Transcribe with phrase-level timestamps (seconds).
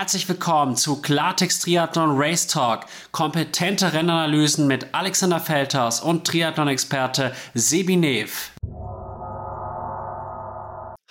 [0.00, 2.86] herzlich willkommen zu Klartext Triathlon Race Talk.
[3.10, 8.50] Kompetente Rennanalysen mit Alexander Feldhaus und Triathlon-Experte Sebi Nev.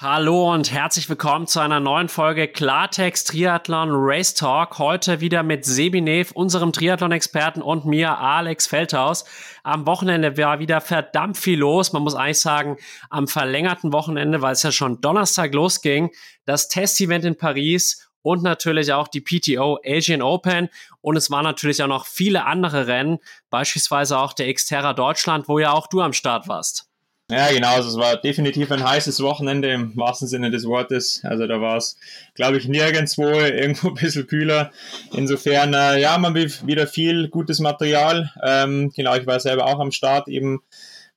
[0.01, 4.79] Hallo und herzlich willkommen zu einer neuen Folge Klartext Triathlon Race Talk.
[4.79, 9.23] Heute wieder mit Sebi Nev, unserem Triathlon-Experten und mir, Alex Feldhaus.
[9.61, 11.93] Am Wochenende war wieder verdammt viel los.
[11.93, 12.77] Man muss eigentlich sagen,
[13.11, 16.09] am verlängerten Wochenende, weil es ja schon Donnerstag losging,
[16.45, 20.69] das Test-Event in Paris und natürlich auch die PTO Asian Open.
[21.01, 23.19] Und es waren natürlich auch noch viele andere Rennen,
[23.49, 26.89] beispielsweise auch der Xterra Deutschland, wo ja auch du am Start warst.
[27.31, 27.75] Ja, genau.
[27.75, 31.21] Also es war definitiv ein heißes Wochenende im wahrsten Sinne des Wortes.
[31.23, 31.95] Also da war es,
[32.33, 34.71] glaube ich, nirgendwo irgendwo ein bisschen kühler.
[35.13, 38.31] Insofern, äh, ja, man wieder viel gutes Material.
[38.43, 40.63] Ähm, genau, ich war selber auch am Start eben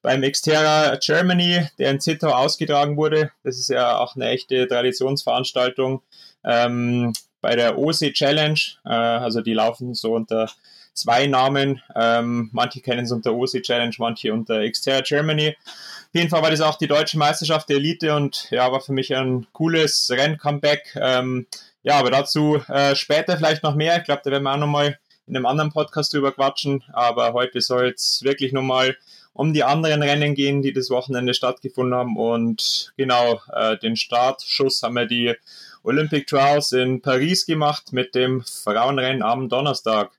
[0.03, 3.30] beim Xterra Germany, der in Zittau ausgetragen wurde.
[3.42, 6.03] Das ist ja auch eine echte Traditionsveranstaltung
[6.45, 8.59] ähm, bei der OC Challenge.
[8.85, 10.48] Äh, also die laufen so unter
[10.95, 11.83] zwei Namen.
[11.95, 15.57] Ähm, manche kennen es unter OC Challenge, manche unter Xterra Germany.
[15.59, 18.93] Auf jeden Fall war das auch die deutsche Meisterschaft der Elite und ja, war für
[18.93, 20.95] mich ein cooles Renn-Comeback.
[21.01, 21.47] Ähm,
[21.83, 23.97] ja, aber dazu äh, später vielleicht noch mehr.
[23.98, 26.85] Ich glaube, da werden wir auch nochmal in einem anderen Podcast drüber quatschen.
[26.93, 28.97] Aber heute soll es wirklich nochmal
[29.33, 32.17] um die anderen Rennen gehen, die das Wochenende stattgefunden haben.
[32.17, 35.35] Und genau, äh, den Startschuss haben wir die
[35.83, 40.12] Olympic Trials in Paris gemacht mit dem Frauenrennen am Donnerstag.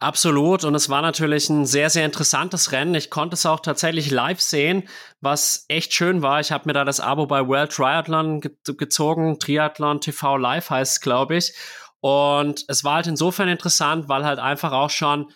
[0.00, 0.62] Absolut.
[0.62, 2.94] Und es war natürlich ein sehr, sehr interessantes Rennen.
[2.94, 4.88] Ich konnte es auch tatsächlich live sehen,
[5.20, 6.38] was echt schön war.
[6.38, 9.40] Ich habe mir da das Abo bei World Triathlon ge gezogen.
[9.40, 11.52] Triathlon TV Live heißt es, glaube ich.
[12.00, 15.32] Und es war halt insofern interessant, weil halt einfach auch schon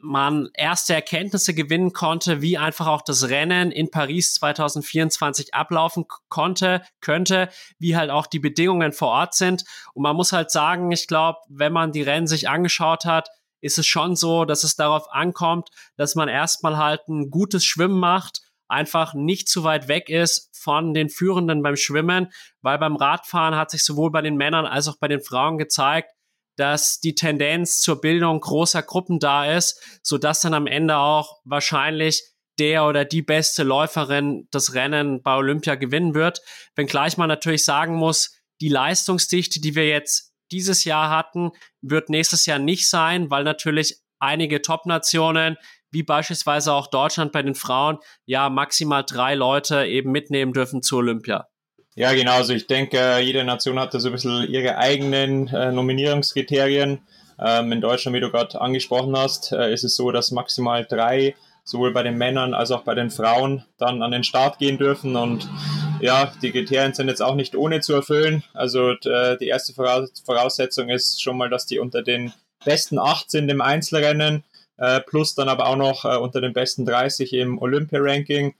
[0.00, 6.82] man erste Erkenntnisse gewinnen konnte, wie einfach auch das Rennen in Paris 2024 ablaufen konnte,
[7.00, 9.64] könnte, wie halt auch die Bedingungen vor Ort sind.
[9.92, 13.28] Und man muss halt sagen, ich glaube, wenn man die Rennen sich angeschaut hat,
[13.60, 17.98] ist es schon so, dass es darauf ankommt, dass man erstmal halt ein gutes Schwimmen
[17.98, 23.54] macht, einfach nicht zu weit weg ist von den Führenden beim Schwimmen, weil beim Radfahren
[23.54, 26.13] hat sich sowohl bei den Männern als auch bei den Frauen gezeigt,
[26.56, 31.40] dass die Tendenz zur Bildung großer Gruppen da ist, so dass dann am Ende auch
[31.44, 32.22] wahrscheinlich
[32.58, 36.40] der oder die beste Läuferin das Rennen bei Olympia gewinnen wird.
[36.76, 41.50] Wenngleich man natürlich sagen muss, die Leistungsdichte, die wir jetzt dieses Jahr hatten,
[41.80, 45.56] wird nächstes Jahr nicht sein, weil natürlich einige Top-Nationen,
[45.90, 50.96] wie beispielsweise auch Deutschland bei den Frauen, ja maximal drei Leute eben mitnehmen dürfen zu
[50.98, 51.48] Olympia.
[51.96, 52.32] Ja, genau.
[52.32, 56.98] Also ich denke, jede Nation hat da so ein bisschen ihre eigenen äh, Nominierungskriterien.
[57.38, 61.36] Ähm, in Deutschland, wie du gerade angesprochen hast, äh, ist es so, dass maximal drei,
[61.62, 65.14] sowohl bei den Männern als auch bei den Frauen, dann an den Start gehen dürfen.
[65.14, 65.48] Und
[66.00, 68.42] ja, die Kriterien sind jetzt auch nicht ohne zu erfüllen.
[68.54, 72.32] Also äh, die erste Voraussetzung ist schon mal, dass die unter den
[72.64, 74.42] besten acht sind im Einzelrennen,
[74.78, 78.54] äh, plus dann aber auch noch äh, unter den besten 30 im Olympia-Ranking.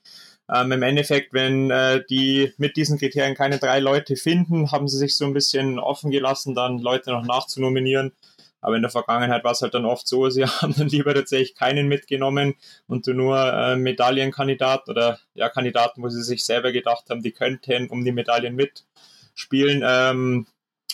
[0.52, 4.98] Ähm, Im Endeffekt, wenn äh, die mit diesen Kriterien keine drei Leute finden, haben sie
[4.98, 8.12] sich so ein bisschen offen gelassen, dann Leute noch nachzunominieren.
[8.60, 11.54] Aber in der Vergangenheit war es halt dann oft so, sie haben dann lieber tatsächlich
[11.54, 12.54] keinen mitgenommen
[12.86, 17.88] und nur äh, Medaillenkandidat oder ja Kandidaten, wo sie sich selber gedacht haben, die könnten
[17.88, 20.46] um die Medaillen mitspielen, ähm,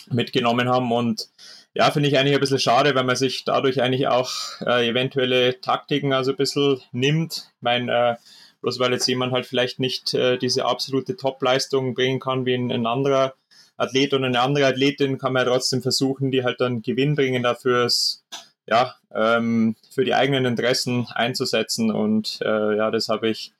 [0.09, 0.91] mitgenommen haben.
[0.91, 1.29] Und
[1.73, 4.31] ja, finde ich eigentlich ein bisschen schade, weil man sich dadurch eigentlich auch
[4.65, 7.51] äh, eventuelle Taktiken also ein bisschen nimmt.
[7.55, 8.15] Ich meine, äh,
[8.61, 12.71] bloß weil jetzt jemand halt vielleicht nicht äh, diese absolute Top-Leistung bringen kann wie ein,
[12.71, 13.33] ein, anderer
[13.77, 17.43] Athlet oder eine andere Athletin, kann man ja trotzdem versuchen, die halt dann Gewinn bringen
[17.43, 17.89] dafür
[18.67, 21.91] ja, ähm, für die eigenen Interessen einzusetzen.
[21.91, 23.53] Und äh, ja, das habe ich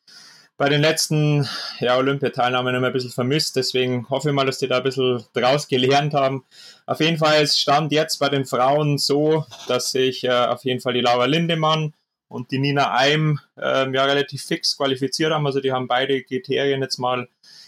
[0.58, 3.56] bei den letzten ja, Olympiateilnahmen immer ein bisschen vermisst.
[3.56, 6.46] Deswegen hoffe ich mal, dass die da ein bisschen draus gelernt haben.
[6.86, 10.94] Auf jeden Fall stand jetzt bei den Frauen so, dass sich äh, auf jeden Fall
[10.94, 11.94] die Laura Lindemann
[12.32, 15.46] und die Nina Eim ähm, ja relativ fix qualifiziert haben.
[15.46, 17.28] Also die haben beide Kriterien jetzt mal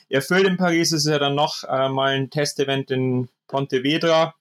[0.10, 0.92] erfüllt in Paris.
[0.92, 4.36] Es ist ja dann noch äh, mal ein Testevent in Pontevedra.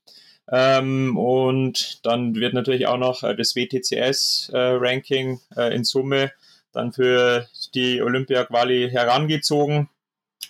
[0.51, 6.33] Ähm, und dann wird natürlich auch noch äh, das WTCS-Ranking äh, in Summe
[6.73, 9.89] dann für die Olympia-Quali herangezogen.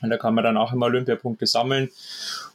[0.02, 1.90] Und da kann man dann auch immer Olympiapunkte sammeln.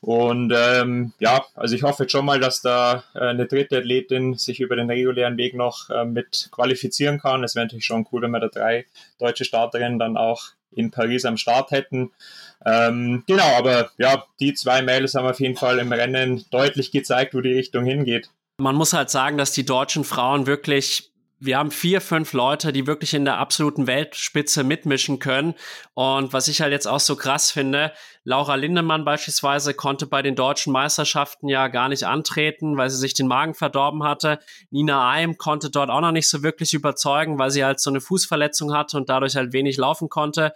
[0.02, 4.36] Und ähm, ja, also ich hoffe jetzt schon mal, dass da äh, eine dritte Athletin
[4.36, 7.44] sich über den regulären Weg noch äh, mit qualifizieren kann.
[7.44, 8.86] Es wäre natürlich schon cool, wenn wir da drei
[9.18, 12.12] deutsche Starterinnen dann auch in Paris am Start hätten.
[12.66, 17.34] Ähm, genau, aber ja, die zwei Mädels haben auf jeden Fall im Rennen deutlich gezeigt,
[17.34, 18.30] wo die Richtung hingeht.
[18.60, 22.88] Man muss halt sagen, dass die deutschen Frauen wirklich wir haben vier, fünf Leute, die
[22.88, 25.54] wirklich in der absoluten Weltspitze mitmischen können.
[25.94, 27.94] Und was ich halt jetzt auch so krass finde,
[28.24, 33.14] Laura Lindemann beispielsweise konnte bei den deutschen Meisterschaften ja gar nicht antreten, weil sie sich
[33.14, 34.40] den Magen verdorben hatte.
[34.72, 38.02] Nina Eim konnte dort auch noch nicht so wirklich überzeugen, weil sie halt so eine
[38.02, 40.54] Fußverletzung hatte und dadurch halt wenig laufen konnte.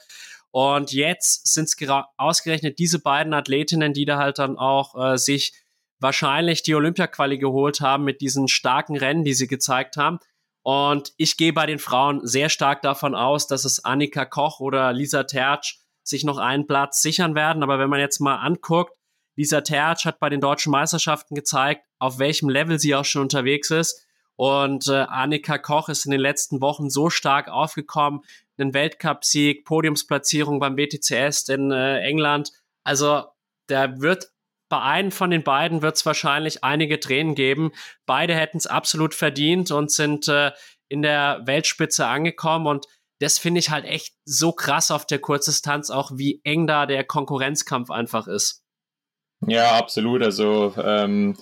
[0.50, 1.76] Und jetzt sind es
[2.18, 5.54] ausgerechnet diese beiden Athletinnen, die da halt dann auch äh, sich
[6.00, 10.18] wahrscheinlich die Olympia-Quali geholt haben mit diesen starken Rennen, die sie gezeigt haben.
[10.64, 14.94] Und ich gehe bei den Frauen sehr stark davon aus, dass es Annika Koch oder
[14.94, 17.64] Lisa Tertsch sich noch einen Platz sichern werden.
[17.64, 18.94] Aber wenn man jetzt mal anguckt,
[19.36, 23.72] Lisa Tertsch hat bei den deutschen Meisterschaften gezeigt, auf welchem Level sie auch schon unterwegs
[23.72, 24.06] ist.
[24.36, 28.22] Und äh, Annika Koch ist in den letzten Wochen so stark aufgekommen.
[28.58, 32.52] Einen Weltcupsieg, Podiumsplatzierung beim WTCS in äh, England.
[32.84, 33.24] Also
[33.68, 34.32] da wird
[34.72, 37.74] bei einem von den beiden wird es wahrscheinlich einige Tränen geben.
[38.06, 40.54] Beide hätten es absolut verdient und sind äh,
[40.88, 42.68] in der Weltspitze angekommen.
[42.68, 42.86] Und
[43.20, 47.04] das finde ich halt echt so krass auf der Kurzdistanz, auch wie eng da der
[47.04, 48.61] Konkurrenzkampf einfach ist.
[49.48, 50.22] Ja, absolut.
[50.22, 51.36] Also ähm,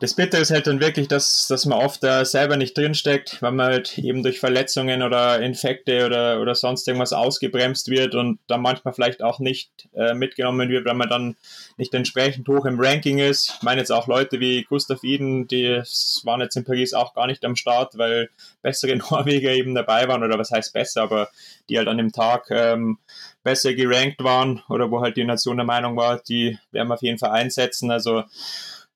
[0.00, 3.52] das Bittere ist halt dann wirklich, dass, dass man oft da selber nicht drinsteckt, weil
[3.52, 8.62] man halt eben durch Verletzungen oder Infekte oder, oder sonst irgendwas ausgebremst wird und dann
[8.62, 11.36] manchmal vielleicht auch nicht äh, mitgenommen wird, weil man dann
[11.76, 13.54] nicht entsprechend hoch im Ranking ist.
[13.58, 15.80] Ich meine jetzt auch Leute wie Gustav Iden, die
[16.24, 18.28] waren jetzt in Paris auch gar nicht am Start, weil
[18.60, 21.28] bessere Norweger eben dabei waren oder was heißt besser, aber
[21.68, 22.98] die halt an dem Tag ähm,
[23.42, 27.02] besser gerankt waren oder wo halt die Nation der Meinung war, die werden wir auf
[27.02, 27.90] jeden Fall einsetzen.
[27.90, 28.24] Also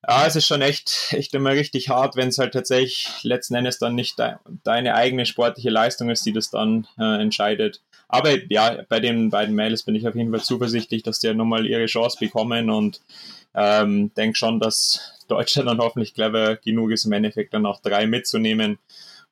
[0.07, 3.79] ja, es ist schon echt, echt immer richtig hart, wenn es halt tatsächlich letzten Endes
[3.79, 4.33] dann nicht de
[4.63, 7.81] deine eigene sportliche Leistung ist, die das dann äh, entscheidet.
[8.07, 11.33] Aber ja, bei den beiden Mädels bin ich auf jeden Fall zuversichtlich, dass die ja
[11.33, 13.01] nochmal ihre Chance bekommen und
[13.55, 18.05] ähm, denke schon, dass Deutschland dann hoffentlich clever genug ist, im Endeffekt dann auch drei
[18.05, 18.77] mitzunehmen.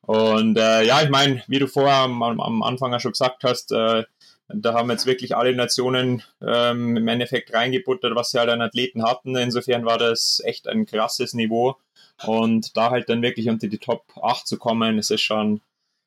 [0.00, 3.72] Und äh, ja, ich meine, wie du vorher am, am Anfang ja schon gesagt hast,
[3.72, 4.04] äh,
[4.48, 9.02] da haben jetzt wirklich alle Nationen ähm, im Endeffekt reingebuttert, was sie halt an Athleten
[9.02, 9.36] hatten.
[9.36, 11.76] Insofern war das echt ein krasses Niveau.
[12.24, 15.60] Und da halt dann wirklich unter die Top 8 zu kommen, das ist schon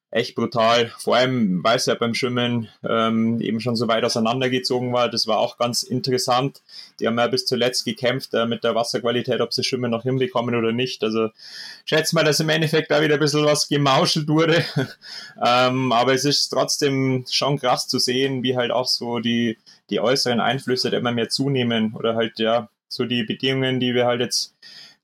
[0.09, 0.91] echt brutal.
[0.97, 5.09] Vor allem, weil es ja beim Schwimmen ähm, eben schon so weit auseinandergezogen war.
[5.09, 6.61] Das war auch ganz interessant.
[6.99, 10.55] Die haben ja bis zuletzt gekämpft äh, mit der Wasserqualität, ob sie Schwimmen noch hinbekommen
[10.55, 11.03] oder nicht.
[11.03, 11.29] Also
[11.85, 14.63] schätze mal, dass im Endeffekt da wieder ein bisschen was gemauschelt wurde.
[15.45, 19.57] ähm, aber es ist trotzdem schon krass zu sehen, wie halt auch so die,
[19.89, 24.21] die äußeren Einflüsse immer mehr zunehmen oder halt ja so die Bedingungen, die wir halt
[24.21, 24.55] jetzt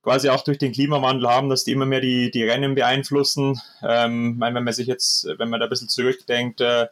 [0.03, 3.59] quasi auch durch den Klimawandel haben, dass die immer mehr die, die Rennen beeinflussen.
[3.81, 6.87] Ähm, wenn man sich jetzt, wenn man da ein bisschen zurückdenkt, äh,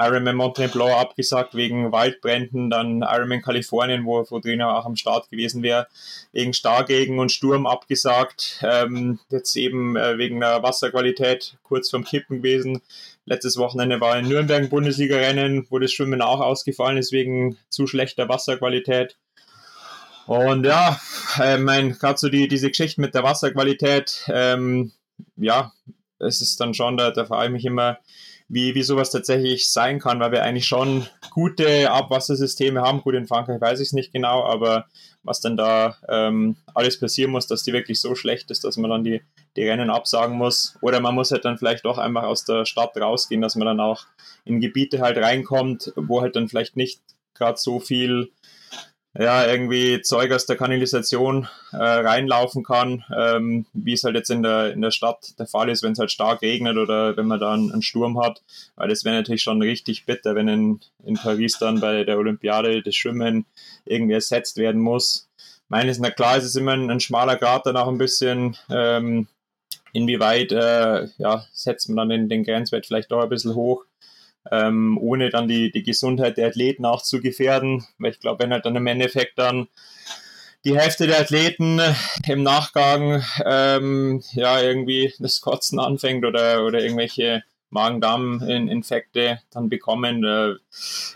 [0.00, 5.28] Ironman Mont Blanc abgesagt wegen Waldbränden, dann Ironman Kalifornien, wo, wo Trainer auch am Start
[5.28, 5.88] gewesen wäre,
[6.32, 8.60] wegen Starkregen und Sturm abgesagt.
[8.62, 12.80] Ähm, jetzt eben äh, wegen der Wasserqualität kurz vorm Kippen gewesen.
[13.26, 18.28] Letztes Wochenende war in Nürnberg Bundesliga-Rennen, wo das Schwimmen auch ausgefallen ist wegen zu schlechter
[18.28, 19.16] Wasserqualität.
[20.26, 21.00] Und ja,
[21.40, 24.92] äh, mein, gerade so die, diese Geschichte mit der Wasserqualität, ähm,
[25.36, 25.72] ja,
[26.18, 27.98] es ist dann schon, da, da frage ich mich immer,
[28.50, 33.00] wie, wie sowas tatsächlich sein kann, weil wir eigentlich schon gute Abwassersysteme haben.
[33.00, 34.86] Gut, in Frankreich weiß ich es nicht genau, aber
[35.22, 38.90] was dann da ähm, alles passieren muss, dass die wirklich so schlecht ist, dass man
[38.90, 39.22] dann die,
[39.56, 40.76] die Rennen absagen muss.
[40.80, 43.80] Oder man muss halt dann vielleicht doch einfach aus der Stadt rausgehen, dass man dann
[43.80, 44.06] auch
[44.44, 47.00] in Gebiete halt reinkommt, wo halt dann vielleicht nicht
[47.34, 48.32] gerade so viel
[49.18, 54.42] ja, irgendwie Zeug aus der Kanalisation äh, reinlaufen kann, ähm, wie es halt jetzt in
[54.42, 57.40] der, in der Stadt der Fall ist, wenn es halt stark regnet oder wenn man
[57.40, 58.42] da einen, einen Sturm hat.
[58.76, 62.82] Weil das wäre natürlich schon richtig bitter, wenn in, in Paris dann bei der Olympiade
[62.82, 63.46] das Schwimmen
[63.84, 65.28] irgendwie ersetzt werden muss.
[65.68, 69.26] Meines na klar, ist es immer ein, ein schmaler Grad dann auch ein bisschen, ähm,
[69.92, 73.84] inwieweit äh, ja, setzt man dann den, den Grenzwert vielleicht doch ein bisschen hoch
[74.50, 77.84] ähm, ohne dann die, die Gesundheit der Athleten auch zu gefährden.
[77.98, 79.68] Weil ich glaube, wenn halt dann im Endeffekt dann
[80.64, 81.80] die Hälfte der Athleten
[82.26, 90.56] im Nachgang ähm, ja irgendwie das Kotzen anfängt oder, oder irgendwelche Magen-Darm-Infekte dann bekommen, äh,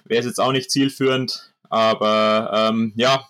[0.05, 1.53] wäre es jetzt auch nicht zielführend.
[1.69, 3.29] Aber ähm, ja,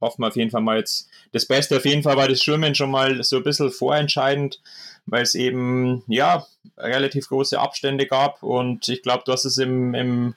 [0.00, 1.76] hoffen wir auf jeden Fall mal jetzt das Beste.
[1.76, 4.60] Auf jeden Fall war das Schwimmen schon mal so ein bisschen vorentscheidend
[5.06, 6.46] weil es eben ja
[6.76, 10.34] relativ große Abstände gab und ich glaube, du hast es im, im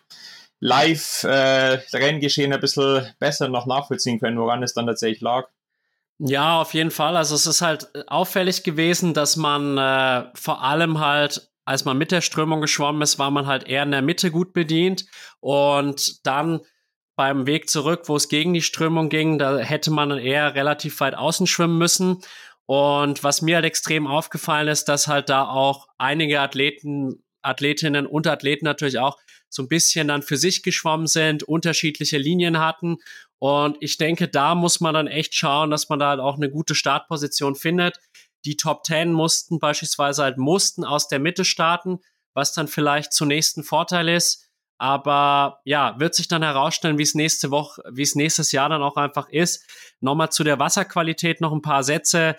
[0.60, 5.48] Live-Renngeschehen äh, ein bisschen besser noch nachvollziehen können, woran es dann tatsächlich lag.
[6.20, 7.16] Ja, auf jeden Fall.
[7.16, 12.12] Also es ist halt auffällig gewesen, dass man äh, vor allem halt, als man mit
[12.12, 15.06] der Strömung geschwommen ist, war man halt eher in der Mitte gut bedient
[15.42, 16.62] und dann
[17.16, 21.16] beim Weg zurück, wo es gegen die Strömung ging, da hätte man eher relativ weit
[21.16, 22.22] außen schwimmen müssen.
[22.68, 28.28] Und was mir halt extrem aufgefallen ist, dass halt da auch einige Athleten, Athletinnen und
[28.28, 29.18] Athleten natürlich auch
[29.50, 32.98] so ein bisschen dann für sich geschwommen sind, unterschiedliche Linien hatten.
[33.40, 36.50] Und ich denke, da muss man dann echt schauen, dass man da halt auch eine
[36.50, 38.00] gute Startposition findet.
[38.44, 42.00] Die Top Ten mussten beispielsweise halt mussten aus der Mitte starten,
[42.34, 44.44] was dann vielleicht zunächst ein Vorteil ist.
[44.78, 48.84] Aber ja, wird sich dann herausstellen, wie es nächste Woche, wie es nächstes Jahr dann
[48.84, 49.66] auch einfach ist.
[50.02, 52.36] Nochmal zu der Wasserqualität noch ein paar Sätze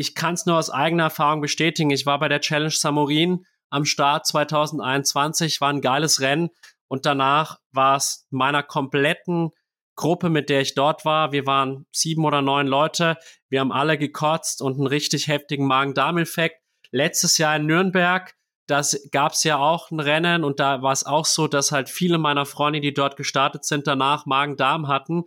[0.00, 1.90] ich kann es nur aus eigener Erfahrung bestätigen.
[1.90, 6.48] Ich war bei der Challenge Samurin am Start 2021, war ein geiles Rennen
[6.88, 9.50] und danach war es meiner kompletten
[9.96, 11.32] Gruppe, mit der ich dort war.
[11.32, 13.18] Wir waren sieben oder neun Leute.
[13.50, 16.62] Wir haben alle gekotzt und einen richtig heftigen Magen-Darm-Effekt.
[16.90, 18.34] Letztes Jahr in Nürnberg,
[18.66, 21.90] das gab es ja auch ein Rennen und da war es auch so, dass halt
[21.90, 25.24] viele meiner Freunde, die dort gestartet sind, danach Magen-Darm hatten.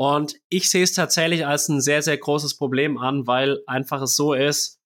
[0.00, 4.16] Und ich sehe es tatsächlich als ein sehr, sehr großes Problem an, weil einfach es
[4.16, 4.80] so ist,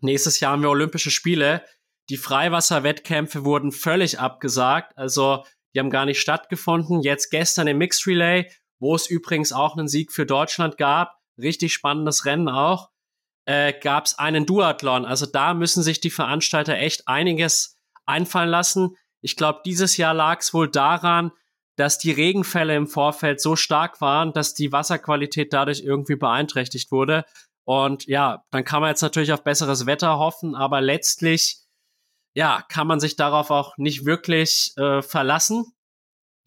[0.00, 1.64] nächstes Jahr haben wir Olympische Spiele.
[2.08, 4.98] Die Freiwasserwettkämpfe wurden völlig abgesagt.
[4.98, 7.00] Also die haben gar nicht stattgefunden.
[7.00, 8.50] Jetzt gestern im Mixed Relay,
[8.80, 12.90] wo es übrigens auch einen Sieg für Deutschland gab, richtig spannendes Rennen auch,
[13.44, 15.04] äh, gab es einen Duathlon.
[15.04, 18.96] Also da müssen sich die Veranstalter echt einiges einfallen lassen.
[19.20, 21.30] Ich glaube, dieses Jahr lag es wohl daran,
[21.76, 27.24] dass die Regenfälle im Vorfeld so stark waren, dass die Wasserqualität dadurch irgendwie beeinträchtigt wurde.
[27.64, 31.58] Und ja, dann kann man jetzt natürlich auf besseres Wetter hoffen, aber letztlich,
[32.34, 35.64] ja, kann man sich darauf auch nicht wirklich äh, verlassen.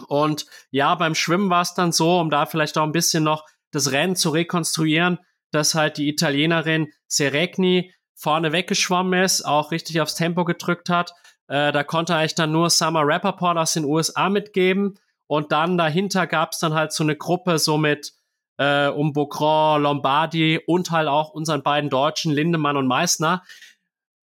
[0.08, 3.46] Und ja, beim Schwimmen war es dann so, um da vielleicht auch ein bisschen noch
[3.72, 5.20] das Rennen zu rekonstruieren,
[5.52, 11.14] dass halt die Italienerin Seregni vorne weggeschwommen ist, auch richtig aufs Tempo gedrückt hat.
[11.48, 15.00] Äh, da konnte eigentlich dann nur Summer Rappaport aus den USA mitgeben.
[15.28, 18.14] Und dann dahinter gab es dann halt so eine Gruppe so mit
[18.58, 23.44] äh, um Beaugrand, Lombardi und halt auch unseren beiden Deutschen, Lindemann und Meissner.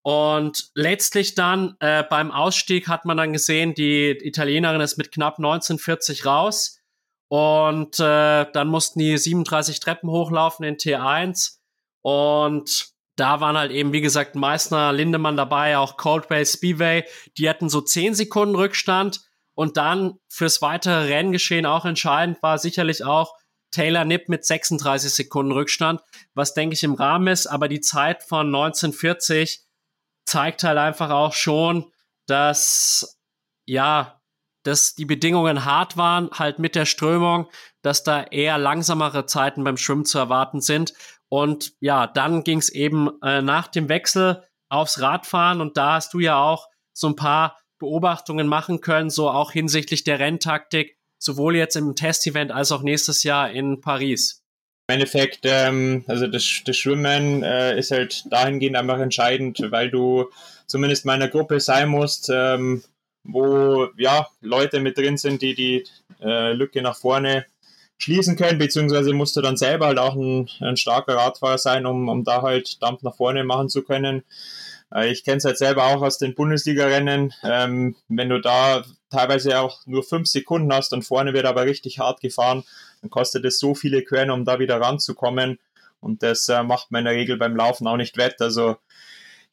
[0.03, 5.39] Und letztlich dann äh, beim Ausstieg hat man dann gesehen, die Italienerin ist mit knapp
[5.39, 6.81] 1940 raus.
[7.29, 11.59] Und äh, dann mussten die 37 Treppen hochlaufen in T1.
[12.03, 17.05] Und da waren halt eben, wie gesagt, Meissner, Lindemann dabei, auch Coldway, Speedway.
[17.39, 19.24] Die hatten so 10 Sekunden Rückstand.
[19.55, 23.35] Und dann fürs weitere Renngeschehen auch entscheidend war sicherlich auch
[23.71, 26.01] Taylor Nipp mit 36 Sekunden Rückstand,
[26.35, 29.65] was denke ich im Rahmen ist, aber die Zeit von 1940
[30.27, 31.91] zeigt halt einfach auch schon,
[32.27, 33.19] dass
[33.67, 34.21] ja,
[34.63, 37.51] dass die Bedingungen hart waren, halt mit der Strömung,
[37.83, 40.95] dass da eher langsamere Zeiten beim Schwimmen zu erwarten sind.
[41.29, 46.15] Und ja, dann ging es eben äh, nach dem Wechsel aufs Radfahren und da hast
[46.15, 51.55] du ja auch so ein paar Beobachtungen machen können, so auch hinsichtlich der Renntaktik, sowohl
[51.55, 54.43] jetzt im Testevent als auch nächstes Jahr in Paris?
[54.89, 60.31] Im Endeffekt, ähm, also das, das Schwimmen äh, ist halt dahingehend einfach entscheidend, weil du
[60.67, 62.83] zumindest meiner Gruppe sein musst, ähm,
[63.23, 65.85] wo ja Leute mit drin sind, die die
[66.23, 67.45] äh, Lücke nach vorne
[67.99, 72.09] schließen können, beziehungsweise musst du dann selber halt auch ein, ein starker Radfahrer sein, um,
[72.09, 74.25] um da halt Dampf nach vorne machen zu können.
[74.95, 77.35] Äh, ich kenne es halt selber auch aus den Bundesliga-Rennen.
[77.43, 81.99] Ähm, wenn du da teilweise auch nur fünf Sekunden hast und vorne wird aber richtig
[81.99, 82.65] hart gefahren,
[83.03, 85.59] dann kostet es so viele Körner, um da wieder ranzukommen.
[86.01, 88.41] Und das äh, macht man in der Regel beim Laufen auch nicht wett.
[88.41, 88.77] Also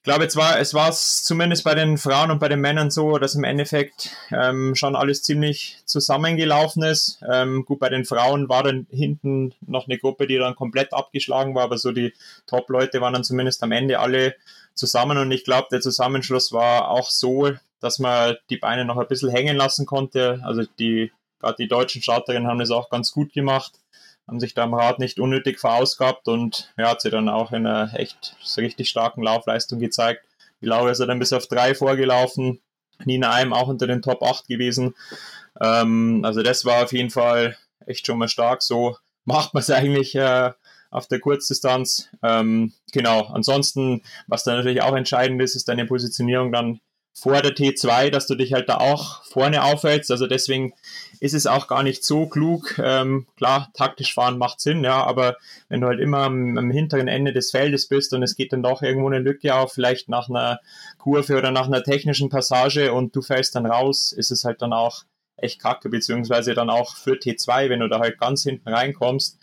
[0.02, 3.20] ich glaube, es war es war zumindest bei den Frauen und bei den Männern so,
[3.20, 7.22] dass im Endeffekt ähm, schon alles ziemlich zusammengelaufen ist.
[7.32, 11.54] Ähm, gut, bei den Frauen war dann hinten noch eine Gruppe, die dann komplett abgeschlagen
[11.54, 12.14] war, aber so die
[12.48, 14.34] Top-Leute waren dann zumindest am Ende alle
[14.74, 19.08] zusammen und ich glaube, der Zusammenschluss war auch so, dass man die Beine noch ein
[19.08, 20.40] bisschen hängen lassen konnte.
[20.44, 23.74] Also die, gerade die deutschen Starterinnen haben das auch ganz gut gemacht,
[24.28, 27.66] haben sich da am Rad nicht unnötig verausgabt und ja, hat sie dann auch in
[27.66, 30.26] einer echt richtig starken Laufleistung gezeigt.
[30.62, 32.62] Die Laura ist ja dann bis auf drei vorgelaufen,
[33.04, 34.96] Nina Eim auch unter den Top 8 gewesen.
[35.60, 38.62] Ähm, also das war auf jeden Fall echt schon mal stark.
[38.62, 40.52] So macht man es eigentlich äh,
[40.92, 42.10] auf der Kurzdistanz.
[42.22, 46.80] Ähm, genau, ansonsten, was da natürlich auch entscheidend ist, ist deine Positionierung dann
[47.14, 50.12] vor der T2, dass du dich halt da auch vorne aufhältst.
[50.12, 50.74] Also deswegen
[51.20, 52.80] ist es auch gar nicht so klug.
[52.82, 57.08] Ähm, klar, taktisch fahren macht Sinn, ja, aber wenn du halt immer am, am, hinteren
[57.08, 60.30] Ende des Feldes bist und es geht dann doch irgendwo eine Lücke auf, vielleicht nach
[60.30, 60.60] einer
[60.98, 64.72] Kurve oder nach einer technischen Passage und du fällst dann raus, ist es halt dann
[64.72, 65.04] auch
[65.36, 69.38] echt kacke, beziehungsweise dann auch für T2, wenn du da halt ganz hinten reinkommst,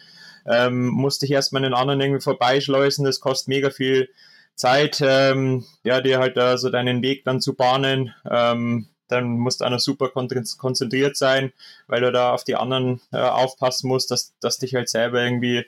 [0.46, 3.04] ähm, musste ich erstmal einen anderen irgendwie vorbeischleusen.
[3.04, 4.08] Das kostet mega viel
[4.54, 8.14] Zeit, ähm, ja, dir halt da so deinen Weg dann zu bahnen.
[8.28, 11.52] Ähm, dann musst du noch super konzentriert sein,
[11.86, 15.64] weil du da auf die anderen äh, aufpassen musst, dass, dass dich halt selber irgendwie,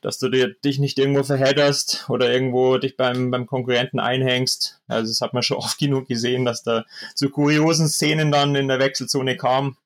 [0.00, 4.80] dass du dir, dich nicht irgendwo verhedderst oder irgendwo dich beim, beim Konkurrenten einhängst.
[4.86, 8.68] Also das hat man schon oft genug gesehen, dass da zu kuriosen Szenen dann in
[8.68, 9.76] der Wechselzone kam.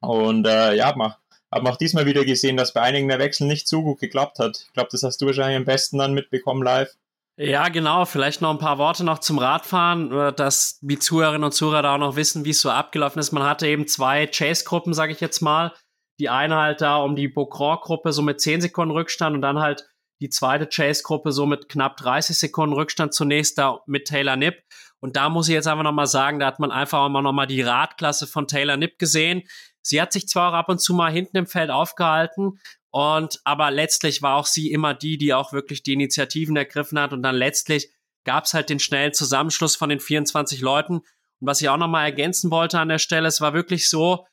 [0.00, 1.14] Und äh, ja, man
[1.50, 4.64] man auch diesmal wieder gesehen, dass bei einigen der Wechsel nicht so gut geklappt hat.
[4.66, 6.94] Ich glaube, das hast du wahrscheinlich am besten dann mitbekommen live.
[7.40, 8.04] Ja, genau.
[8.04, 11.94] Vielleicht noch ein paar Worte noch zum Radfahren, äh, dass die Zuhörerinnen und Zuhörer da
[11.94, 13.30] auch noch wissen, wie es so abgelaufen ist.
[13.30, 15.72] Man hatte eben zwei Chase-Gruppen, sage ich jetzt mal.
[16.18, 19.88] Die eine halt da um die Bocron-Gruppe so mit 10 Sekunden Rückstand und dann halt
[20.20, 24.56] die zweite Chase-Gruppe so mit knapp 30 Sekunden Rückstand zunächst da mit Taylor Nipp.
[24.98, 27.62] Und da muss ich jetzt einfach nochmal sagen, da hat man einfach auch nochmal die
[27.62, 29.44] Radklasse von Taylor Nipp gesehen.
[29.82, 32.58] Sie hat sich zwar auch ab und zu mal hinten im Feld aufgehalten,
[32.90, 37.12] und aber letztlich war auch sie immer die, die auch wirklich die Initiativen ergriffen hat.
[37.12, 37.90] Und dann letztlich
[38.24, 40.94] gab es halt den schnellen Zusammenschluss von den 24 Leuten.
[40.96, 41.06] Und
[41.40, 44.26] was ich auch nochmal ergänzen wollte an der Stelle, es war wirklich so,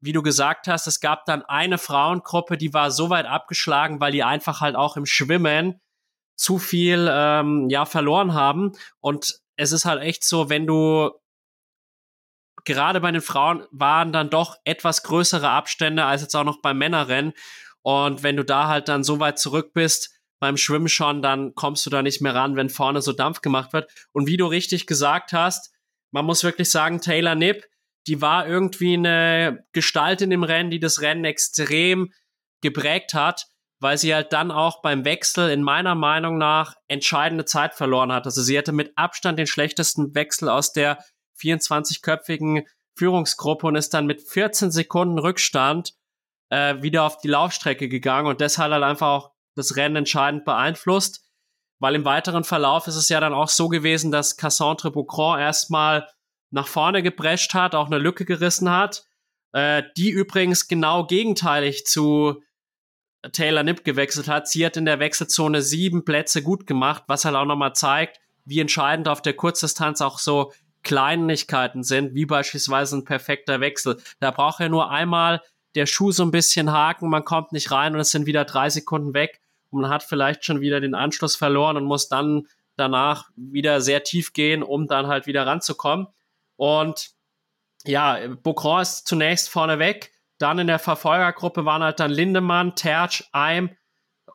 [0.00, 4.12] wie du gesagt hast, es gab dann eine Frauengruppe, die war so weit abgeschlagen, weil
[4.12, 5.80] die einfach halt auch im Schwimmen
[6.36, 8.72] zu viel ähm, ja verloren haben.
[9.00, 11.10] Und es ist halt echt so, wenn du
[12.68, 16.76] gerade bei den Frauen waren dann doch etwas größere Abstände als jetzt auch noch beim
[16.76, 17.32] Männerrennen.
[17.82, 21.86] Und wenn du da halt dann so weit zurück bist beim Schwimmen schon, dann kommst
[21.86, 23.90] du da nicht mehr ran, wenn vorne so Dampf gemacht wird.
[24.12, 25.74] Und wie du richtig gesagt hast,
[26.12, 27.64] man muss wirklich sagen, Taylor Nipp,
[28.06, 32.12] die war irgendwie eine Gestalt in dem Rennen, die das Rennen extrem
[32.60, 33.46] geprägt hat,
[33.80, 38.26] weil sie halt dann auch beim Wechsel in meiner Meinung nach entscheidende Zeit verloren hat.
[38.26, 40.98] Also sie hatte mit Abstand den schlechtesten Wechsel aus der
[41.38, 45.94] 24-köpfigen Führungsgruppe und ist dann mit 14 Sekunden Rückstand
[46.50, 51.24] äh, wieder auf die Laufstrecke gegangen und deshalb halt einfach auch das Rennen entscheidend beeinflusst,
[51.78, 56.08] weil im weiteren Verlauf ist es ja dann auch so gewesen, dass Cassandre Boucron erstmal
[56.50, 59.04] nach vorne geprescht hat, auch eine Lücke gerissen hat,
[59.52, 62.42] äh, die übrigens genau gegenteilig zu
[63.32, 64.48] Taylor Nipp gewechselt hat.
[64.48, 68.60] Sie hat in der Wechselzone sieben Plätze gut gemacht, was halt auch nochmal zeigt, wie
[68.60, 74.00] entscheidend auf der Kurzdistanz auch so Kleinigkeiten sind, wie beispielsweise ein perfekter Wechsel.
[74.20, 75.42] Da braucht er nur einmal
[75.74, 78.70] der Schuh so ein bisschen haken, man kommt nicht rein und es sind wieder drei
[78.70, 83.28] Sekunden weg und man hat vielleicht schon wieder den Anschluss verloren und muss dann danach
[83.36, 86.06] wieder sehr tief gehen, um dann halt wieder ranzukommen.
[86.56, 87.10] Und
[87.84, 90.12] ja, Bocron ist zunächst vorne weg.
[90.38, 93.76] Dann in der Verfolgergruppe waren halt dann Lindemann, Terch, Eim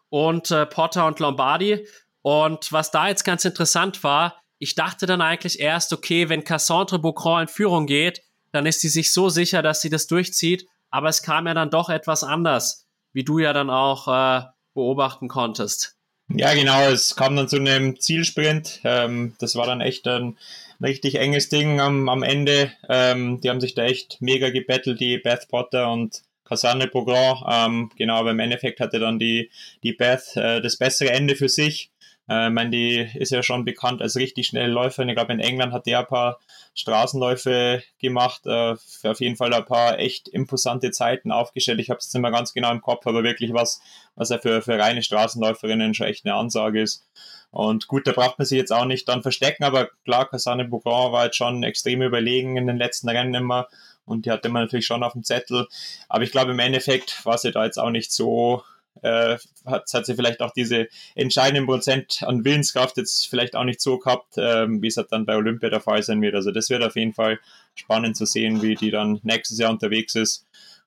[0.09, 1.87] und äh, Potter und Lombardi.
[2.21, 6.97] Und was da jetzt ganz interessant war, ich dachte dann eigentlich erst, okay, wenn Cassandre
[6.99, 8.21] Bocron in Führung geht,
[8.51, 11.71] dann ist sie sich so sicher, dass sie das durchzieht aber es kam ja dann
[11.71, 14.43] doch etwas anders, wie du ja dann auch äh,
[14.75, 15.97] beobachten konntest.
[16.29, 18.79] Ja, genau, es kam dann zu einem Zielsprint.
[18.83, 20.37] Ähm, das war dann echt ein,
[20.79, 22.71] richtig enges Ding am, am Ende.
[22.89, 27.43] Ähm, die haben sich da echt mega gebettelt, die Beth Potter und Cassandre Pogron.
[27.49, 29.49] Ähm, genau, aber im Endeffekt hatte dann die,
[29.81, 31.89] die Beth äh, das bessere Ende für sich.
[32.29, 35.09] Äh, ich meine, die ist ja schon bekannt als richtig schnelle Läuferin.
[35.09, 36.39] Ich glaube, in England hat die ein paar
[36.73, 41.79] Straßenläufe gemacht, äh, auf jeden Fall ein paar echt imposante Zeiten aufgestellt.
[41.79, 43.81] Ich habe es mehr ganz genau im Kopf, aber wirklich was,
[44.15, 47.05] was ja für, für reine Straßenläuferinnen schon echt eine Ansage ist.
[47.51, 51.11] Und gut, da braucht man sich jetzt auch nicht dann verstecken, aber klar, Cassane Bougon
[51.11, 53.67] war jetzt schon extrem überlegen in den letzten Rennen immer
[54.05, 55.67] und die hatte man natürlich schon auf dem Zettel.
[56.09, 58.63] Aber ich glaube, im Endeffekt war sie da jetzt auch nicht so
[59.03, 63.81] äh, hat, hat sie vielleicht auch diese entscheidenden Prozent an Willenskraft jetzt vielleicht auch nicht
[63.81, 66.35] so gehabt, ähm, wie es halt dann bei Olympia der Fall sein wird.
[66.35, 67.39] Also das wird auf jeden Fall
[67.75, 70.45] spannend zu sehen, wie die dann nächstes Jahr unterwegs ist.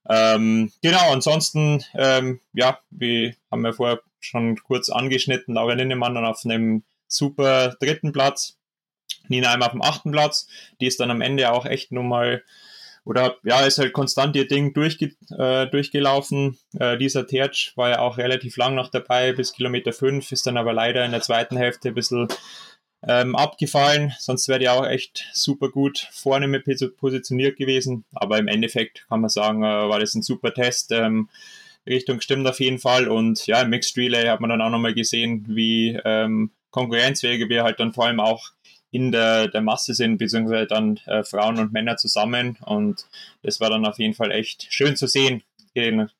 [0.09, 6.25] Ähm, genau, ansonsten, ähm, ja, wie haben wir vorher schon kurz angeschnitten, Laura Linnemann dann
[6.25, 8.57] auf einem super dritten Platz,
[9.29, 10.49] Nina einmal auf dem achten Platz,
[10.81, 12.43] die ist dann am Ende auch echt nochmal
[13.07, 16.59] oder ja, ist halt konstant ihr Ding durchge äh, durchgelaufen.
[16.79, 20.57] Äh, dieser Terz war ja auch relativ lang noch dabei, bis Kilometer 5, ist dann
[20.57, 22.27] aber leider in der zweiten Hälfte ein bisschen
[23.07, 24.13] ähm, abgefallen.
[24.19, 26.65] Sonst wäre die auch echt super gut vorne mit
[26.97, 28.05] positioniert gewesen.
[28.13, 30.91] Aber im Endeffekt kann man sagen, äh, war das ein super Test.
[30.91, 31.29] Ähm,
[31.87, 33.07] Richtung stimmt auf jeden Fall.
[33.07, 37.63] Und ja, im Mixed Relay hat man dann auch nochmal gesehen, wie ähm, konkurrenzfähig wir
[37.63, 38.51] halt dann vor allem auch
[38.91, 42.57] in der, der Masse sind, beziehungsweise dann äh, Frauen und Männer zusammen.
[42.65, 43.07] Und
[43.43, 45.43] das war dann auf jeden Fall echt schön zu sehen.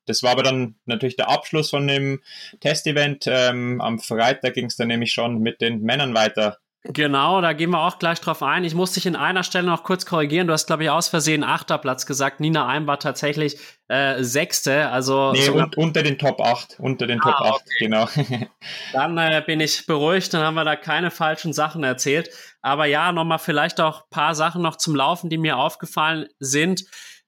[0.05, 2.21] Das war aber dann natürlich der Abschluss von dem
[2.59, 3.25] Testevent.
[3.27, 6.59] Ähm, am Freitag ging es dann nämlich schon mit den Männern weiter.
[6.89, 8.63] Genau, da gehen wir auch gleich drauf ein.
[8.63, 10.47] Ich muss dich in einer Stelle noch kurz korrigieren.
[10.47, 12.39] Du hast, glaube ich, aus Versehen achter Platz gesagt.
[12.39, 13.57] Nina Eim war tatsächlich
[13.89, 14.87] äh, sechste.
[14.89, 16.77] Also nee, un unter den Top 8.
[16.79, 17.71] Unter den Top ah, 8, okay.
[17.79, 18.07] genau.
[18.93, 22.29] dann äh, bin ich beruhigt, dann haben wir da keine falschen Sachen erzählt.
[22.61, 26.85] Aber ja, nochmal vielleicht auch ein paar Sachen noch zum Laufen, die mir aufgefallen sind,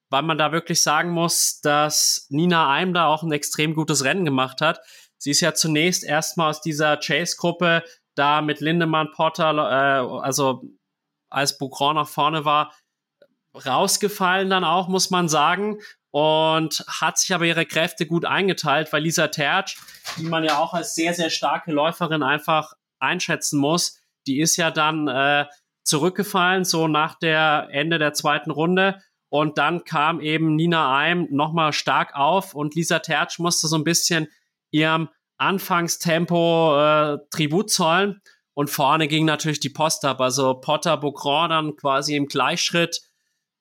[0.08, 4.24] weil man da wirklich sagen muss, dass Nina Eim da auch ein extrem gutes Rennen
[4.24, 4.80] gemacht hat.
[5.18, 7.84] Sie ist ja zunächst erstmal aus dieser Chase-Gruppe
[8.20, 10.62] da mit Lindemann, Potter, äh, also
[11.30, 12.74] als Boucron nach vorne war,
[13.54, 15.78] rausgefallen dann auch, muss man sagen.
[16.12, 19.78] Und hat sich aber ihre Kräfte gut eingeteilt, weil Lisa Tertsch,
[20.16, 24.72] die man ja auch als sehr, sehr starke Läuferin einfach einschätzen muss, die ist ja
[24.72, 25.46] dann äh,
[25.84, 29.00] zurückgefallen, so nach der Ende der zweiten Runde.
[29.28, 33.84] Und dann kam eben Nina Eim nochmal stark auf und Lisa Tertsch musste so ein
[33.84, 34.26] bisschen
[34.72, 35.08] ihrem
[35.40, 38.20] Anfangstempo äh, Tribut zollen.
[38.52, 40.20] Und vorne ging natürlich die Post ab.
[40.20, 43.00] Also Potter Bocron dann quasi im Gleichschritt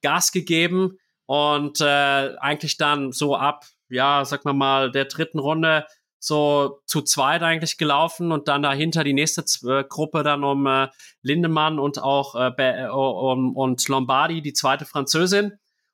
[0.01, 5.85] Gas gegeben und äh, eigentlich dann so ab, ja, sag mal mal, der dritten Runde
[6.19, 10.89] so zu zweit eigentlich gelaufen und dann dahinter die nächste Z Gruppe dann um äh,
[11.21, 15.53] Lindemann und auch äh, äh um, und Lombardi, die zweite Französin.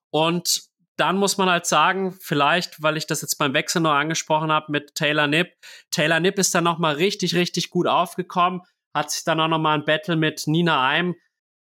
[0.10, 0.64] Und
[0.98, 4.72] dann muss man halt sagen, vielleicht, weil ich das jetzt beim Wechsel noch angesprochen habe
[4.72, 5.54] mit Taylor Nipp.
[5.92, 8.62] Taylor Nipp ist dann nochmal richtig, richtig gut aufgekommen,
[8.94, 11.16] hat sich dann auch nochmal ein Battle mit Nina Eim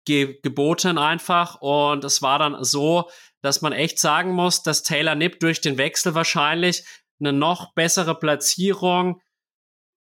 [0.06, 1.62] ge geboten einfach.
[1.62, 3.10] Und es war dann so,
[3.42, 6.86] dass man echt sagen muss, dass Taylor Nipp durch den Wechsel wahrscheinlich
[7.20, 9.22] eine noch bessere Platzierung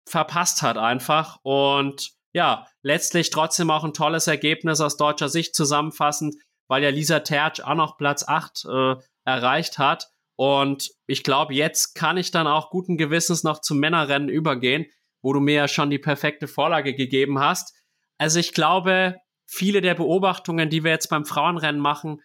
[0.08, 1.38] verpasst hat einfach.
[1.42, 6.36] Und ja, letztlich trotzdem auch ein tolles Ergebnis aus deutscher Sicht zusammenfassend
[6.68, 10.08] weil ja Lisa Tertsch auch noch Platz 8 äh, erreicht hat.
[10.36, 14.86] Und ich glaube, jetzt kann ich dann auch guten Gewissens noch zum Männerrennen übergehen,
[15.22, 17.74] wo du mir ja schon die perfekte Vorlage gegeben hast.
[18.18, 22.22] Also ich glaube, viele der Beobachtungen, die wir jetzt beim Frauenrennen machen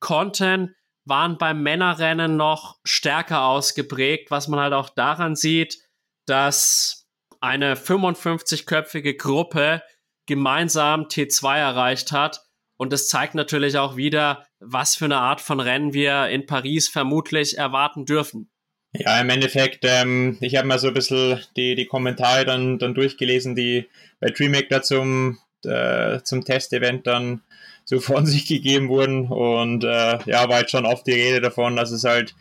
[0.00, 0.74] konnten,
[1.04, 5.78] waren beim Männerrennen noch stärker ausgeprägt, was man halt auch daran sieht,
[6.26, 7.08] dass
[7.40, 9.82] eine 55-köpfige Gruppe
[10.26, 12.49] gemeinsam T2 erreicht hat
[12.80, 16.88] und das zeigt natürlich auch wieder, was für eine Art von Rennen wir in Paris
[16.88, 18.48] vermutlich erwarten dürfen.
[18.94, 22.94] Ja, im Endeffekt, ähm, ich habe mal so ein bisschen die, die Kommentare dann, dann
[22.94, 23.86] durchgelesen, die
[24.18, 27.42] bei DreamHack da zum, äh, zum Testevent dann
[27.84, 29.26] so von sich gegeben wurden.
[29.26, 32.34] Und äh, ja, war jetzt schon oft die Rede davon, dass es halt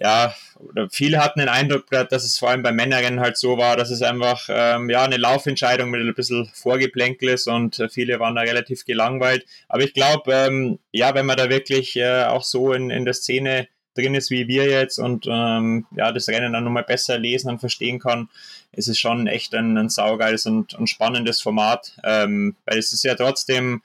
[0.00, 3.76] ja, oder viele hatten den Eindruck, dass es vor allem bei Männern halt so war,
[3.76, 8.18] dass es einfach ähm, ja eine Laufentscheidung mit ein bisschen Vorgeplänkel ist und äh, viele
[8.18, 9.44] waren da relativ gelangweilt.
[9.68, 13.12] Aber ich glaube, ähm, ja, wenn man da wirklich äh, auch so in, in der
[13.12, 17.50] Szene drin ist wie wir jetzt und ähm, ja, das Rennen dann nochmal besser lesen
[17.50, 18.30] und verstehen kann,
[18.72, 21.96] ist es schon echt ein, ein saugeiles und, und spannendes Format.
[22.04, 23.82] Ähm, weil es ist ja trotzdem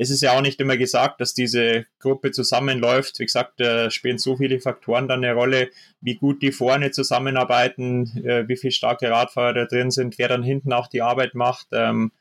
[0.00, 3.18] es ist ja auch nicht immer gesagt, dass diese Gruppe zusammenläuft.
[3.18, 5.70] Wie gesagt, da spielen so viele Faktoren dann eine Rolle,
[6.00, 10.44] wie gut die vorne zusammenarbeiten, äh, wie viele starke Radfahrer da drin sind, wer dann
[10.44, 11.66] hinten auch die Arbeit macht.
[11.72, 12.12] Ähm,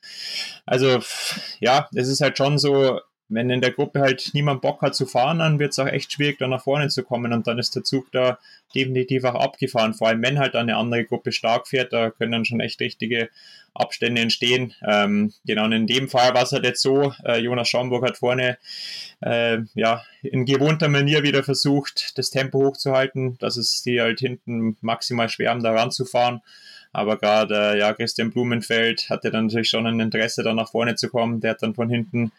[0.65, 0.99] also
[1.59, 5.05] ja, es ist halt schon so, wenn in der Gruppe halt niemand Bock hat zu
[5.05, 7.75] fahren, dann wird es auch echt schwierig, da nach vorne zu kommen und dann ist
[7.75, 8.39] der Zug da
[8.73, 9.93] definitiv auch abgefahren.
[9.93, 13.29] Vor allem, wenn halt eine andere Gruppe stark fährt, da können dann schon echt richtige
[13.73, 14.73] Abstände entstehen.
[14.85, 18.17] Ähm, genau, und in dem Fall war es halt jetzt so, äh, Jonas Schaumburg hat
[18.17, 18.57] vorne
[19.21, 24.77] äh, ja, in gewohnter Manier wieder versucht, das Tempo hochzuhalten, dass es die halt hinten
[24.81, 26.41] maximal schwer haben, da ranzufahren.
[26.93, 30.95] Aber gerade äh, ja, Christian Blumenfeld hatte dann natürlich schon ein Interesse, da nach vorne
[30.95, 31.41] zu kommen.
[31.41, 32.31] Der hat dann von hinten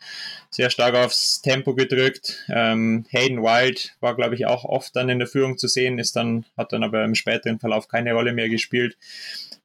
[0.51, 2.45] sehr stark aufs Tempo gedrückt.
[2.49, 6.17] Ähm, Hayden Wild war, glaube ich, auch oft dann in der Führung zu sehen, ist
[6.17, 8.97] dann, hat dann aber im späteren Verlauf keine Rolle mehr gespielt.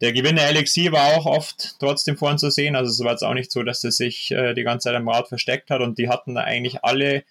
[0.02, 2.76] Der Gewinner Alexi war auch oft trotzdem vorn zu sehen.
[2.76, 5.08] Also es war jetzt auch nicht so, dass er sich äh, die ganze Zeit am
[5.08, 7.24] Rad versteckt hat und die hatten da eigentlich alle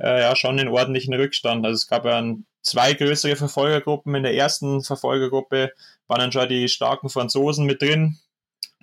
[0.00, 1.64] äh, ja schon einen ordentlichen Rückstand.
[1.64, 2.18] Also es gab ja
[2.62, 4.14] zwei größere Verfolgergruppen.
[4.14, 5.72] In der ersten Verfolgergruppe
[6.06, 8.18] waren dann schon die starken Franzosen mit drin.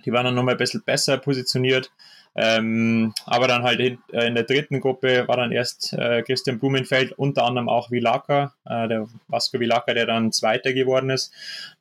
[0.04, 1.90] Die waren dann nochmal ein bisschen besser positioniert.
[2.38, 6.58] Ähm, aber dann halt in, äh, in, der dritten Gruppe war dann erst äh, Christian
[6.58, 11.32] Blumenfeld, unter anderem auch Vilaka, äh, der Vasco Vilaka, der dann Zweiter geworden ist.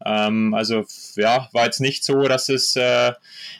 [0.06, 0.86] Ähm, also
[1.18, 3.12] ja, war jetzt nicht so, dass es äh,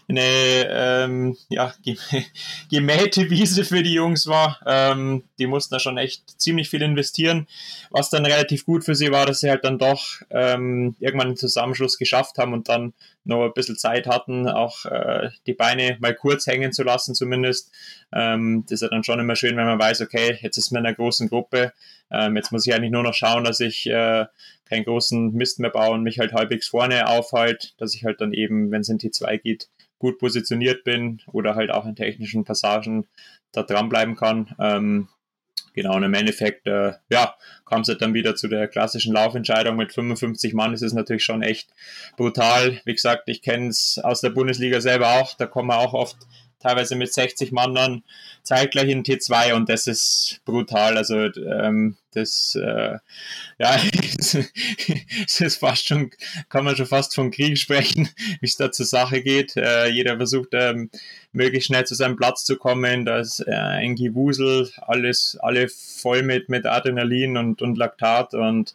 [0.08, 1.74] eine ähm, ja,
[2.72, 4.62] gemähte Wiese für die Jungs war.
[4.66, 7.48] Ähm, die mussten da schon echt ziemlich viel investieren.
[7.90, 11.38] Was dann relativ gut für sie war, dass sie halt dann doch ähm, irgendwann einen
[11.38, 12.94] Zusammenschluss geschafft haben und dann
[13.26, 17.72] noch ein bisschen Zeit hatten, auch äh, die Beine mal kurz hängen zu lassen zumindest.
[18.14, 20.82] Ähm, das ist ja dann schon immer schön, wenn man weiß, okay, jetzt ist man
[20.82, 21.74] in einer großen Gruppe,
[22.12, 24.26] ähm, jetzt muss ich eigentlich nur noch schauen, dass ich äh,
[24.66, 28.34] keinen großen Mist mehr baue und mich halt halbwegs vorne aufhalte, dass ich halt dann
[28.34, 33.08] eben, wenn es in T2 geht, gut positioniert bin oder halt auch in technischen Passagen
[33.52, 34.54] da dranbleiben kann.
[34.60, 35.08] Ähm,
[35.76, 37.36] genau, und im Endeffekt, äh, ja,
[37.66, 40.72] kam es halt dann wieder zu der klassischen Laufentscheidung mit 55 Mann.
[40.72, 41.70] Das ist natürlich schon echt
[42.18, 42.80] brutal.
[42.86, 45.36] Wie gesagt, ich kenne es aus der Bundesliga selber auch.
[45.36, 46.18] Da kommen wir auch oft
[46.66, 48.04] teilweise mit 60 Mann dann
[48.42, 50.98] zeitgleich in T2 und das ist brutal.
[50.98, 52.98] Also ähm, das äh,
[53.60, 53.80] ja,
[54.18, 56.10] es ist fast schon,
[56.50, 58.10] kann man schon fast von Krieg sprechen,
[58.42, 59.56] wie es da zur Sache geht.
[59.56, 60.90] Äh, jeder versucht ähm,
[61.32, 63.06] möglichst schnell zu seinem Platz zu kommen.
[63.06, 68.74] Da ist äh, ein Gewusel, alles, alle voll mit, mit Adrenalin und, und Laktat und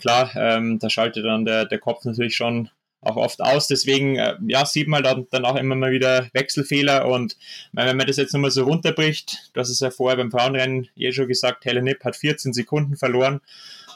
[0.00, 2.68] klar, ähm, da schaltet dann der, der Kopf natürlich schon
[3.02, 3.66] auch oft aus.
[3.68, 7.06] Deswegen äh, ja, sieht man dann, dann auch immer mal wieder Wechselfehler.
[7.06, 7.36] Und
[7.72, 11.28] wenn man das jetzt nochmal so runterbricht, hast es ja vorher beim Frauenrennen eh schon
[11.28, 13.40] gesagt, Helen Nipp hat 14 Sekunden verloren.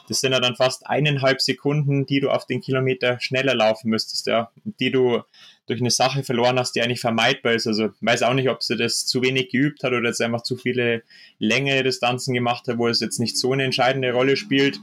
[0.09, 4.27] Das sind ja dann fast eineinhalb Sekunden, die du auf den Kilometer schneller laufen müsstest,
[4.27, 5.23] ja, die du
[5.67, 7.67] durch eine Sache verloren hast, die eigentlich vermeidbar ist.
[7.67, 10.57] Also weiß auch nicht, ob sie das zu wenig geübt hat oder jetzt einfach zu
[10.57, 11.03] viele
[11.39, 14.79] längere Distanzen gemacht hat, wo es jetzt nicht so eine entscheidende Rolle spielt.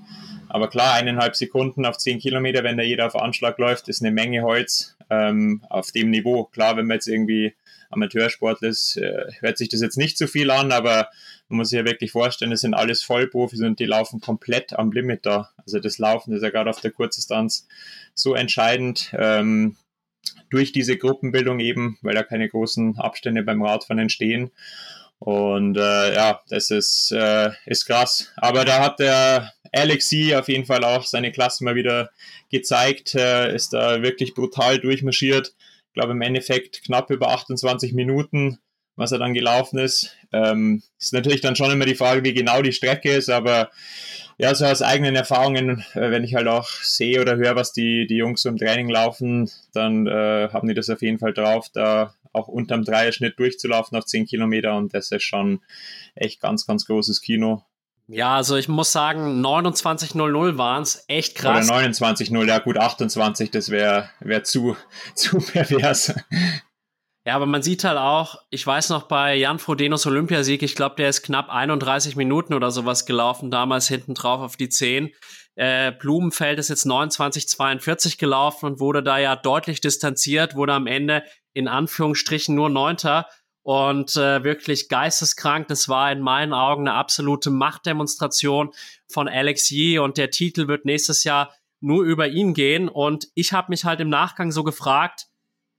[0.50, 4.12] Aber klar, eineinhalb Sekunden auf zehn Kilometer, wenn da jeder auf Anschlag läuft, ist eine
[4.12, 6.44] Menge Holz ähm, auf dem Niveau.
[6.46, 7.54] Klar, wenn man jetzt irgendwie
[7.90, 11.10] Amateursport ist, äh, hört sich das jetzt nicht so viel an, aber
[11.48, 14.92] man muss sich ja wirklich vorstellen, das sind alles Vollprofis und die laufen komplett am
[14.92, 15.52] Limit da.
[15.58, 17.68] Also das Laufen ist ja gerade auf der Kurzdistanz
[18.14, 19.14] so entscheidend.
[19.18, 19.76] Ähm,
[20.50, 24.52] durch diese Gruppenbildung eben, weil da keine großen Abstände beim Radfahren entstehen.
[25.20, 28.34] Und äh, ja, das ist, äh, ist krass.
[28.36, 32.10] Aber da hat der Alexi auf jeden Fall auch seine Klasse mal wieder
[32.52, 35.56] gezeigt, äh, ist da wirklich brutal durchmarschiert.
[35.88, 38.60] Ich glaube im Endeffekt knapp über 28 Minuten,
[38.96, 40.16] was er dann gelaufen ist.
[40.34, 43.72] Ähm, ist natürlich dann schon immer die Frage, wie genau die Strecke ist, aber
[44.38, 48.08] ja, so aus eigenen Erfahrungen, äh, wenn ich halt auch sehe oder höre, was die,
[48.08, 51.70] die Jungs so im Training laufen, dann äh, haben die das auf jeden Fall drauf,
[51.74, 55.62] da auch unterm Dreierschnitt durchzulaufen auf 10 Kilometer und das ist schon
[56.16, 57.64] echt ganz, ganz großes Kino.
[58.08, 61.70] Ja, also ich muss sagen, 29.00 waren es, echt krass.
[61.70, 64.76] Oder 29.0, ja gut, 28, das wäre wär zu,
[65.16, 66.14] zu pervers.
[67.26, 70.96] Ja, aber man sieht halt auch, ich weiß noch bei Jan Frodenos Olympiasieg, ich glaube,
[70.98, 75.10] der ist knapp 31 Minuten oder sowas gelaufen, damals hinten drauf auf die 10.
[75.56, 81.24] Äh, Blumenfeld ist jetzt 29,42 gelaufen und wurde da ja deutlich distanziert, wurde am Ende
[81.54, 83.28] in Anführungsstrichen nur Neunter
[83.62, 85.70] und äh, wirklich geisteskrank.
[85.70, 88.72] Das war in meinen Augen eine absolute Machtdemonstration
[89.08, 92.90] von Alex Yee und der Titel wird nächstes Jahr nur über ihn gehen.
[92.90, 95.28] Und ich habe mich halt im Nachgang so gefragt,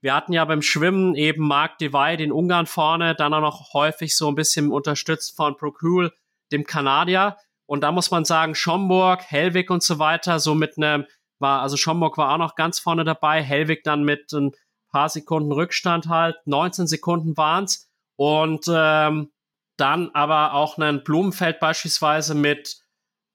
[0.05, 4.15] wir hatten ja beim Schwimmen eben Mark Devay, den Ungarn vorne, dann auch noch häufig
[4.15, 6.13] so ein bisschen unterstützt von Procule,
[6.53, 7.39] dem Kanadier.
[7.65, 11.07] Und da muss man sagen, Schomburg, Hellwig und so weiter, so mit einem,
[11.39, 14.53] war, also Schomburg war auch noch ganz vorne dabei, Hellwig dann mit ein
[14.91, 19.33] paar Sekunden Rückstand halt, 19 Sekunden waren's Und ähm,
[19.79, 22.77] dann aber auch einen Blumenfeld beispielsweise mit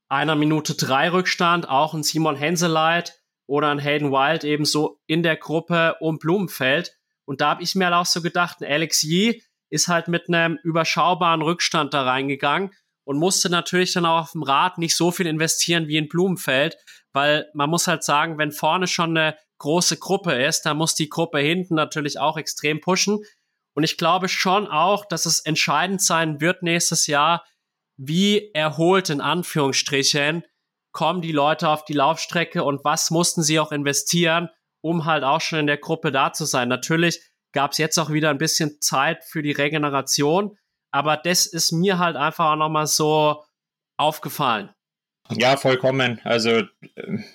[0.07, 3.18] einer Minute drei Rückstand, auch ein Simon Henseleit
[3.49, 6.95] oder ein Hayden Wild ebenso in der Gruppe um Blumenfeld.
[7.25, 10.59] Und da habe ich mir halt auch so gedacht, Alex Yee ist halt mit einem
[10.63, 12.71] überschaubaren Rückstand da reingegangen
[13.05, 16.77] und musste natürlich dann auch auf dem Rad nicht so viel investieren wie in Blumenfeld,
[17.11, 21.09] weil man muss halt sagen, wenn vorne schon eine große Gruppe ist, dann muss die
[21.09, 23.19] Gruppe hinten natürlich auch extrem pushen.
[23.73, 27.43] Und ich glaube schon auch, dass es entscheidend sein wird nächstes Jahr,
[27.97, 30.43] wie erholt in Anführungsstrichen
[30.91, 34.49] kommen die Leute auf die Laufstrecke und was mussten sie auch investieren,
[34.81, 36.67] um halt auch schon in der Gruppe da zu sein.
[36.67, 37.21] Natürlich
[37.51, 40.57] gab es jetzt auch wieder ein bisschen Zeit für die Regeneration,
[40.91, 43.43] aber das ist mir halt einfach auch nochmal so
[43.97, 44.69] aufgefallen.
[45.31, 46.19] Ja, vollkommen.
[46.23, 46.63] Also,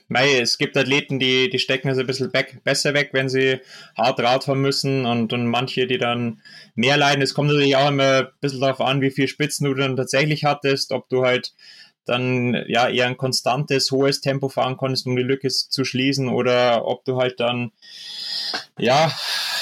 [0.08, 3.60] mei, es gibt Athleten, die, die stecken es ein bisschen weg, besser weg, wenn sie
[3.96, 6.40] hart Radfahren müssen und, und manche, die dann
[6.74, 7.22] mehr leiden.
[7.22, 10.44] Es kommt natürlich auch immer ein bisschen darauf an, wie viel Spitzen du dann tatsächlich
[10.44, 11.54] hattest, ob du halt
[12.04, 16.86] dann ja eher ein konstantes, hohes Tempo fahren konntest, um die Lücke zu schließen, oder
[16.86, 17.72] ob du halt dann
[18.78, 19.12] ja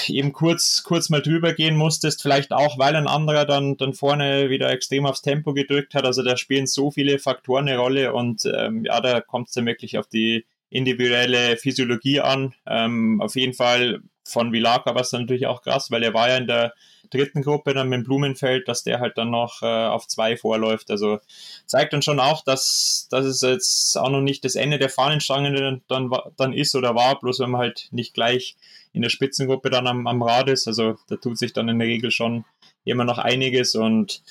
[0.08, 4.50] eben kurz, kurz mal drüber gehen musstest, vielleicht auch, weil ein anderer dann, dann vorne
[4.50, 6.04] wieder extrem aufs Tempo gedrückt hat.
[6.04, 9.66] Also da spielen so viele Faktoren eine Rolle und ähm, ja, da kommt es dann
[9.66, 12.54] wirklich auf die individuelle Physiologie an.
[12.66, 16.36] Ähm, auf jeden Fall von Vilaka war es natürlich auch krass, weil er war ja
[16.36, 16.72] in der
[17.12, 20.90] dritten Gruppe dann mit Blumenfeld, dass der halt dann noch äh, auf zwei vorläuft.
[20.90, 21.18] Also
[21.66, 25.80] zeigt dann schon auch, dass, dass es jetzt auch noch nicht das Ende der Fahnenstange
[25.88, 28.56] dann, dann ist oder war, bloß wenn man halt nicht gleich
[28.92, 30.66] in der Spitzengruppe dann am, am Rad ist.
[30.68, 32.44] Also da tut sich dann in der Regel schon
[32.84, 34.22] immer noch einiges und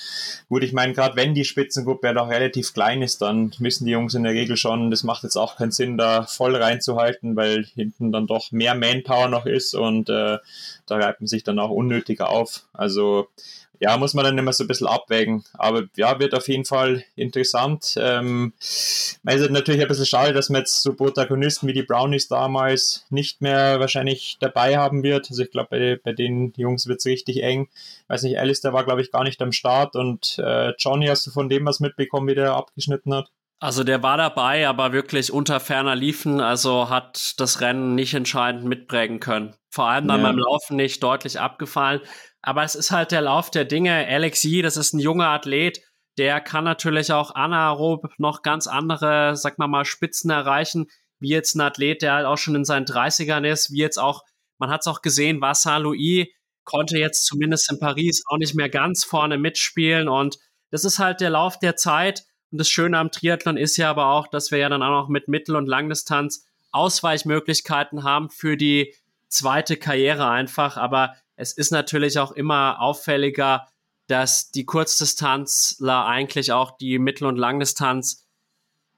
[0.50, 3.92] gut, ich meine, gerade wenn die Spitzengruppe ja doch relativ klein ist, dann müssen die
[3.92, 7.66] Jungs in der Regel schon, das macht jetzt auch keinen Sinn, da voll reinzuhalten, weil
[7.76, 10.38] hinten dann doch mehr Manpower noch ist und äh,
[10.86, 12.66] da reibt man sich dann auch unnötiger auf.
[12.74, 13.28] Also
[13.82, 15.44] ja, muss man dann immer so ein bisschen abwägen.
[15.54, 17.96] Aber ja, wird auf jeden Fall interessant.
[17.98, 22.28] Ähm, es ist natürlich ein bisschen schade, dass man jetzt so Protagonisten wie die Brownies
[22.28, 25.32] damals nicht mehr wahrscheinlich dabei haben wird.
[25.32, 27.70] Also ich glaube, bei, bei den Jungs wird es richtig eng.
[28.08, 29.96] Weiß nicht, Alistair war, glaube ich, gar nicht am Start.
[29.96, 33.32] Und äh, Johnny, hast du von dem was mitbekommen, wie der abgeschnitten hat?
[33.62, 38.66] Also der war dabei, aber wirklich unter ferner Liefen, also hat das Rennen nicht entscheidend
[38.66, 39.56] mitprägen können.
[39.70, 40.28] Vor allem dann ja.
[40.28, 42.02] beim Laufen nicht deutlich abgefallen.
[42.42, 44.08] Aber es ist halt der Lauf der Dinge.
[44.08, 45.80] Alex Yee, das ist ein junger Athlet,
[46.18, 50.88] der kann natürlich auch anaerob noch ganz andere, sag mal mal, Spitzen erreichen,
[51.20, 54.24] wie jetzt ein Athlet, der halt auch schon in seinen 30ern ist, wie jetzt auch,
[54.58, 56.28] man hat es auch gesehen, Vincent Louis
[56.64, 60.38] konnte jetzt zumindest in Paris auch nicht mehr ganz vorne mitspielen und
[60.72, 62.24] das ist halt der Lauf der Zeit.
[62.52, 65.10] Und das Schöne am Triathlon ist ja aber auch, dass wir ja dann auch noch
[65.10, 68.94] mit Mittel- und Langdistanz Ausweichmöglichkeiten haben für die
[69.28, 70.78] zweite Karriere einfach.
[70.78, 73.68] Aber es ist natürlich auch immer auffälliger,
[74.08, 78.28] dass die Kurzdistanzler eigentlich auch die Mittel- und Langdistanz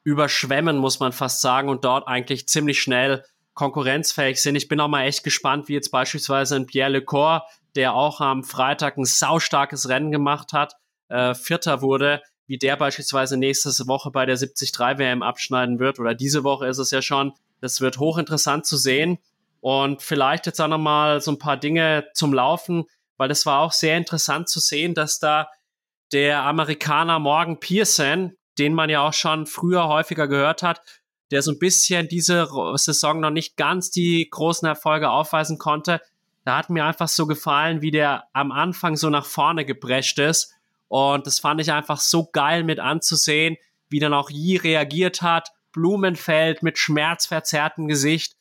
[0.04, 4.56] überschwemmen, muss man fast sagen, und dort eigentlich ziemlich schnell konkurrenzfähig sind.
[4.56, 8.44] Ich bin auch mal echt gespannt, wie jetzt beispielsweise ein Pierre Lecor, der auch am
[8.44, 10.74] Freitag ein saustarkes Rennen gemacht hat,
[11.10, 12.22] äh, Vierter wurde,
[12.54, 16.78] wie der beispielsweise nächste Woche bei der 73 WM abschneiden wird, oder diese Woche ist
[16.78, 17.34] es ja schon.
[17.62, 19.18] Das wird hochinteressant zu sehen.
[19.60, 22.86] Und vielleicht jetzt auch nochmal so ein paar Dinge zum Laufen,
[23.18, 25.48] weil das war auch sehr interessant zu sehen, dass da
[26.12, 30.84] der Amerikaner Morgan Pearson, den man ja auch schon früher häufiger gehört hat,
[31.32, 36.02] der so ein bisschen diese Saison noch nicht ganz die großen Erfolge aufweisen konnte.
[36.46, 40.54] Da hat mir einfach so gefallen, wie der am Anfang so nach vorne geprescht ist.
[40.94, 43.58] Und das fand ich einfach so geil mit anzusehen,
[43.90, 45.50] wie dann auch Yi reagiert hat.
[45.72, 48.36] Blumenfeld mit schmerzverzerrtem Gesicht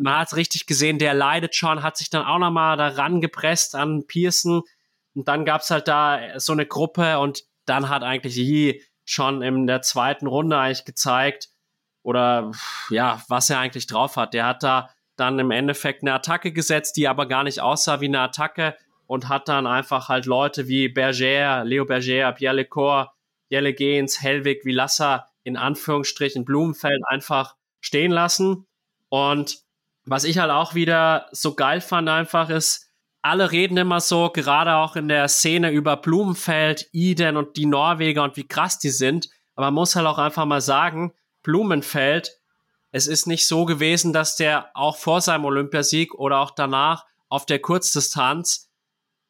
[0.00, 4.06] man hat richtig gesehen, der leidet schon, hat sich dann auch nochmal daran gepresst an
[4.06, 4.62] Pearson.
[5.14, 9.42] Und dann gab es halt da so eine Gruppe und dann hat eigentlich Yi schon
[9.42, 11.48] in der zweiten Runde eigentlich gezeigt,
[12.02, 12.52] oder
[12.88, 14.32] ja, was er eigentlich drauf hat.
[14.32, 18.06] Der hat da dann im Endeffekt eine Attacke gesetzt, die aber gar nicht aussah wie
[18.06, 18.74] eine Attacke
[19.10, 23.12] und hat dann einfach halt Leute wie Berger, Leo Berger, Pierre Lecor,
[23.48, 28.68] Jelle Gens, Hellwig, Vilassa in Anführungsstrichen Blumenfeld einfach stehen lassen.
[29.08, 29.64] Und
[30.04, 32.88] was ich halt auch wieder so geil fand einfach ist,
[33.20, 38.22] alle reden immer so, gerade auch in der Szene über Blumenfeld, Iden und die Norweger
[38.22, 39.28] und wie krass die sind.
[39.56, 42.38] Aber man muss halt auch einfach mal sagen, Blumenfeld,
[42.92, 47.44] es ist nicht so gewesen, dass der auch vor seinem Olympiasieg oder auch danach auf
[47.44, 48.69] der Kurzdistanz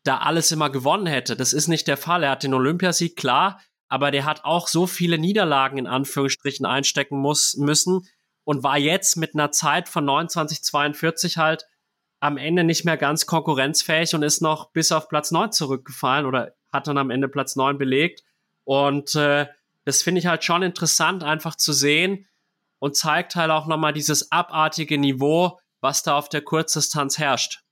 [0.05, 1.37] da alles immer gewonnen hätte.
[1.37, 2.23] Das ist nicht der Fall.
[2.23, 7.19] Er hat den Olympiasieg, klar, aber der hat auch so viele Niederlagen in Anführungsstrichen einstecken
[7.19, 8.07] muss, müssen,
[8.45, 11.67] und war jetzt mit einer Zeit von 29,42 halt
[12.21, 16.55] am Ende nicht mehr ganz konkurrenzfähig und ist noch bis auf Platz 9 zurückgefallen oder
[16.73, 18.23] hat dann am Ende Platz 9 belegt.
[18.65, 19.47] Und äh,
[19.85, 22.29] das finde ich halt schon interessant, einfach zu sehen
[22.79, 27.63] und zeigt halt auch nochmal dieses abartige Niveau, was da auf der Kurzdistanz herrscht.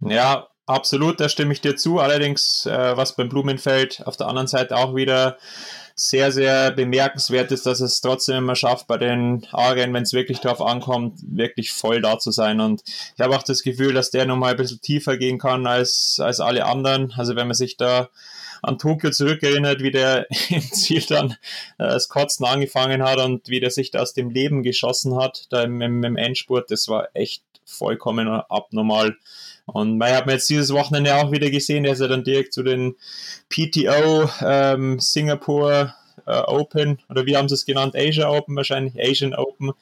[0.00, 1.98] Ja, absolut, da stimme ich dir zu.
[1.98, 5.38] Allerdings, äh, was beim Blumenfeld auf der anderen Seite auch wieder
[5.94, 10.38] sehr, sehr bemerkenswert ist, dass es trotzdem immer schafft, bei den A-Rennen, wenn es wirklich
[10.40, 12.60] darauf ankommt, wirklich voll da zu sein.
[12.60, 16.18] Und ich habe auch das Gefühl, dass der nochmal ein bisschen tiefer gehen kann als,
[16.22, 17.12] als alle anderen.
[17.16, 18.08] Also wenn man sich da
[18.62, 21.32] an Tokio zurückerinnert, wie der im Ziel dann
[21.78, 25.46] äh, das Kotzen angefangen hat und wie der sich da aus dem Leben geschossen hat,
[25.50, 29.16] da im, im, im Endspurt, das war echt vollkommen abnormal.
[29.72, 32.52] Und man hat mir jetzt dieses Wochenende auch wieder gesehen, der ist ja dann direkt
[32.52, 32.96] zu den
[33.48, 35.94] PTO ähm, Singapore
[36.26, 37.94] äh, Open oder wie haben sie es genannt?
[37.96, 39.72] Asia Open wahrscheinlich, Asian Open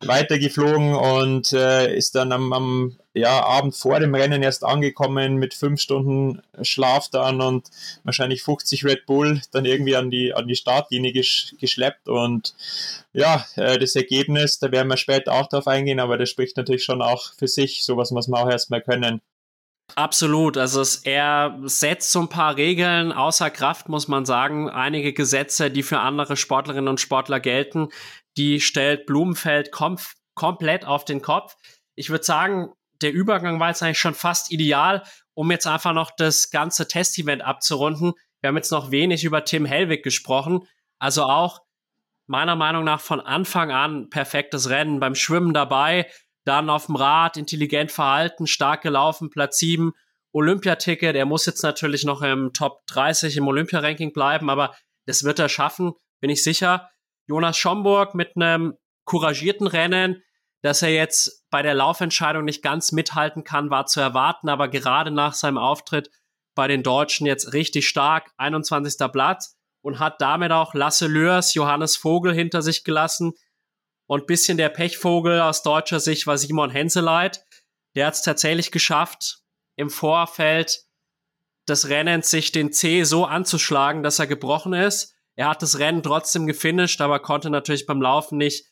[0.00, 5.54] weitergeflogen und äh, ist dann am, am ja, Abend vor dem Rennen erst angekommen mit
[5.54, 7.68] fünf Stunden Schlaf dann und
[8.04, 12.54] wahrscheinlich 50 Red Bull dann irgendwie an die, an die Startlinie gesch geschleppt und
[13.12, 16.84] ja, äh, das Ergebnis, da werden wir später auch drauf eingehen, aber das spricht natürlich
[16.84, 19.20] schon auch für sich, sowas muss man auch erstmal können.
[19.94, 20.56] Absolut.
[20.56, 24.70] Also es, er setzt so ein paar Regeln außer Kraft, muss man sagen.
[24.70, 27.88] Einige Gesetze, die für andere Sportlerinnen und Sportler gelten,
[28.36, 29.96] die stellt Blumenfeld kom
[30.34, 31.56] komplett auf den Kopf.
[31.96, 32.72] Ich würde sagen,
[33.02, 35.02] der Übergang war jetzt eigentlich schon fast ideal,
[35.34, 38.12] um jetzt einfach noch das ganze Testevent abzurunden.
[38.40, 40.66] Wir haben jetzt noch wenig über Tim Hellwig gesprochen.
[41.00, 41.60] Also auch
[42.28, 46.06] meiner Meinung nach von Anfang an perfektes Rennen beim Schwimmen dabei,
[46.48, 49.92] dann auf dem Rad intelligent verhalten, stark gelaufen, Platz 7
[50.32, 51.14] Olympiaticket.
[51.16, 54.74] Er muss jetzt natürlich noch im Top 30 im Olympia-Ranking bleiben, aber
[55.06, 56.90] das wird er schaffen, bin ich sicher.
[57.26, 58.74] Jonas Schomburg mit einem
[59.04, 60.22] couragierten Rennen,
[60.62, 65.10] dass er jetzt bei der Laufentscheidung nicht ganz mithalten kann, war zu erwarten, aber gerade
[65.10, 66.10] nach seinem Auftritt
[66.54, 68.96] bei den Deutschen jetzt richtig stark, 21.
[69.12, 73.34] Platz und hat damit auch Lasse Lörs, Johannes Vogel hinter sich gelassen.
[74.08, 77.44] Und bisschen der Pechvogel aus deutscher Sicht war Simon Henseleit.
[77.94, 79.42] Der hat es tatsächlich geschafft,
[79.76, 80.80] im Vorfeld
[81.68, 85.14] des Rennens sich den C so anzuschlagen, dass er gebrochen ist.
[85.36, 88.66] Er hat das Rennen trotzdem gefinisht, aber konnte natürlich beim Laufen nicht,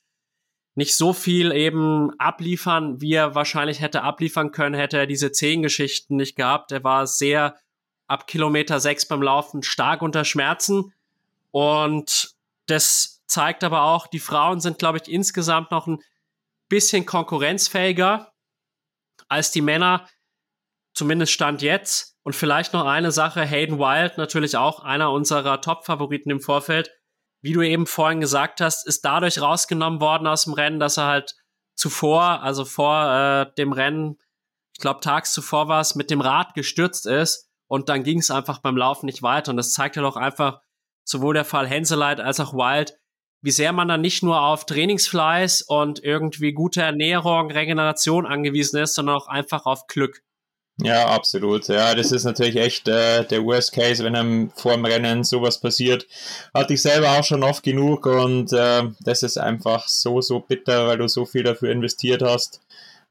[0.74, 5.62] nicht so viel eben abliefern, wie er wahrscheinlich hätte abliefern können, hätte er diese zehn
[5.62, 6.72] Geschichten nicht gehabt.
[6.72, 7.56] Er war sehr
[8.06, 10.94] ab Kilometer sechs beim Laufen stark unter Schmerzen.
[11.50, 12.34] Und
[12.66, 15.98] das zeigt aber auch, die Frauen sind, glaube ich, insgesamt noch ein
[16.68, 18.32] bisschen konkurrenzfähiger
[19.28, 20.08] als die Männer,
[20.94, 22.16] zumindest Stand jetzt.
[22.22, 26.90] Und vielleicht noch eine Sache, Hayden Wild, natürlich auch einer unserer Top-Favoriten im Vorfeld.
[27.40, 31.06] Wie du eben vorhin gesagt hast, ist dadurch rausgenommen worden aus dem Rennen, dass er
[31.06, 31.36] halt
[31.76, 34.18] zuvor, also vor äh, dem Rennen,
[34.74, 38.30] ich glaube tags zuvor war es, mit dem Rad gestürzt ist und dann ging es
[38.30, 39.50] einfach beim Laufen nicht weiter.
[39.50, 40.60] Und das zeigt ja doch einfach
[41.04, 42.98] sowohl der Fall Henseleit als auch Wild,
[43.46, 48.96] wie sehr man dann nicht nur auf Trainingsfleiß und irgendwie gute Ernährung, Regeneration angewiesen ist,
[48.96, 50.24] sondern auch einfach auf Glück.
[50.82, 51.68] Ja, absolut.
[51.68, 55.60] Ja, das ist natürlich echt äh, der Worst Case, wenn einem vor dem Rennen sowas
[55.60, 56.08] passiert.
[56.52, 60.88] Hatte ich selber auch schon oft genug und äh, das ist einfach so, so bitter,
[60.88, 62.60] weil du so viel dafür investiert hast.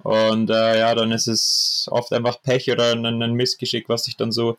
[0.04, 4.16] Und äh, ja, dann ist es oft einfach Pech oder ein, ein, Missgeschick, was sich
[4.16, 4.58] dann so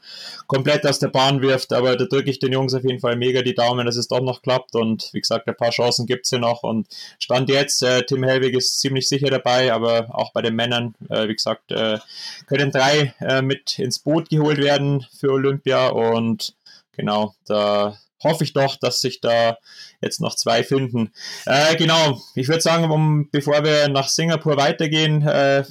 [0.49, 1.73] komplett aus der Bahn wirft.
[1.73, 4.21] Aber da drücke ich den Jungs auf jeden Fall mega die Daumen, dass es doch
[4.21, 4.75] noch klappt.
[4.75, 6.65] Und wie gesagt, ein paar Chancen gibt es ja noch.
[6.65, 6.89] Und
[7.21, 11.29] Stand jetzt, äh, Tim Helwig ist ziemlich sicher dabei, aber auch bei den Männern, äh,
[11.29, 11.99] wie gesagt, äh,
[12.47, 15.89] können drei äh, mit ins Boot geholt werden für Olympia.
[15.89, 16.55] Und
[16.97, 19.59] genau, da hoffe ich doch, dass sich da
[20.01, 21.13] jetzt noch zwei finden.
[21.45, 25.65] Äh, genau, ich würde sagen, um, bevor wir nach Singapur weitergehen, äh,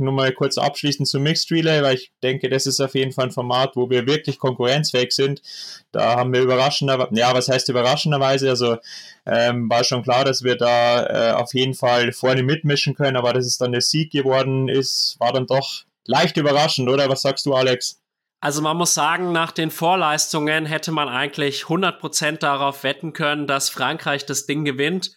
[0.00, 3.26] nur mal kurz abschließend zum Mixed Relay, weil ich denke, das ist auf jeden Fall
[3.26, 5.42] ein Format, wo wir wirklich konkurrenzfähig sind.
[5.92, 8.48] Da haben wir überraschenderweise, ja, was heißt überraschenderweise?
[8.48, 8.78] Also
[9.26, 13.32] ähm, war schon klar, dass wir da äh, auf jeden Fall vorne mitmischen können, aber
[13.32, 17.08] dass es dann der Sieg geworden ist, war dann doch leicht überraschend, oder?
[17.08, 17.99] Was sagst du, Alex?
[18.42, 23.68] Also man muss sagen, nach den Vorleistungen hätte man eigentlich 100% darauf wetten können, dass
[23.68, 25.14] Frankreich das Ding gewinnt.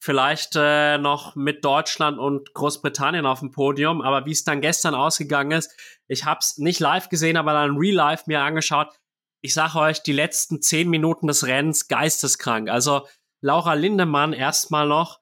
[0.00, 4.02] Vielleicht äh, noch mit Deutschland und Großbritannien auf dem Podium.
[4.02, 5.72] Aber wie es dann gestern ausgegangen ist,
[6.08, 8.88] ich habe es nicht live gesehen, aber dann real life mir angeschaut.
[9.40, 12.68] Ich sage euch, die letzten 10 Minuten des Rennens geisteskrank.
[12.68, 13.06] Also
[13.40, 15.20] Laura Lindemann erstmal noch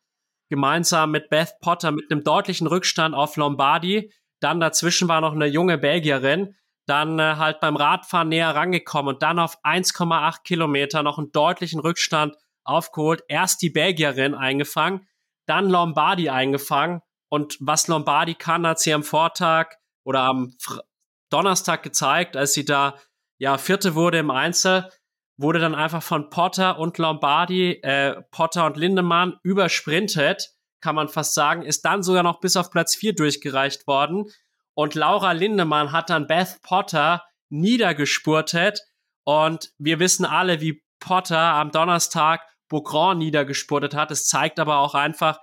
[0.48, 4.10] gemeinsam mit Beth Potter mit einem deutlichen Rückstand auf Lombardi.
[4.40, 9.22] Dann dazwischen war noch eine junge Belgierin dann äh, halt beim Radfahren näher rangekommen und
[9.22, 13.22] dann auf 1,8 Kilometer noch einen deutlichen Rückstand aufgeholt.
[13.28, 15.06] Erst die Belgierin eingefangen,
[15.46, 20.82] dann Lombardi eingefangen und was Lombardi kann, hat sie am Vortag oder am Fr
[21.30, 22.98] Donnerstag gezeigt, als sie da
[23.38, 24.90] ja Vierte wurde im Einzel,
[25.38, 30.50] wurde dann einfach von Potter und Lombardi, äh, Potter und Lindemann übersprintet,
[30.82, 34.26] kann man fast sagen, ist dann sogar noch bis auf Platz 4 durchgereicht worden
[34.74, 38.80] und Laura Lindemann hat dann Beth Potter niedergespurtet.
[39.24, 44.10] Und wir wissen alle, wie Potter am Donnerstag Beaugrand niedergespurtet hat.
[44.10, 45.38] Es zeigt aber auch einfach,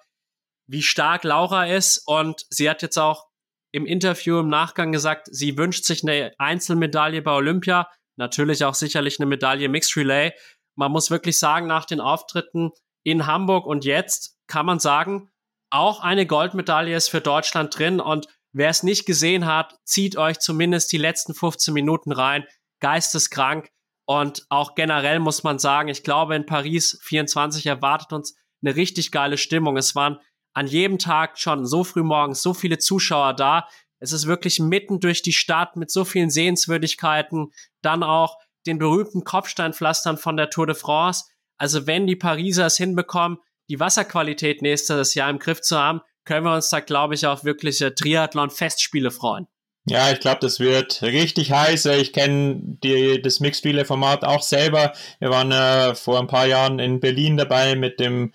[0.67, 2.01] wie stark Laura ist.
[2.07, 3.27] Und sie hat jetzt auch
[3.71, 7.87] im Interview im Nachgang gesagt, sie wünscht sich eine Einzelmedaille bei Olympia.
[8.17, 10.33] Natürlich auch sicherlich eine Medaille Mixed Relay.
[10.75, 12.71] Man muss wirklich sagen, nach den Auftritten
[13.03, 15.29] in Hamburg und jetzt kann man sagen,
[15.69, 17.99] auch eine Goldmedaille ist für Deutschland drin.
[17.99, 22.45] Und Wer es nicht gesehen hat, zieht euch zumindest die letzten 15 Minuten rein.
[22.79, 23.69] Geisteskrank.
[24.05, 29.11] Und auch generell muss man sagen, ich glaube, in Paris 24 erwartet uns eine richtig
[29.11, 29.77] geile Stimmung.
[29.77, 30.19] Es waren
[30.53, 33.67] an jedem Tag schon so früh morgens so viele Zuschauer da.
[33.99, 37.51] Es ist wirklich mitten durch die Stadt mit so vielen Sehenswürdigkeiten.
[37.81, 41.25] Dann auch den berühmten Kopfsteinpflastern von der Tour de France.
[41.57, 43.37] Also wenn die Pariser es hinbekommen,
[43.69, 47.43] die Wasserqualität nächstes Jahr im Griff zu haben, können wir uns da, glaube ich, auch
[47.43, 49.47] wirklich äh, Triathlon-Festspiele freuen.
[49.85, 51.87] Ja, ich glaube, das wird richtig heiß.
[51.87, 52.77] Ich kenne
[53.23, 54.93] das Mixed-Relay-Format auch selber.
[55.17, 58.31] Wir waren äh, vor ein paar Jahren in Berlin dabei mit dem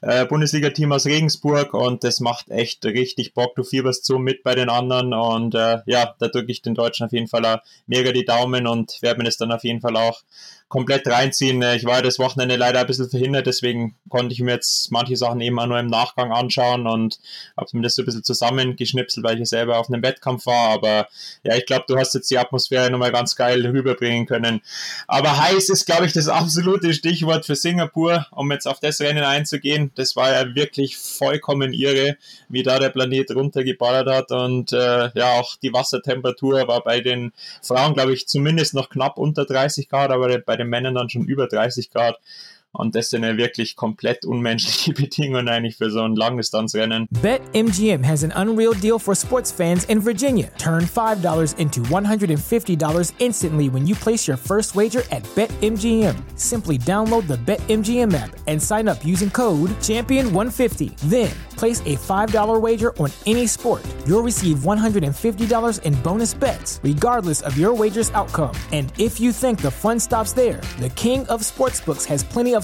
[0.00, 3.54] äh, Bundesliga-Team aus Regensburg und das macht echt richtig Bock.
[3.56, 7.04] Du fieberst so mit bei den anderen und äh, ja, da drücke ich den Deutschen
[7.04, 10.22] auf jeden Fall mega die Daumen und werde mir das dann auf jeden Fall auch
[10.74, 11.62] komplett reinziehen.
[11.62, 15.16] Äh, ich war das Wochenende leider ein bisschen verhindert, deswegen konnte ich mir jetzt manche
[15.16, 17.20] Sachen eben auch nur im Nachgang anschauen und
[17.56, 20.70] habe mir das so ein bisschen zusammengeschnipselt, weil ich ja selber auf einem Wettkampf war.
[20.70, 21.06] Aber
[21.44, 24.62] ja, ich glaube, du hast jetzt die Atmosphäre nochmal ganz geil rüberbringen können.
[25.06, 29.22] Aber heiß ist, glaube ich, das absolute Stichwort für Singapur, um jetzt auf das Rennen
[29.22, 29.92] einzugehen.
[29.94, 32.16] Das war ja wirklich vollkommen irre,
[32.48, 34.32] wie da der Planet runtergeballert hat.
[34.32, 39.18] Und äh, ja, auch die Wassertemperatur war bei den Frauen, glaube ich, zumindest noch knapp
[39.18, 42.18] unter 30 Grad, aber bei den Männern dann schon über 30 Grad.
[42.74, 47.08] Und das sind ja wirklich komplett unmenschliche Bedingungen eigentlich für so ein Langdistanzrennen.
[47.22, 50.50] BetMGM has an unreal deal for sports fans in Virginia.
[50.58, 56.16] Turn $5 into $150 instantly when you place your first wager at BetMGM.
[56.36, 60.96] Simply download the BetMGM app and sign up using code Champion150.
[61.08, 63.82] Then place a $5 wager on any sport.
[64.06, 68.56] You'll receive $150 in bonus bets, regardless of your wager's outcome.
[68.72, 72.63] And if you think the fun stops there, the King of Sportsbooks has plenty of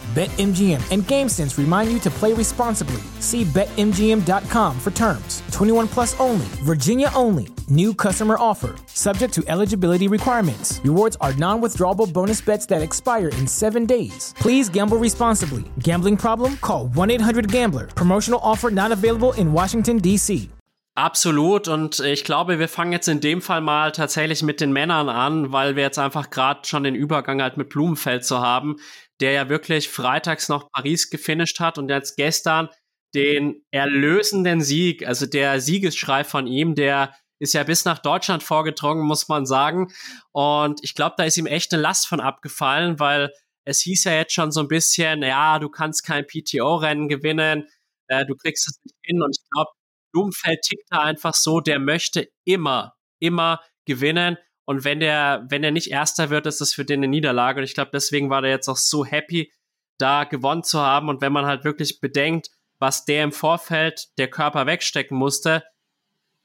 [0.11, 3.01] BetMGM and GameSense remind you to play responsibly.
[3.19, 5.41] See BetMGM.com for terms.
[5.53, 7.47] 21 plus only, Virginia only.
[7.69, 10.81] New customer offer, subject to eligibility requirements.
[10.83, 14.33] Rewards are non withdrawable bonus bets that expire in seven days.
[14.35, 15.63] Please gamble responsibly.
[15.79, 16.57] Gambling problem?
[16.57, 17.87] Call 1 800 Gambler.
[17.87, 20.49] Promotional offer not available in Washington, D.C.
[20.95, 21.69] Absolut.
[21.69, 25.53] Und ich glaube, wir fangen jetzt in dem Fall mal tatsächlich mit den Männern an,
[25.53, 28.75] weil wir jetzt einfach gerade schon den Übergang halt mit Blumenfeld zu haben.
[29.21, 32.69] Der ja wirklich freitags noch Paris gefinisht hat und jetzt gestern
[33.13, 39.05] den erlösenden Sieg, also der Siegesschrei von ihm, der ist ja bis nach Deutschland vorgedrungen,
[39.05, 39.91] muss man sagen.
[40.31, 43.31] Und ich glaube, da ist ihm echt eine Last von abgefallen, weil
[43.65, 47.67] es hieß ja jetzt schon so ein bisschen, ja, du kannst kein PTO-Rennen gewinnen,
[48.07, 49.21] äh, du kriegst es nicht hin.
[49.23, 49.71] Und ich glaube,
[50.13, 54.37] Blumenfeld tickt da einfach so, der möchte immer, immer gewinnen.
[54.71, 57.59] Und wenn der, wenn er nicht Erster wird, ist das für den eine Niederlage.
[57.59, 59.51] Und ich glaube, deswegen war der jetzt auch so happy,
[59.97, 61.09] da gewonnen zu haben.
[61.09, 65.65] Und wenn man halt wirklich bedenkt, was der im Vorfeld der Körper wegstecken musste,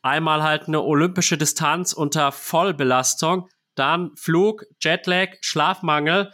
[0.03, 6.33] einmal halt eine olympische Distanz unter Vollbelastung, dann Flug, Jetlag, Schlafmangel,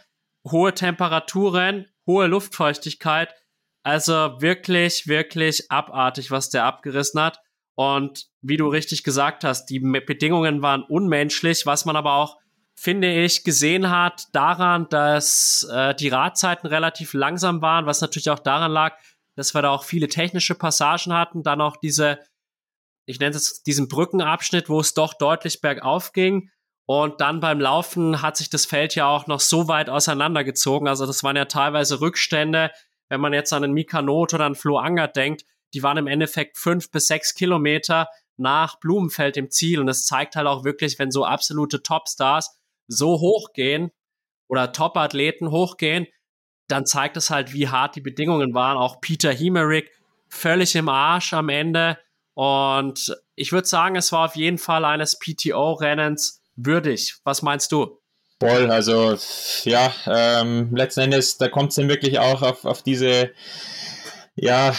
[0.49, 3.35] hohe Temperaturen, hohe Luftfeuchtigkeit.
[3.83, 7.37] Also wirklich, wirklich abartig, was der abgerissen hat.
[7.75, 12.37] Und wie du richtig gesagt hast, die Bedingungen waren unmenschlich, was man aber auch,
[12.75, 18.39] finde ich, gesehen hat daran, dass äh, die Radzeiten relativ langsam waren, was natürlich auch
[18.39, 18.97] daran lag,
[19.35, 22.19] dass wir da auch viele technische Passagen hatten, dann auch diese,
[23.05, 26.49] ich nenne es diesen Brückenabschnitt, wo es doch deutlich bergauf ging.
[26.85, 30.87] Und dann beim Laufen hat sich das Feld ja auch noch so weit auseinandergezogen.
[30.87, 32.71] Also das waren ja teilweise Rückstände,
[33.09, 35.43] wenn man jetzt an einen Mika Not oder einen Flo Angert denkt,
[35.73, 38.07] die waren im Endeffekt fünf bis sechs Kilometer
[38.37, 39.79] nach Blumenfeld im Ziel.
[39.79, 42.57] Und es zeigt halt auch wirklich, wenn so absolute Topstars
[42.87, 43.91] so hochgehen
[44.47, 46.07] oder Top-Athleten hochgehen,
[46.67, 48.77] dann zeigt es halt, wie hart die Bedingungen waren.
[48.77, 49.91] Auch Peter Hemerick
[50.29, 51.97] völlig im Arsch am Ende.
[52.33, 57.15] Und ich würde sagen, es war auf jeden Fall eines PTO-Rennens würdig.
[57.23, 57.99] Was meinst du?
[58.39, 59.15] Voll, also
[59.63, 63.31] ja, ähm, letzten Endes, da kommt es dann wirklich auch auf, auf diese
[64.35, 64.73] ja,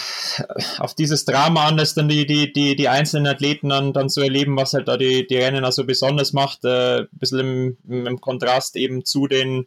[0.78, 4.20] auf dieses Drama an, das dann die, die, die, die einzelnen Athleten dann, dann so
[4.20, 8.20] erleben, was halt da die, die Rennen also besonders macht, äh, ein bisschen im, im
[8.20, 9.66] Kontrast eben zu den,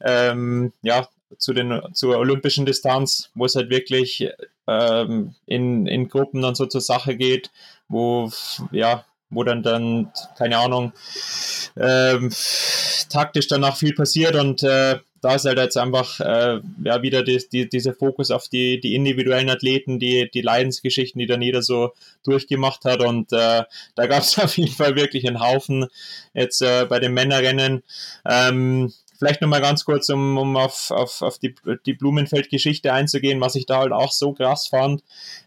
[0.00, 4.28] ähm, ja, zu den, zur olympischen Distanz, wo es halt wirklich
[4.66, 7.50] ähm, in, in Gruppen dann so zur Sache geht,
[7.88, 8.30] wo,
[8.70, 10.92] ja, wo dann dann, keine Ahnung,
[11.76, 12.30] ähm,
[13.10, 17.42] taktisch danach viel passiert und äh, da ist halt jetzt einfach äh, ja, wieder die,
[17.50, 21.92] die, dieser Fokus auf die, die individuellen Athleten, die, die Leidensgeschichten, die dann jeder so
[22.24, 23.02] durchgemacht hat.
[23.02, 23.64] Und äh,
[23.94, 25.86] da gab es auf jeden Fall wirklich einen Haufen
[26.34, 27.82] jetzt äh, bei den Männerrennen.
[28.24, 31.54] Ähm, Vielleicht nochmal ganz kurz, um, um auf, auf, auf die,
[31.86, 35.02] die Blumenfeld-Geschichte einzugehen, was ich da halt auch so krass fand.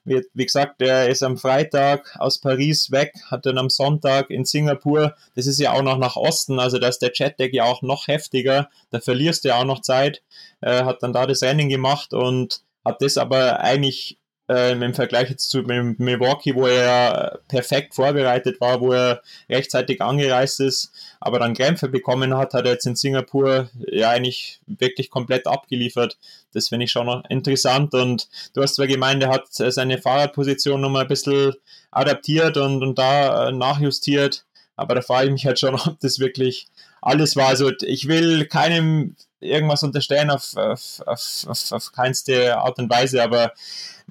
[0.06, 4.46] Wie, wie gesagt, der ist am Freitag aus Paris weg, hat dann am Sonntag in
[4.46, 7.82] Singapur, das ist ja auch noch nach Osten, also da ist der Jetdeck ja auch
[7.82, 10.22] noch heftiger, da verlierst du ja auch noch Zeit,
[10.62, 14.19] äh, hat dann da das Rennen gemacht und hat das aber eigentlich
[14.50, 20.60] ähm, im Vergleich jetzt zu Milwaukee, wo er perfekt vorbereitet war, wo er rechtzeitig angereist
[20.60, 25.46] ist, aber dann Krämpfe bekommen hat, hat er jetzt in Singapur ja eigentlich wirklich komplett
[25.46, 26.18] abgeliefert.
[26.52, 30.82] Das finde ich schon noch interessant und du hast zwar gemeint, er hat seine Fahrradposition
[30.82, 31.54] nochmal ein bisschen
[31.92, 34.46] adaptiert und, und da äh, nachjustiert,
[34.76, 36.68] aber da frage ich mich halt schon, ob das wirklich
[37.02, 37.50] alles war.
[37.50, 43.24] Also ich will keinem irgendwas unterstellen auf, auf, auf, auf, auf keinste Art und Weise,
[43.24, 43.54] aber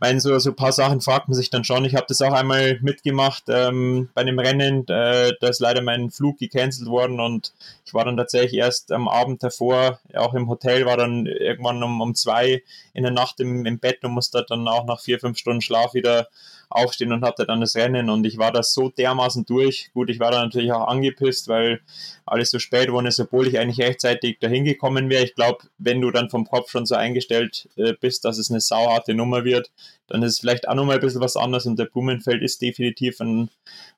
[0.01, 1.85] meine, so, so ein paar Sachen fragt man sich dann schon.
[1.85, 4.87] Ich habe das auch einmal mitgemacht ähm, bei einem Rennen.
[4.89, 7.53] Äh, da ist leider mein Flug gecancelt worden und
[7.85, 12.01] ich war dann tatsächlich erst am Abend davor, auch im Hotel, war dann irgendwann um,
[12.01, 15.39] um zwei in der Nacht im, im Bett und musste dann auch nach vier, fünf
[15.39, 16.29] Stunden Schlaf wieder
[16.71, 19.91] aufstehen und hatte dann das Rennen und ich war da so dermaßen durch.
[19.95, 21.81] Gut, ich war da natürlich auch angepisst, weil
[22.27, 25.25] alles so spät ist, obwohl ich eigentlich rechtzeitig dahin gekommen wäre.
[25.25, 28.61] Ich glaube, wenn du dann vom Kopf schon so eingestellt äh, bist, dass es eine
[28.61, 29.71] sauharte Nummer wird,
[30.09, 33.21] dann ist es vielleicht auch nochmal ein bisschen was anderes und der Blumenfeld ist definitiv
[33.21, 33.51] ein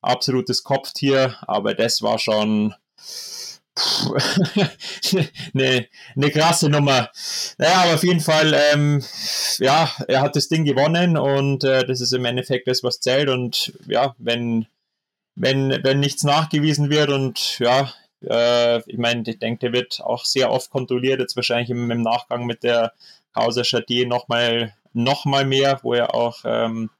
[0.02, 2.74] absolutes Kopftier, aber das war schon
[5.54, 5.86] eine,
[6.16, 7.10] eine krasse Nummer.
[7.58, 9.02] Naja, aber auf jeden Fall, ähm,
[9.58, 13.28] ja, er hat das Ding gewonnen und äh, das ist im Endeffekt das, was zählt.
[13.28, 14.66] Und ja, wenn,
[15.34, 20.24] wenn, wenn nichts nachgewiesen wird und ja, äh, ich meine, ich denke, der wird auch
[20.24, 22.92] sehr oft kontrolliert, jetzt wahrscheinlich im, im Nachgang mit der
[23.32, 26.90] Causa Chatier nochmal noch mal mehr, wo er auch ähm,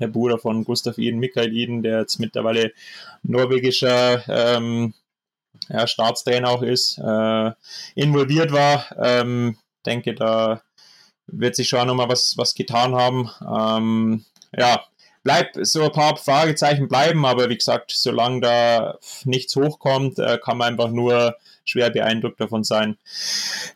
[0.00, 2.72] der Bruder von Gustav Iden, Michael Iden, der jetzt mittlerweile
[3.22, 4.94] norwegischer ähm,
[5.68, 7.52] ja, Staatstrainer auch ist, äh,
[7.94, 8.86] involviert war.
[8.98, 10.62] Ähm, denke, da
[11.26, 13.30] wird sich schon nochmal was, was getan haben.
[13.42, 14.24] Ähm,
[14.56, 14.82] ja,
[15.22, 20.58] bleibt so ein paar Fragezeichen bleiben, aber wie gesagt, solange da nichts hochkommt, äh, kann
[20.58, 21.36] man einfach nur
[21.68, 22.96] schwer beeindruckt davon sein.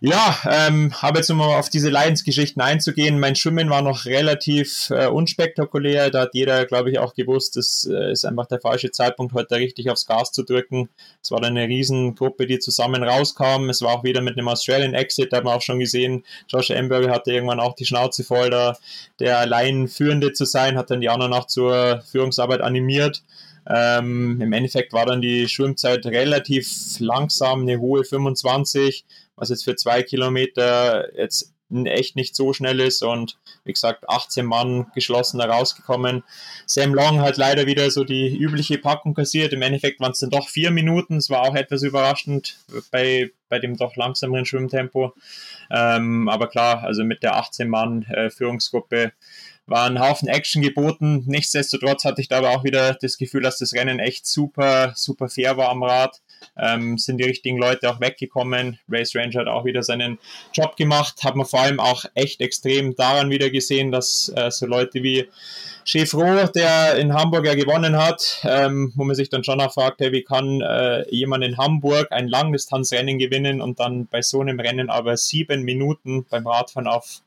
[0.01, 3.21] Ja, ähm, habe jetzt nochmal auf diese Leidensgeschichten einzugehen.
[3.21, 6.11] Mein Schwimmen war noch relativ äh, unspektakulär.
[6.11, 9.57] Da hat jeder, glaube ich, auch gewusst, es äh, ist einfach der falsche Zeitpunkt, heute
[9.57, 10.89] richtig aufs Gas zu drücken.
[11.23, 13.69] Es war dann eine Riesengruppe, die zusammen rauskam.
[13.69, 16.71] Es war auch wieder mit einem Australian Exit, da hat man auch schon gesehen, Josh
[16.71, 18.77] Amberg hatte irgendwann auch die Schnauze voll, da
[19.19, 23.23] der allein Führende zu sein, hat dann die anderen auch zur Führungsarbeit animiert.
[23.67, 29.05] Ähm, Im Endeffekt war dann die Schwimmzeit relativ langsam, eine hohe 25,
[29.37, 31.53] was jetzt für zwei Kilometer jetzt
[31.85, 36.23] echt nicht so schnell ist und wie gesagt 18 Mann geschlossen da rausgekommen.
[36.67, 39.53] Sam Long hat leider wieder so die übliche Packung kassiert.
[39.53, 41.17] Im Endeffekt waren es dann doch vier Minuten.
[41.17, 42.59] Es war auch etwas überraschend
[42.91, 45.15] bei, bei dem doch langsameren Schwimmtempo.
[45.71, 49.13] Ähm, aber klar, also mit der 18 Mann äh, Führungsgruppe
[49.67, 51.25] war ein Haufen Action geboten.
[51.27, 55.29] Nichtsdestotrotz hatte ich da aber auch wieder das Gefühl, dass das Rennen echt super, super
[55.29, 56.21] fair war am Rad.
[56.59, 58.79] Ähm, sind die richtigen Leute auch weggekommen.
[58.89, 60.19] Race Ranger hat auch wieder seinen
[60.53, 61.23] Job gemacht.
[61.23, 65.29] Hat man vor allem auch echt extrem daran wieder gesehen, dass äh, so Leute wie
[65.85, 70.01] Chefro, der in Hamburg ja gewonnen hat, ähm, wo man sich dann schon auch fragt,
[70.01, 74.61] hey, wie kann äh, jemand in Hamburg ein Langdistanzrennen gewinnen und dann bei so einem
[74.61, 77.23] Rennen aber sieben Minuten beim Radfahren auf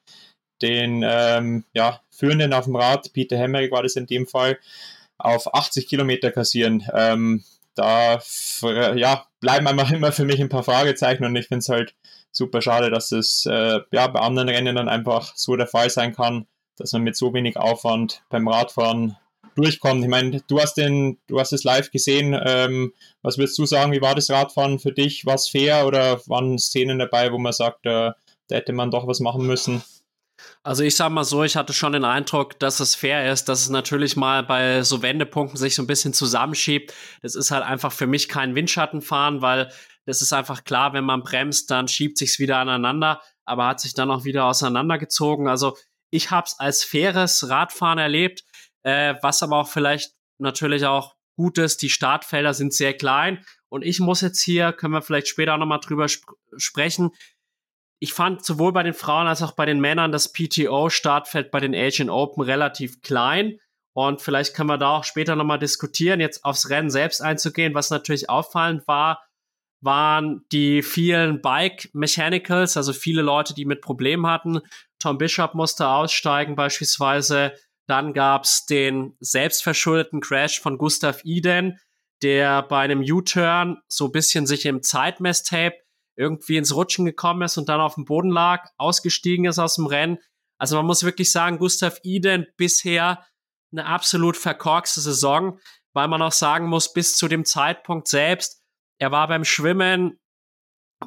[0.62, 4.58] den ähm, ja, Führenden auf dem Rad, Peter Hemmerich war das in dem Fall,
[5.18, 6.84] auf 80 Kilometer kassieren.
[6.94, 7.44] Ähm,
[7.76, 8.20] da
[8.96, 11.94] ja, bleiben einfach immer für mich ein paar Fragezeichen und ich finde es halt
[12.32, 16.16] super schade, dass es äh, ja, bei anderen Rennen dann einfach so der Fall sein
[16.16, 16.48] kann,
[16.78, 19.18] dass man mit so wenig Aufwand beim Radfahren
[19.56, 20.04] durchkommt.
[20.04, 22.38] Ich meine, du hast den, du hast es live gesehen.
[22.46, 23.94] Ähm, was würdest du sagen?
[23.94, 25.26] Wie war das Radfahren für dich?
[25.26, 28.12] War es fair oder waren Szenen dabei, wo man sagt, äh,
[28.48, 29.82] da hätte man doch was machen müssen?
[30.64, 33.62] Also ich sag mal so, ich hatte schon den Eindruck, dass es fair ist, dass
[33.62, 36.94] es natürlich mal bei so Wendepunkten sich so ein bisschen zusammenschiebt.
[37.22, 39.72] Das ist halt einfach für mich kein Windschattenfahren, weil
[40.06, 43.94] das ist einfach klar, wenn man bremst, dann schiebt sich's wieder aneinander, aber hat sich
[43.94, 45.48] dann auch wieder auseinandergezogen.
[45.48, 45.76] Also
[46.10, 48.44] ich habe es als faires Radfahren erlebt,
[48.84, 51.82] äh, was aber auch vielleicht natürlich auch gut ist.
[51.82, 55.58] Die Startfelder sind sehr klein und ich muss jetzt hier, können wir vielleicht später auch
[55.58, 56.24] nochmal drüber sp
[56.58, 57.12] sprechen,
[58.00, 61.74] ich fand sowohl bei den Frauen als auch bei den Männern das PTO-Startfeld bei den
[61.74, 63.60] Asian Open relativ klein.
[63.94, 67.74] Und vielleicht können wir da auch später nochmal diskutieren, jetzt aufs Rennen selbst einzugehen.
[67.74, 69.24] Was natürlich auffallend war,
[69.82, 74.60] waren die vielen Bike Mechanicals, also viele Leute, die mit Problemen hatten.
[75.00, 77.54] Tom Bishop musste aussteigen beispielsweise.
[77.88, 81.80] Dann gab's den selbstverschuldeten Crash von Gustav Iden,
[82.22, 85.85] der bei einem U-Turn so bisschen sich im Zeitmesstape
[86.16, 89.86] irgendwie ins Rutschen gekommen ist und dann auf dem Boden lag, ausgestiegen ist aus dem
[89.86, 90.20] Rennen.
[90.58, 93.26] Also man muss wirklich sagen, Gustav Iden bisher
[93.72, 95.60] eine absolut verkorkste Saison,
[95.94, 98.64] weil man auch sagen muss, bis zu dem Zeitpunkt selbst,
[99.00, 100.20] er war beim Schwimmen,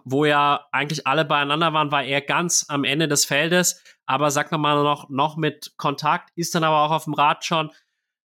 [0.04, 4.52] wo ja eigentlich alle beieinander waren, war er ganz am Ende des Feldes, aber sag
[4.52, 7.70] mal noch, noch mit Kontakt, ist dann aber auch auf dem Rad schon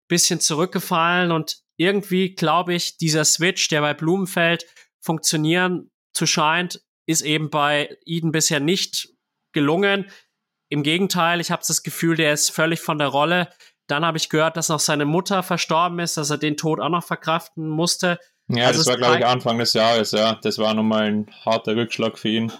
[0.07, 4.65] bisschen zurückgefallen und irgendwie glaube ich, dieser Switch, der bei Blumenfeld
[4.99, 9.09] funktionieren zu scheint, ist eben bei Eden bisher nicht
[9.53, 10.09] gelungen.
[10.69, 13.49] Im Gegenteil, ich habe das Gefühl, der ist völlig von der Rolle.
[13.87, 16.89] Dann habe ich gehört, dass noch seine Mutter verstorben ist, dass er den Tod auch
[16.89, 18.19] noch verkraften musste.
[18.47, 20.35] Ja, also das war, glaube ich, Anfang des Jahres, ja.
[20.35, 22.51] Das war nochmal ein harter Rückschlag für ihn.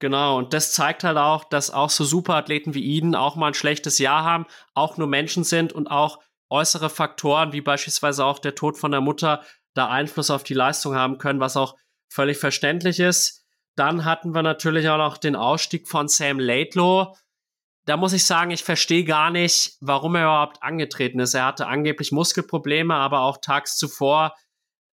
[0.00, 3.54] Genau, und das zeigt halt auch, dass auch so Superathleten wie Eden auch mal ein
[3.54, 8.54] schlechtes Jahr haben, auch nur Menschen sind und auch äußere Faktoren, wie beispielsweise auch der
[8.54, 9.42] Tod von der Mutter,
[9.74, 11.76] da Einfluss auf die Leistung haben können, was auch
[12.10, 13.46] völlig verständlich ist.
[13.76, 17.16] Dann hatten wir natürlich auch noch den Ausstieg von Sam Laidlow.
[17.86, 21.34] Da muss ich sagen, ich verstehe gar nicht, warum er überhaupt angetreten ist.
[21.34, 24.34] Er hatte angeblich Muskelprobleme, aber auch tags zuvor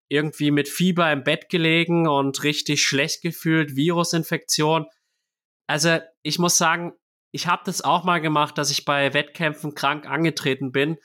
[0.09, 4.85] irgendwie mit Fieber im Bett gelegen und richtig schlecht gefühlt, Virusinfektion.
[5.67, 6.93] Also ich muss sagen,
[7.31, 10.97] ich habe das auch mal gemacht, dass ich bei Wettkämpfen krank angetreten bin,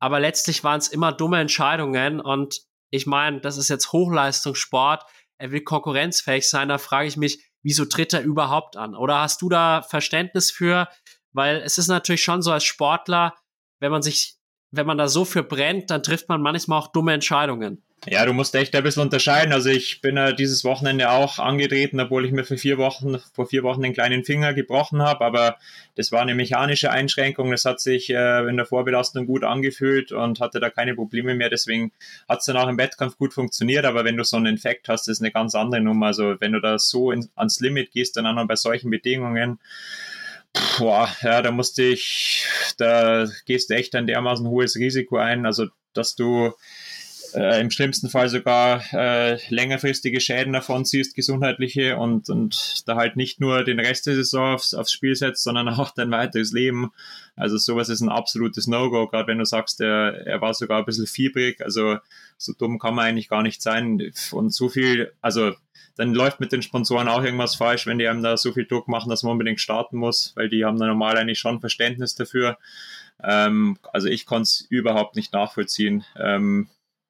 [0.00, 5.04] aber letztlich waren es immer dumme Entscheidungen und ich meine, das ist jetzt Hochleistungssport,
[5.38, 8.94] er will konkurrenzfähig sein, da frage ich mich, wieso tritt er überhaupt an?
[8.94, 10.88] Oder hast du da Verständnis für?
[11.32, 13.34] Weil es ist natürlich schon so als Sportler,
[13.80, 14.36] wenn man sich,
[14.70, 17.84] wenn man da so für brennt, dann trifft man manchmal auch dumme Entscheidungen.
[18.06, 19.52] Ja, du musst echt ein bisschen unterscheiden.
[19.52, 23.46] Also ich bin ja dieses Wochenende auch angetreten, obwohl ich mir für vier Wochen, vor
[23.46, 25.24] vier Wochen den kleinen Finger gebrochen habe.
[25.24, 25.56] Aber
[25.96, 27.50] das war eine mechanische Einschränkung.
[27.50, 31.50] Das hat sich äh, in der Vorbelastung gut angefühlt und hatte da keine Probleme mehr.
[31.50, 31.90] Deswegen
[32.28, 33.84] hat es dann auch im Wettkampf gut funktioniert.
[33.84, 36.06] Aber wenn du so einen Infekt hast, ist eine ganz andere Nummer.
[36.06, 39.58] Also wenn du da so in, ans Limit gehst, dann auch noch bei solchen Bedingungen,
[40.78, 42.46] boah, ja, da musste ich,
[42.78, 45.46] da gehst du echt ein dermaßen hohes Risiko ein.
[45.46, 46.52] Also dass du
[47.34, 53.16] äh, im schlimmsten Fall sogar äh, längerfristige Schäden davon ziehst, gesundheitliche und, und da halt
[53.16, 56.92] nicht nur den Rest der Saison aufs, aufs Spiel setzt, sondern auch dein weiteres Leben.
[57.36, 60.84] Also sowas ist ein absolutes No-Go, gerade wenn du sagst, er, er war sogar ein
[60.84, 61.98] bisschen fiebrig, also
[62.36, 65.52] so dumm kann man eigentlich gar nicht sein und so viel, also
[65.96, 68.86] dann läuft mit den Sponsoren auch irgendwas falsch, wenn die einem da so viel Druck
[68.86, 72.56] machen, dass man unbedingt starten muss, weil die haben da normal eigentlich schon Verständnis dafür.
[73.22, 76.04] Ähm, also ich konnte es überhaupt nicht nachvollziehen.
[76.16, 76.68] Ähm,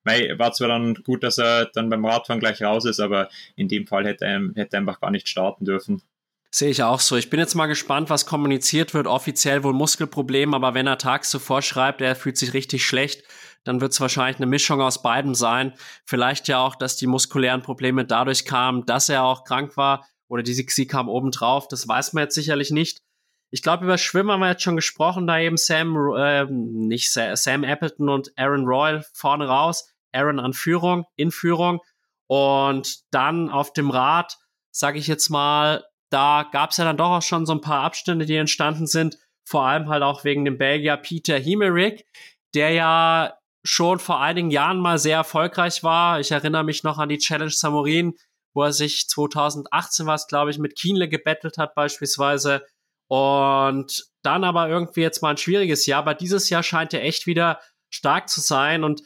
[0.08, 3.86] war zwar dann gut, dass er dann beim Radfahren gleich raus ist, aber in dem
[3.86, 6.02] Fall hätte er, hätte er einfach gar nicht starten dürfen.
[6.50, 7.16] Sehe ich auch so.
[7.16, 9.06] Ich bin jetzt mal gespannt, was kommuniziert wird.
[9.06, 13.22] Offiziell wohl Muskelproblem, aber wenn er tags zuvor schreibt, er fühlt sich richtig schlecht,
[13.64, 15.74] dann wird es wahrscheinlich eine Mischung aus beiden sein.
[16.06, 20.42] Vielleicht ja auch, dass die muskulären Probleme dadurch kamen, dass er auch krank war oder
[20.42, 21.68] die sie kam obendrauf.
[21.68, 23.02] Das weiß man jetzt sicherlich nicht.
[23.50, 27.64] Ich glaube, über Schwimmen haben wir jetzt schon gesprochen, da eben Sam, äh, nicht Sam
[27.64, 29.90] Appleton und Aaron Royal vorne raus.
[30.12, 31.80] Aaron an Führung, in Führung.
[32.26, 34.36] Und dann auf dem Rad,
[34.70, 37.82] sage ich jetzt mal, da gab es ja dann doch auch schon so ein paar
[37.82, 39.18] Abstände, die entstanden sind.
[39.44, 42.06] Vor allem halt auch wegen dem Belgier Peter Himerick,
[42.54, 46.20] der ja schon vor einigen Jahren mal sehr erfolgreich war.
[46.20, 48.14] Ich erinnere mich noch an die Challenge Samorin,
[48.54, 52.64] wo er sich 2018 war es, glaube ich, mit Kienle gebettelt hat beispielsweise.
[53.08, 56.00] Und dann aber irgendwie jetzt mal ein schwieriges Jahr.
[56.00, 58.84] Aber dieses Jahr scheint er echt wieder stark zu sein.
[58.84, 59.02] Und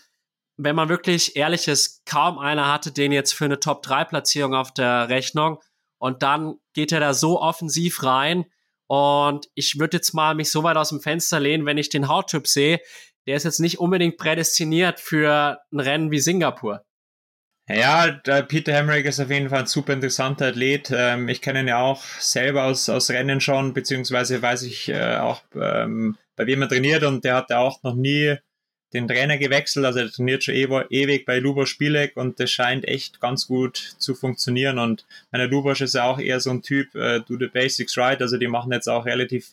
[0.57, 5.09] wenn man wirklich ehrlich ist, kaum einer hatte den jetzt für eine Top-3-Platzierung auf der
[5.09, 5.59] Rechnung.
[5.99, 8.45] Und dann geht er da so offensiv rein.
[8.87, 12.09] Und ich würde jetzt mal mich so weit aus dem Fenster lehnen, wenn ich den
[12.09, 12.81] Hauttyp sehe,
[13.27, 16.85] der ist jetzt nicht unbedingt prädestiniert für ein Rennen wie Singapur.
[17.69, 18.11] Ja,
[18.49, 20.91] Peter Hemrick ist auf jeden Fall ein super interessanter Athlet.
[20.95, 25.17] Ähm, ich kenne ihn ja auch selber aus, aus Rennen schon, beziehungsweise weiß ich äh,
[25.19, 28.37] auch, ähm, bei wem er trainiert und der hatte auch noch nie
[28.93, 33.21] den Trainer gewechselt, also er trainiert schon ewig bei Lubos Spielek und das scheint echt
[33.21, 34.79] ganz gut zu funktionieren.
[34.79, 38.21] Und meine Lubos ist ja auch eher so ein Typ, äh, do the basics right,
[38.21, 39.49] also die machen jetzt auch relativ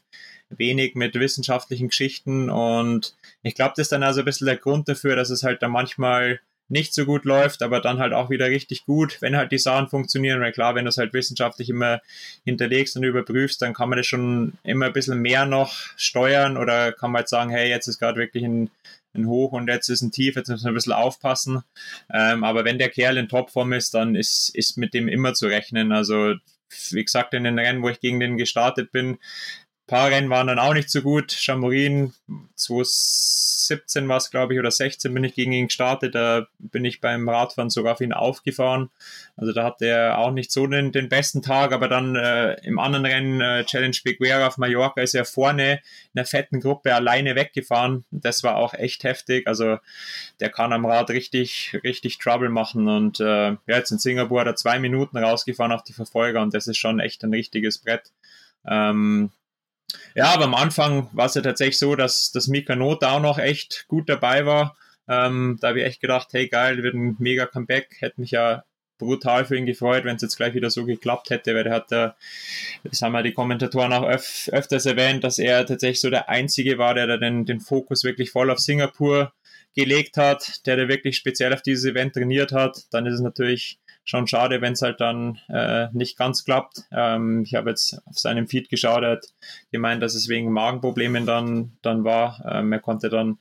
[0.49, 2.49] wenig mit wissenschaftlichen Geschichten.
[2.49, 5.61] Und ich glaube, das ist dann also ein bisschen der Grund dafür, dass es halt
[5.61, 9.51] dann manchmal nicht so gut läuft, aber dann halt auch wieder richtig gut, wenn halt
[9.51, 10.39] die Sachen funktionieren.
[10.39, 11.99] Weil klar, wenn du es halt wissenschaftlich immer
[12.45, 16.91] hinterlegst und überprüfst, dann kann man das schon immer ein bisschen mehr noch steuern oder
[16.91, 18.69] kann man halt sagen, hey, jetzt ist gerade wirklich ein
[19.13, 21.63] ein Hoch und jetzt ist ein Tief, jetzt müssen wir ein bisschen aufpassen.
[22.11, 25.47] Ähm, aber wenn der Kerl in Topform ist, dann ist, ist mit dem immer zu
[25.47, 25.91] rechnen.
[25.91, 26.35] Also
[26.91, 29.17] wie gesagt, in den Rennen, wo ich gegen den gestartet bin,
[29.89, 31.31] paar Rennen waren dann auch nicht so gut.
[31.31, 32.13] Chamorin
[32.55, 36.13] 2017 war es, glaube ich, oder 16 bin ich gegen ihn gestartet.
[36.13, 38.91] Da bin ich beim Radfahren sogar auf ihn aufgefahren.
[39.35, 42.77] Also da hatte er auch nicht so den, den besten Tag, aber dann äh, im
[42.77, 45.81] anderen Rennen, äh, Challenge Biguera auf Mallorca, ist er vorne
[46.13, 48.05] in einer fetten Gruppe alleine weggefahren.
[48.11, 49.47] Das war auch echt heftig.
[49.47, 49.79] Also
[50.39, 52.87] der kann am Rad richtig, richtig Trouble machen.
[52.87, 56.53] Und äh, ja, jetzt in Singapur hat er zwei Minuten rausgefahren auf die Verfolger und
[56.53, 58.11] das ist schon echt ein richtiges Brett.
[58.67, 59.31] Ähm,
[60.15, 63.39] ja, aber am Anfang war es ja tatsächlich so, dass das Mikano da auch noch
[63.39, 64.75] echt gut dabei war.
[65.07, 67.97] Ähm, da habe ich echt gedacht, hey geil, wird ein mega Comeback.
[67.99, 68.63] Hätte mich ja
[68.99, 71.91] brutal für ihn gefreut, wenn es jetzt gleich wieder so geklappt hätte, weil er hat
[71.91, 72.15] da,
[72.83, 76.77] das haben ja die Kommentatoren auch öf öfters erwähnt, dass er tatsächlich so der Einzige
[76.77, 79.33] war, der da den, den Fokus wirklich voll auf Singapur
[79.75, 82.83] gelegt hat, der da wirklich speziell auf dieses Event trainiert hat.
[82.91, 83.79] Dann ist es natürlich
[84.09, 86.81] schon schade, wenn es halt dann äh, nicht ganz klappt.
[86.91, 89.25] Ähm, ich habe jetzt auf seinem Feed geschaut, er hat
[89.71, 92.43] gemeint, dass es wegen Magenproblemen dann, dann war.
[92.49, 93.37] Ähm, er konnte dann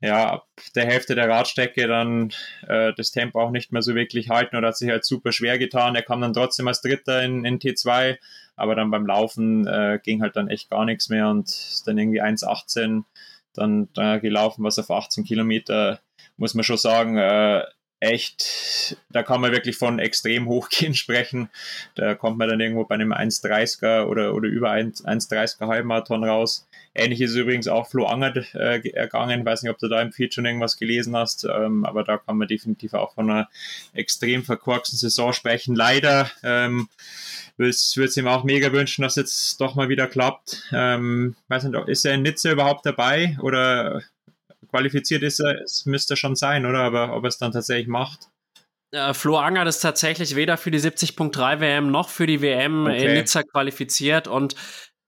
[0.00, 0.46] ja ab
[0.76, 2.32] der Hälfte der Radstrecke dann
[2.68, 5.58] äh, das Tempo auch nicht mehr so wirklich halten oder hat sich halt super schwer
[5.58, 5.96] getan.
[5.96, 8.16] Er kam dann trotzdem als Dritter in, in T2,
[8.54, 11.98] aber dann beim Laufen äh, ging halt dann echt gar nichts mehr und ist dann
[11.98, 13.02] irgendwie 1,18
[13.54, 15.98] dann äh, gelaufen, was auf 18 Kilometer,
[16.36, 17.64] muss man schon sagen, äh,
[18.06, 21.50] echt, da kann man wirklich von extrem hochgehen sprechen.
[21.94, 26.66] Da kommt man dann irgendwo bei einem 1,30er oder, oder über 1,30er Halbmarathon raus.
[26.94, 29.44] Ähnlich ist übrigens auch Flo Angert äh, ergangen.
[29.44, 32.38] Weiß nicht, ob du da im Feed schon irgendwas gelesen hast, ähm, aber da kann
[32.38, 33.48] man definitiv auch von einer
[33.92, 35.74] extrem verkorksten Saison sprechen.
[35.74, 36.88] Leider ähm,
[37.56, 40.62] würde es ihm auch mega wünschen, dass jetzt doch mal wieder klappt.
[40.72, 44.02] Ähm, weiß nicht, ist er in Nizza überhaupt dabei oder
[44.68, 46.80] qualifiziert ist er, es müsste schon sein, oder?
[46.80, 48.28] Aber ob er es dann tatsächlich macht.
[48.92, 53.04] Äh, Flo Angert ist tatsächlich weder für die 70.3 WM noch für die WM okay.
[53.04, 54.54] in Nizza qualifiziert und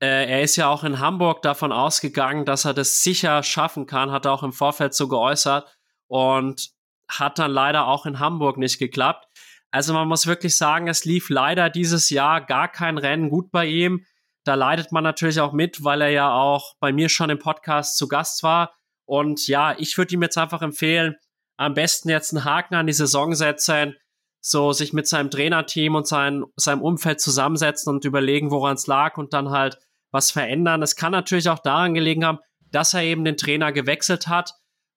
[0.01, 4.13] äh, er ist ja auch in Hamburg davon ausgegangen, dass er das sicher schaffen kann,
[4.13, 5.67] hat er auch im Vorfeld so geäußert
[6.07, 6.71] und
[7.11, 9.27] hat dann leider auch in Hamburg nicht geklappt.
[9.71, 13.67] Also man muss wirklich sagen, es lief leider dieses Jahr gar kein Rennen gut bei
[13.67, 14.05] ihm.
[14.45, 17.99] Da leidet man natürlich auch mit, weil er ja auch bei mir schon im Podcast
[17.99, 18.78] zu Gast war.
[19.09, 21.17] Und ja, ich würde ihm jetzt einfach empfehlen,
[21.57, 23.97] am besten jetzt einen Haken an die Saison setzen,
[24.41, 29.17] so sich mit seinem Trainerteam und sein, seinem Umfeld zusammensetzen und überlegen, woran es lag
[29.17, 29.79] und dann halt
[30.11, 30.83] was verändern.
[30.83, 32.39] Es kann natürlich auch daran gelegen haben,
[32.71, 34.53] dass er eben den Trainer gewechselt hat.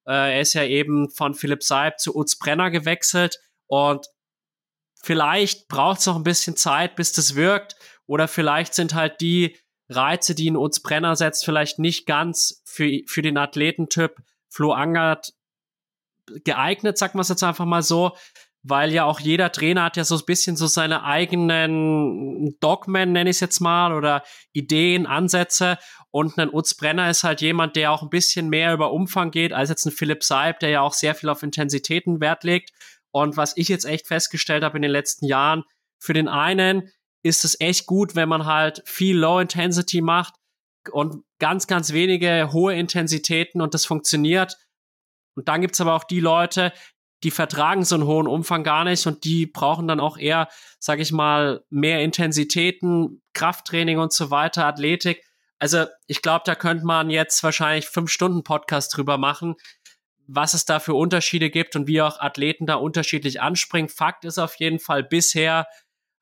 [0.06, 4.08] Äh, er ist ja eben von Philipp Seib zu Utz Brenner gewechselt und
[5.02, 7.78] vielleicht braucht es noch ein bisschen Zeit, bis das wirkt.
[8.08, 9.58] Oder vielleicht sind halt die
[9.92, 14.16] Reize, die in uns Brenner setzt, vielleicht nicht ganz für, für den Athletentyp
[14.50, 15.34] Flo Angert
[16.44, 18.16] geeignet, sagt man es jetzt einfach mal so,
[18.64, 23.30] weil ja auch jeder Trainer hat ja so ein bisschen so seine eigenen Dogmen, nenne
[23.30, 24.24] ich es jetzt mal, oder
[24.54, 25.78] Ideen, Ansätze.
[26.12, 29.54] Und ein Utz Brenner ist halt jemand, der auch ein bisschen mehr über Umfang geht,
[29.54, 32.72] als jetzt ein Philipp Seib, der ja auch sehr viel auf Intensitäten Wert legt.
[33.12, 35.64] Und was ich jetzt echt festgestellt habe in den letzten Jahren,
[35.98, 36.92] für den einen
[37.24, 40.34] ist es echt gut, wenn man halt viel Low Intensity macht
[40.92, 44.58] und ganz, ganz wenige hohe Intensitäten und das funktioniert.
[45.36, 46.74] Und dann gibt's aber auch die Leute,
[47.24, 50.48] die vertragen so einen hohen Umfang gar nicht und die brauchen dann auch eher,
[50.80, 55.24] sag ich mal, mehr Intensitäten, Krafttraining und so weiter, Athletik.
[55.60, 59.56] Also ich glaube, da könnte man jetzt wahrscheinlich fünf Stunden Podcast drüber machen,
[60.26, 63.90] was es da für Unterschiede gibt und wie auch Athleten da unterschiedlich anspringen.
[63.90, 65.68] Fakt ist auf jeden Fall bisher,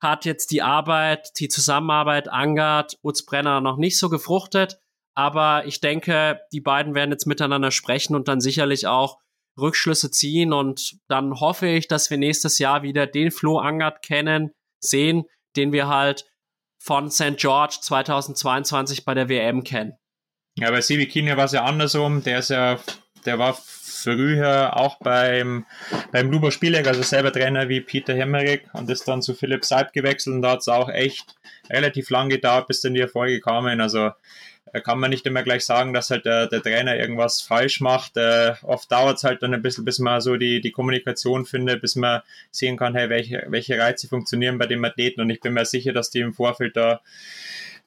[0.00, 4.80] hat jetzt die Arbeit, die Zusammenarbeit Angard, Brenner noch nicht so gefruchtet.
[5.14, 9.18] Aber ich denke, die beiden werden jetzt miteinander sprechen und dann sicherlich auch
[9.58, 10.52] Rückschlüsse ziehen.
[10.52, 15.24] Und dann hoffe ich, dass wir nächstes Jahr wieder den Flo Angard kennen, sehen,
[15.56, 16.24] den wir halt
[16.82, 17.36] von St.
[17.36, 19.92] George 2022 bei der WM kennen.
[20.56, 22.22] Ja, bei Sibi Kinja war es ja andersrum.
[22.22, 22.78] Der ist ja,
[23.26, 25.66] der war früher auch beim,
[26.12, 29.92] beim Luber Spielek, also selber Trainer wie Peter Hemmerich und ist dann zu Philipp Seib
[29.92, 31.34] gewechselt und da hat es auch echt
[31.68, 33.80] relativ lang gedauert, bis dann die Erfolge kamen.
[33.80, 34.10] Also
[34.84, 38.16] kann man nicht immer gleich sagen, dass halt der, der Trainer irgendwas falsch macht.
[38.16, 41.80] Äh, oft dauert es halt dann ein bisschen, bis man so die, die Kommunikation findet,
[41.80, 45.20] bis man sehen kann, hey, welche, welche Reize funktionieren bei dem Athleten.
[45.20, 47.00] Und ich bin mir sicher, dass die im Vorfeld da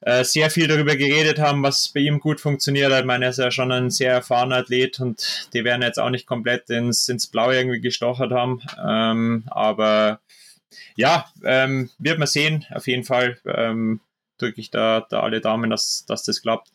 [0.05, 2.91] äh, sehr viel darüber geredet haben, was bei ihm gut funktioniert.
[2.91, 6.09] Ich meine, er ist ja schon ein sehr erfahrener Athlet und die werden jetzt auch
[6.09, 8.61] nicht komplett ins, ins Blau irgendwie gestochert haben.
[8.85, 10.19] Ähm, aber
[10.95, 12.65] ja, ähm, wird man sehen.
[12.71, 14.01] Auf jeden Fall ähm,
[14.37, 16.69] drücke ich da, da alle Daumen, dass, dass das klappt.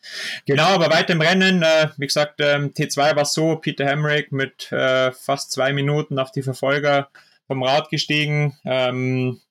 [0.45, 1.61] Genau, aber weiter im Rennen.
[1.61, 6.31] Äh, wie gesagt, ähm, T2 war so, Peter Hemrick mit äh, fast zwei Minuten auf
[6.31, 7.09] die Verfolger
[7.47, 8.57] vom Rad gestiegen.
[8.65, 9.41] Ähm,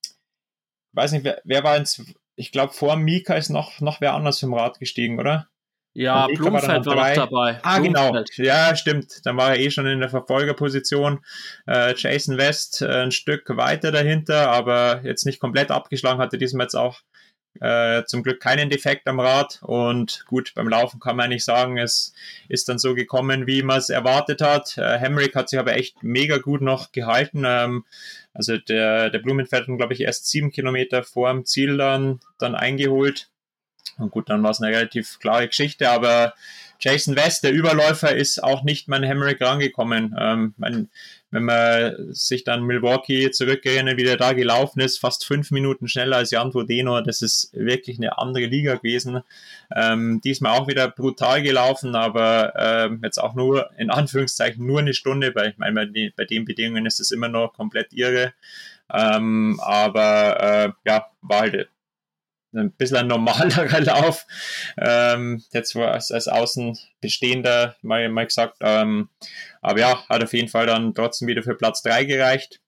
[0.93, 2.03] weiß nicht, wer, wer war ins,
[2.39, 5.49] ich glaube, vor Mika ist noch, noch wer anders vom Rad gestiegen, oder?
[5.93, 7.59] Ja, Blumfeld war, war noch dabei.
[7.63, 8.23] Ah, genau.
[8.37, 9.27] Ja, stimmt.
[9.27, 11.25] Dann war er eh schon in der Verfolgerposition.
[11.67, 16.67] Äh, Jason West äh, ein Stück weiter dahinter, aber jetzt nicht komplett abgeschlagen, hatte diesmal
[16.67, 17.01] jetzt auch
[17.61, 21.79] äh, zum Glück keinen Defekt am Rad und gut, beim Laufen kann man nicht sagen,
[21.79, 22.13] es
[22.49, 24.79] ist dann so gekommen, wie man es erwartet hat.
[24.79, 27.45] Äh, Hemrick hat sich aber echt mega gut noch gehalten.
[27.47, 27.85] Ähm,
[28.33, 32.55] also der, der Blumenfeld hat, glaube ich, erst sieben Kilometer vor dem Ziel dann, dann
[32.55, 33.29] eingeholt.
[33.99, 36.35] Und gut, dann war es eine relativ klare Geschichte, aber
[36.81, 40.15] Jason West, der Überläufer, ist auch nicht mein Hemrick rangekommen.
[40.19, 40.89] Ähm, mein,
[41.31, 46.17] wenn man sich dann Milwaukee zurückerinnert, wie der da gelaufen ist, fast fünf Minuten schneller
[46.17, 49.23] als Jan Vodeno, das ist wirklich eine andere Liga gewesen.
[49.75, 54.95] Ähm, diesmal auch wieder brutal gelaufen, aber ähm, jetzt auch nur, in Anführungszeichen, nur eine
[54.95, 58.33] Stunde, weil ich meine, bei, den, bei den Bedingungen ist es immer noch komplett irre.
[58.91, 61.69] Ähm, aber äh, ja, war halt
[62.55, 64.27] ein bisschen ein normalerer Lauf.
[64.79, 68.59] Ähm, jetzt als, als Außenbestehender mal, mal gesagt.
[68.61, 69.09] Ähm,
[69.61, 72.61] aber ja, hat auf jeden Fall dann trotzdem wieder für Platz 3 gereicht.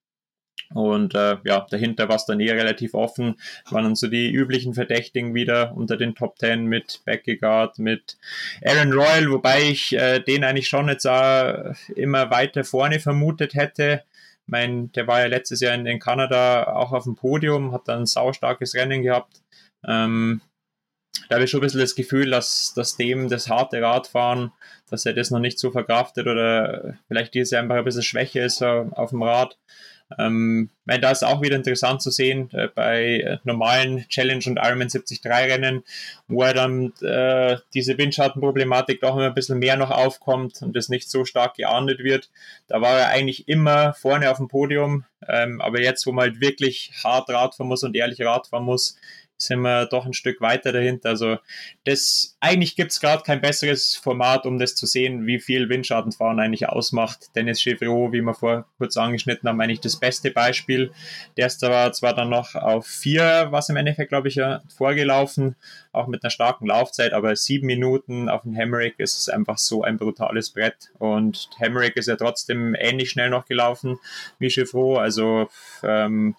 [0.73, 3.41] Und äh, ja, dahinter war es dann eh relativ offen.
[3.71, 8.19] Waren dann so die üblichen Verdächtigen wieder unter den Top 10 mit Beckegaard, mit
[8.65, 14.05] Aaron Royal, wobei ich äh, den eigentlich schon jetzt äh, immer weiter vorne vermutet hätte.
[14.47, 18.01] Mein, der war ja letztes Jahr in, in Kanada auch auf dem Podium, hat dann
[18.01, 19.43] ein saustarkes Rennen gehabt.
[19.87, 20.41] Ähm,
[21.29, 24.53] da habe ich schon ein bisschen das Gefühl, dass, dass dem das harte Radfahren,
[24.91, 28.41] dass er das noch nicht so verkraftet oder vielleicht dieses Jahr einfach ein bisschen Schwäche
[28.41, 29.57] ist auf dem Rad.
[30.19, 34.89] Ähm, da ist auch wieder interessant zu sehen äh, bei äh, normalen Challenge und Ironman
[34.89, 35.85] 73 Rennen,
[36.27, 40.89] wo er dann äh, diese Windschattenproblematik doch immer ein bisschen mehr noch aufkommt und es
[40.89, 42.29] nicht so stark geahndet wird.
[42.67, 46.41] Da war er eigentlich immer vorne auf dem Podium, ähm, aber jetzt, wo man halt
[46.41, 48.97] wirklich hart Radfahren muss und ehrlich Radfahren muss,
[49.43, 51.11] sind wir doch ein Stück weiter dahinter.
[51.11, 51.39] Also
[51.85, 56.41] das eigentlich gibt es gerade kein besseres Format, um das zu sehen, wie viel Windschattenfahren
[56.41, 57.31] eigentlich ausmacht.
[57.35, 60.93] Dennis Chevreau, wie wir vor kurz angeschnitten haben, eigentlich das beste Beispiel.
[61.37, 65.57] Der ist aber zwar dann noch auf vier, was im Endeffekt, glaube ich, ja, vorgelaufen,
[65.93, 69.97] auch mit einer starken Laufzeit, aber sieben Minuten auf dem Hamerick ist einfach so ein
[69.99, 70.91] brutales Brett.
[70.99, 73.99] Und Hamerick ist ja trotzdem ähnlich schnell noch gelaufen
[74.39, 74.97] wie Chevreau.
[74.97, 75.49] Also
[75.83, 76.37] ähm,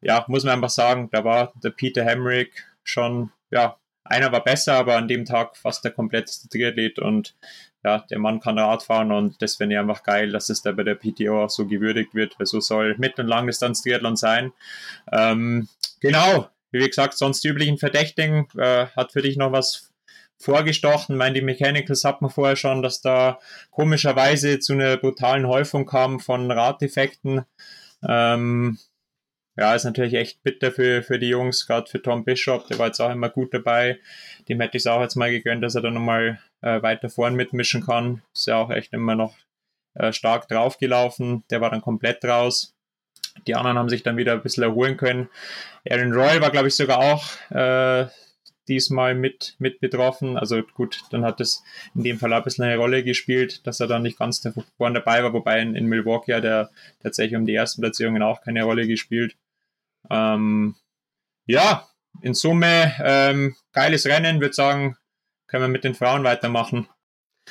[0.00, 4.74] ja, muss man einfach sagen, da war der Peter Hemrick schon, ja, einer war besser,
[4.74, 7.36] aber an dem Tag fast der kompletteste Triathlet und
[7.84, 10.72] ja, der Mann kann Rad fahren und das finde ich einfach geil, dass es da
[10.72, 14.52] bei der PTO auch so gewürdigt wird, weil so soll Mittel- und Langdistanz Triathlon sein.
[15.12, 15.68] Ähm,
[16.00, 19.90] genau, wie gesagt, sonst üblichen Verdächtigen, äh, hat für dich noch was
[20.36, 21.14] vorgestochen.
[21.14, 23.38] Ich meine, die Mechanicals hat man vorher schon, dass da
[23.70, 27.44] komischerweise zu einer brutalen Häufung kam von Raddefekten.
[28.06, 28.78] Ähm,
[29.56, 32.86] ja, ist natürlich echt bitter für, für die Jungs, gerade für Tom Bishop, der war
[32.86, 33.98] jetzt auch immer gut dabei.
[34.48, 37.34] Dem hätte ich es auch jetzt mal gegönnt, dass er da nochmal äh, weiter vorn
[37.34, 38.22] mitmischen kann.
[38.32, 39.36] Ist ja auch echt immer noch
[39.94, 41.44] äh, stark draufgelaufen.
[41.50, 42.74] Der war dann komplett raus.
[43.46, 45.28] Die anderen haben sich dann wieder ein bisschen erholen können.
[45.88, 48.06] Aaron Royal war, glaube ich, sogar auch äh,
[48.70, 50.38] diesmal mit, mit betroffen.
[50.38, 51.62] Also gut, dann hat es
[51.94, 54.48] in dem Fall ein bisschen eine Rolle gespielt, dass er dann nicht ganz
[54.78, 56.70] vorne dabei war, wobei in, in Milwaukee hat er
[57.02, 59.36] tatsächlich um die ersten Platzierungen auch keine Rolle gespielt.
[60.08, 60.76] Ähm,
[61.46, 61.86] ja,
[62.22, 64.96] in Summe ähm, geiles Rennen, würde sagen,
[65.48, 66.88] können wir mit den Frauen weitermachen.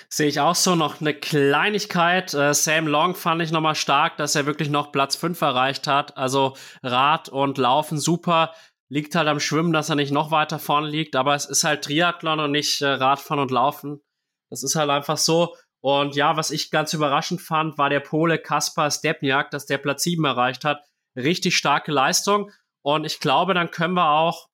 [0.08, 2.34] Sehe ich auch so noch eine Kleinigkeit.
[2.34, 6.18] Äh, Sam Long fand ich nochmal stark, dass er wirklich noch Platz 5 erreicht hat.
[6.18, 8.54] Also Rad und Laufen super.
[8.90, 11.84] Liegt halt am Schwimmen, dass er nicht noch weiter vorne liegt, aber es ist halt
[11.84, 14.02] Triathlon und nicht äh, Radfahren und Laufen.
[14.50, 15.56] Das ist halt einfach so.
[15.82, 20.04] Und ja, was ich ganz überraschend fand, war der Pole Kaspar Stepniak, dass der Platz
[20.04, 20.84] 7 erreicht hat.
[21.16, 22.52] Richtig starke Leistung.
[22.82, 24.50] Und ich glaube, dann können wir auch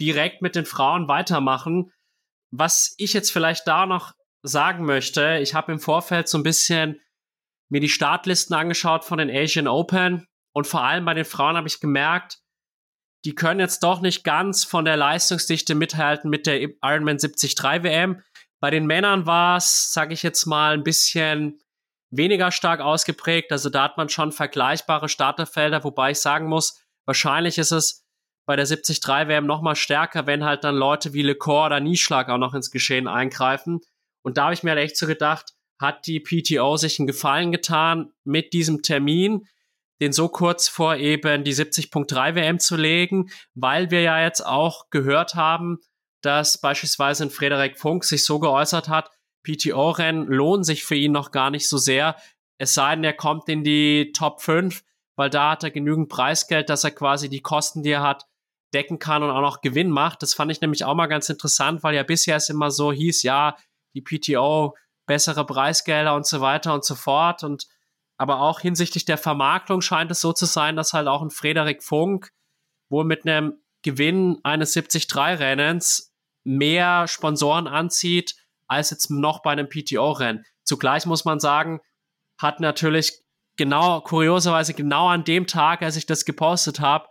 [0.00, 1.92] direkt mit den Frauen weitermachen.
[2.50, 4.12] Was ich jetzt vielleicht da noch
[4.42, 7.00] sagen möchte, ich habe im Vorfeld so ein bisschen
[7.68, 11.68] mir die Startlisten angeschaut von den Asian Open und vor allem bei den Frauen habe
[11.68, 12.38] ich gemerkt,
[13.24, 18.22] die können jetzt doch nicht ganz von der Leistungsdichte mithalten mit der Ironman 73 WM.
[18.60, 21.60] Bei den Männern war es, sage ich jetzt mal, ein bisschen
[22.10, 23.52] weniger stark ausgeprägt.
[23.52, 28.04] Also da hat man schon vergleichbare Starterfelder, wobei ich sagen muss, wahrscheinlich ist es
[28.46, 32.30] bei der 73 WM noch mal stärker, wenn halt dann Leute wie Lecor oder Nieschlag
[32.30, 33.80] auch noch ins Geschehen eingreifen.
[34.22, 37.52] Und da habe ich mir halt echt so gedacht, hat die PTO sich einen Gefallen
[37.52, 39.46] getan mit diesem Termin,
[40.00, 44.90] den so kurz vor eben die 70.3 WM zu legen, weil wir ja jetzt auch
[44.90, 45.78] gehört haben,
[46.22, 49.10] dass beispielsweise ein Frederik Funk sich so geäußert hat,
[49.44, 52.16] PTO-Rennen lohnen sich für ihn noch gar nicht so sehr,
[52.58, 54.82] es sei denn, er kommt in die Top 5,
[55.16, 58.24] weil da hat er genügend Preisgeld, dass er quasi die Kosten, die er hat,
[58.74, 60.22] decken kann und auch noch Gewinn macht.
[60.22, 63.22] Das fand ich nämlich auch mal ganz interessant, weil ja bisher es immer so hieß,
[63.22, 63.56] ja,
[63.94, 64.76] die PTO,
[65.06, 67.66] bessere Preisgelder und so weiter und so fort und
[68.18, 71.82] aber auch hinsichtlich der Vermarktung scheint es so zu sein, dass halt auch ein Frederik
[71.82, 72.30] Funk
[72.90, 76.12] wohl mit einem Gewinn eines 73-Rennens
[76.44, 78.34] mehr Sponsoren anzieht,
[78.66, 80.44] als jetzt noch bei einem PTO-Rennen.
[80.64, 81.80] Zugleich muss man sagen,
[82.40, 83.22] hat natürlich
[83.56, 87.08] genau, kurioserweise genau an dem Tag, als ich das gepostet habe,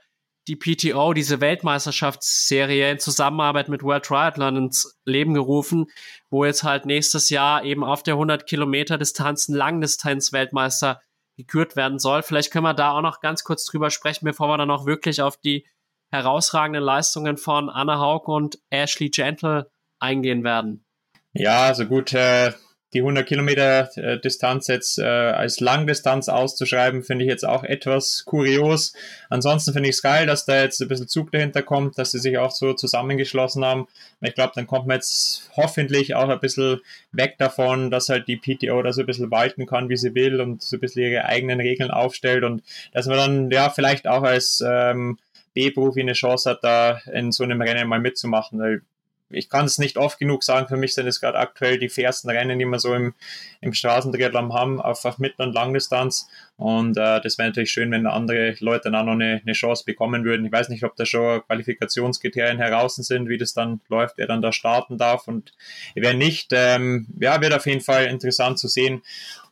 [0.48, 5.88] die PTO diese Weltmeisterschaftsserie in Zusammenarbeit mit World Triathlon ins Leben gerufen,
[6.30, 11.02] wo jetzt halt nächstes Jahr eben auf der 100 Kilometer Distanz ein Langdistanz-Weltmeister
[11.36, 12.24] gekürt werden soll.
[12.24, 15.22] Vielleicht können wir da auch noch ganz kurz drüber sprechen, bevor wir dann auch wirklich
[15.22, 15.68] auf die
[16.10, 19.70] herausragenden Leistungen von Anna Haug und Ashley Gentle
[20.00, 20.86] eingehen werden.
[21.34, 22.54] Ja, also gut, äh,
[22.98, 28.26] die 100 Kilometer äh, Distanz jetzt äh, als Langdistanz auszuschreiben, finde ich jetzt auch etwas
[28.26, 28.94] kurios.
[29.30, 32.18] Ansonsten finde ich es geil, dass da jetzt ein bisschen Zug dahinter kommt, dass sie
[32.18, 33.88] sich auch so zusammengeschlossen haben.
[34.22, 36.80] Ich glaube, dann kommt man jetzt hoffentlich auch ein bisschen
[37.12, 40.42] weg davon, dass halt die PTO da so ein bisschen walten kann, wie sie will
[40.42, 44.24] und so ein bisschen ihre eigenen Regeln aufstellt und dass man dann ja vielleicht auch
[44.24, 45.20] als ähm,
[45.54, 48.60] B-Profi eine Chance hat, da in so einem Rennen mal mitzumachen.
[48.60, 48.82] Weil
[49.30, 52.30] ich kann es nicht oft genug sagen, für mich sind es gerade aktuell die fairsten
[52.30, 53.14] Rennen, die wir so im,
[53.62, 56.30] im Straßentriathlon haben, auf, auf Mittel- und Langdistanz.
[56.56, 59.84] Und äh, das wäre natürlich schön, wenn andere Leute dann auch noch eine, eine Chance
[59.86, 60.46] bekommen würden.
[60.46, 64.42] Ich weiß nicht, ob da schon Qualifikationskriterien heraus sind, wie das dann läuft, wer dann
[64.42, 65.28] da starten darf.
[65.28, 65.54] Und
[65.94, 69.02] wer nicht, ähm, ja, wird auf jeden Fall interessant zu sehen.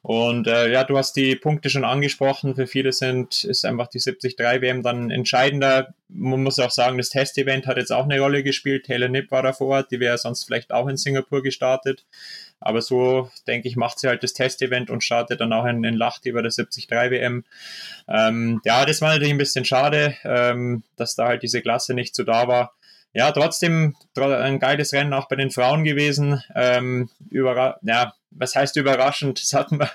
[0.06, 2.54] Und äh, ja, du hast die Punkte schon angesprochen.
[2.54, 5.96] Für viele sind ist einfach die 73 WM dann entscheidender.
[6.10, 8.86] Man muss auch sagen, das Testevent hat jetzt auch eine Rolle gespielt.
[8.86, 12.06] Taylor Nipp war da vor Ort, die wäre sonst vielleicht auch in Singapur gestartet.
[12.60, 15.96] Aber so, denke ich, macht sie halt das Testevent und startet dann auch in, in
[15.96, 17.44] Lacht über der 73 WM.
[18.08, 22.14] Ähm, ja, das war natürlich ein bisschen schade, ähm, dass da halt diese Klasse nicht
[22.14, 22.76] so da war
[23.16, 26.44] ja, trotzdem ein geiles Rennen auch bei den Frauen gewesen.
[26.54, 29.42] Ähm, überra ja, was heißt überraschend?
[29.42, 29.90] Das hatten wir,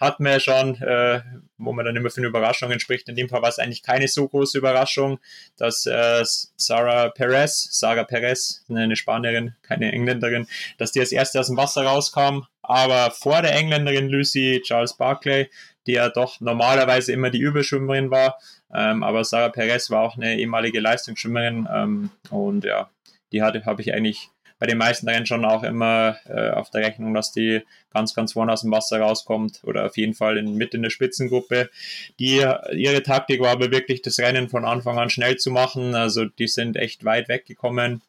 [0.00, 1.22] hatten wir ja schon, äh,
[1.58, 3.08] wo man dann immer von Überraschungen spricht.
[3.08, 5.18] In dem Fall war es eigentlich keine so große Überraschung,
[5.56, 6.22] dass äh,
[6.56, 10.46] Sarah Perez, Sarah Perez, eine Spanierin, keine Engländerin,
[10.78, 12.42] dass die als erste aus dem Wasser rauskam.
[12.62, 15.48] Aber vor der Engländerin Lucy Charles Barclay,
[15.86, 18.38] die ja doch normalerweise immer die Überschwimmerin war,
[18.74, 22.90] ähm, aber Sarah Perez war auch eine ehemalige Leistungsschwimmerin ähm, und ja,
[23.32, 27.14] die habe ich eigentlich bei den meisten Rennen schon auch immer äh, auf der Rechnung,
[27.14, 30.74] dass die ganz, ganz vorne aus dem Wasser rauskommt oder auf jeden Fall in, mit
[30.74, 31.70] in der Spitzengruppe.
[32.18, 35.94] Die, ihre Taktik war aber wirklich das Rennen von Anfang an schnell zu machen.
[35.94, 38.02] Also die sind echt weit weggekommen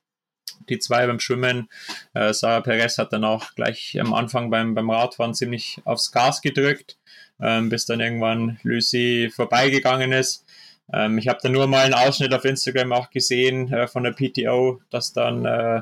[0.70, 1.70] die zwei beim Schwimmen.
[2.14, 6.42] Äh, Sarah Perez hat dann auch gleich am Anfang beim, beim Radfahren ziemlich aufs Gas
[6.42, 6.98] gedrückt,
[7.40, 10.46] ähm, bis dann irgendwann Lucy vorbeigegangen ist.
[10.92, 14.14] Ähm, ich habe da nur mal einen Ausschnitt auf Instagram auch gesehen äh, von der
[14.14, 15.82] PTO, dass dann äh,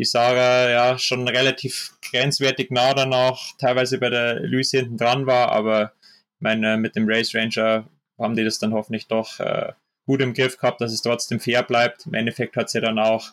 [0.00, 5.26] die Sarah ja schon relativ grenzwertig nah dann auch teilweise bei der Lucy hinten dran
[5.26, 5.92] war, aber
[6.36, 7.86] ich meine, mit dem Race Ranger
[8.18, 9.72] haben die das dann hoffentlich doch äh,
[10.06, 12.06] gut im Griff gehabt, dass es trotzdem fair bleibt.
[12.06, 13.28] Im Endeffekt hat sie dann auch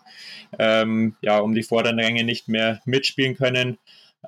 [0.60, 3.78] ähm, ja, um die vorderen Ränge nicht mehr mitspielen können.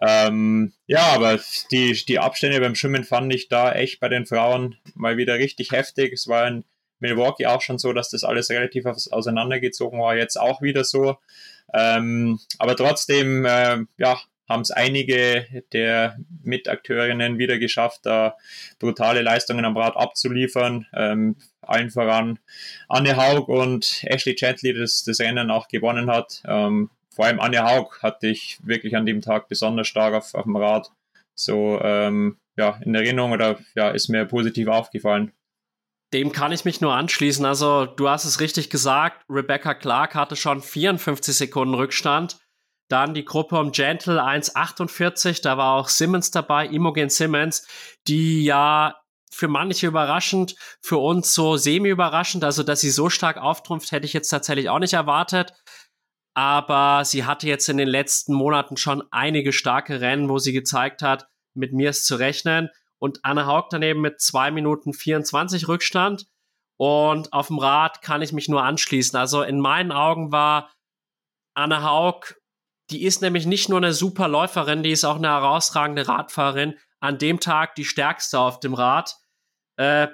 [0.01, 1.39] Ähm, ja, aber
[1.71, 5.71] die, die Abstände beim Schwimmen fand ich da echt bei den Frauen mal wieder richtig
[5.71, 6.13] heftig.
[6.13, 6.63] Es war in
[6.99, 11.17] Milwaukee auch schon so, dass das alles relativ auseinandergezogen war, jetzt auch wieder so.
[11.74, 18.36] Ähm, aber trotzdem, äh, ja, haben es einige der Mitakteurinnen wieder geschafft, da
[18.80, 20.88] brutale Leistungen am Rad abzuliefern.
[20.93, 22.39] Ähm, allen voran
[22.88, 26.41] Anne Haug und Ashley Chantley, das das Rennen auch gewonnen hat.
[26.45, 30.45] Ähm, vor allem Anne Haug hatte ich wirklich an dem Tag besonders stark auf, auf
[30.45, 30.89] dem Rad
[31.36, 35.32] so ähm, ja, in Erinnerung oder ja, ist mir positiv aufgefallen.
[36.14, 37.45] Dem kann ich mich nur anschließen.
[37.45, 39.24] Also, du hast es richtig gesagt.
[39.30, 42.38] Rebecca Clark hatte schon 54 Sekunden Rückstand.
[42.89, 45.43] Dann die Gruppe um Gentle 1,48.
[45.43, 47.68] Da war auch Simmons dabei, Imogen Simmons,
[48.07, 48.95] die ja
[49.32, 52.43] für manche überraschend, für uns so semi-überraschend.
[52.43, 55.53] Also, dass sie so stark auftrumpft, hätte ich jetzt tatsächlich auch nicht erwartet.
[56.34, 61.03] Aber sie hatte jetzt in den letzten Monaten schon einige starke Rennen, wo sie gezeigt
[61.03, 62.70] hat, mit mir ist zu rechnen
[63.00, 66.28] und Anne Haug daneben mit 2 Minuten 24 Rückstand.
[66.78, 69.18] Und auf dem Rad kann ich mich nur anschließen.
[69.18, 70.72] Also in meinen Augen war
[71.54, 72.36] Anne Haug,
[72.89, 76.78] die ist nämlich nicht nur eine super Läuferin, die ist auch eine herausragende Radfahrerin.
[77.02, 79.16] An dem Tag die stärkste auf dem Rad,
[79.78, 80.08] äh,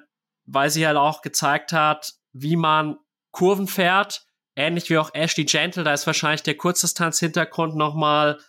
[0.45, 2.97] weil sie halt auch gezeigt hat, wie man
[3.31, 4.25] Kurven fährt.
[4.55, 8.39] Ähnlich wie auch Ashley Gentle, da ist wahrscheinlich der Kurzdistanz-Hintergrund nochmal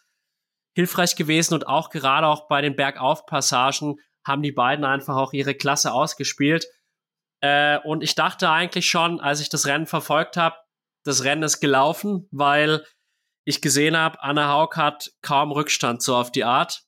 [0.74, 5.54] hilfreich gewesen und auch gerade auch bei den Bergaufpassagen haben die beiden einfach auch ihre
[5.54, 6.66] Klasse ausgespielt.
[7.40, 10.56] Äh, und ich dachte eigentlich schon, als ich das Rennen verfolgt habe,
[11.04, 12.84] das Rennen ist gelaufen, weil
[13.44, 16.82] ich gesehen habe, Anna Haug hat kaum Rückstand so auf die Art.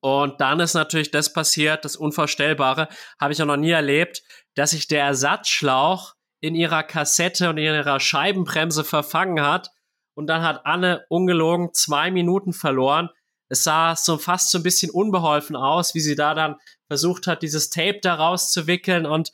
[0.00, 2.88] Und dann ist natürlich das passiert, das Unvorstellbare,
[3.20, 4.22] habe ich auch noch nie erlebt,
[4.54, 9.70] dass sich der Ersatzschlauch in ihrer Kassette und in ihrer Scheibenbremse verfangen hat.
[10.14, 13.10] Und dann hat Anne ungelogen zwei Minuten verloren
[13.50, 16.56] es sah so fast so ein bisschen unbeholfen aus, wie sie da dann
[16.86, 19.06] versucht hat, dieses Tape da rauszuwickeln.
[19.06, 19.32] Und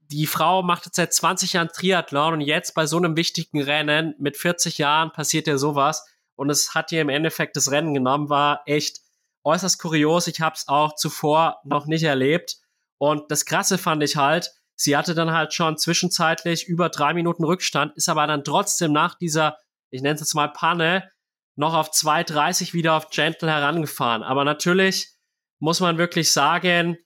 [0.00, 4.14] die Frau macht jetzt seit 20 Jahren Triathlon und jetzt bei so einem wichtigen Rennen
[4.18, 6.06] mit 40 Jahren passiert ja sowas.
[6.36, 9.00] Und es hat ihr im Endeffekt das Rennen genommen, war echt
[9.44, 10.26] äußerst kurios.
[10.26, 12.58] Ich habe es auch zuvor noch nicht erlebt.
[12.98, 17.44] Und das Krasse fand ich halt, sie hatte dann halt schon zwischenzeitlich über drei Minuten
[17.44, 19.56] Rückstand, ist aber dann trotzdem nach dieser,
[19.88, 21.10] ich nenne es jetzt mal Panne,
[21.60, 24.22] noch auf 2,30 wieder auf Gentle herangefahren.
[24.22, 25.10] Aber natürlich
[25.60, 26.96] muss man wirklich sagen,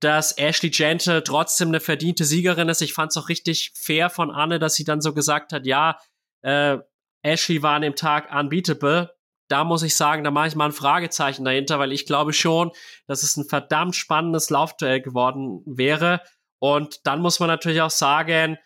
[0.00, 2.82] dass Ashley Gentle trotzdem eine verdiente Siegerin ist.
[2.82, 5.98] Ich fand es auch richtig fair von Anne, dass sie dann so gesagt hat, ja,
[6.42, 6.76] äh,
[7.22, 9.14] Ashley war an dem Tag unbeatable.
[9.48, 12.72] Da muss ich sagen, da mache ich mal ein Fragezeichen dahinter, weil ich glaube schon,
[13.06, 16.20] dass es ein verdammt spannendes Laufduell geworden wäre.
[16.58, 18.58] Und dann muss man natürlich auch sagen,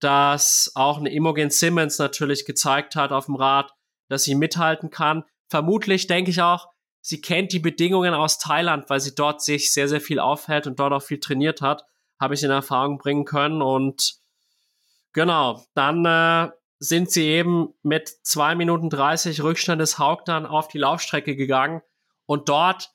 [0.00, 3.72] dass auch eine Imogen Simmons natürlich gezeigt hat auf dem Rad,
[4.08, 5.24] dass sie mithalten kann.
[5.48, 6.68] Vermutlich denke ich auch,
[7.00, 10.80] sie kennt die Bedingungen aus Thailand, weil sie dort sich sehr, sehr viel aufhält und
[10.80, 11.84] dort auch viel trainiert hat.
[12.20, 13.62] Habe ich in Erfahrung bringen können.
[13.62, 14.16] Und
[15.12, 20.68] genau, dann äh, sind sie eben mit zwei Minuten 30 Rückstand des Haug dann auf
[20.68, 21.82] die Laufstrecke gegangen.
[22.26, 22.90] Und dort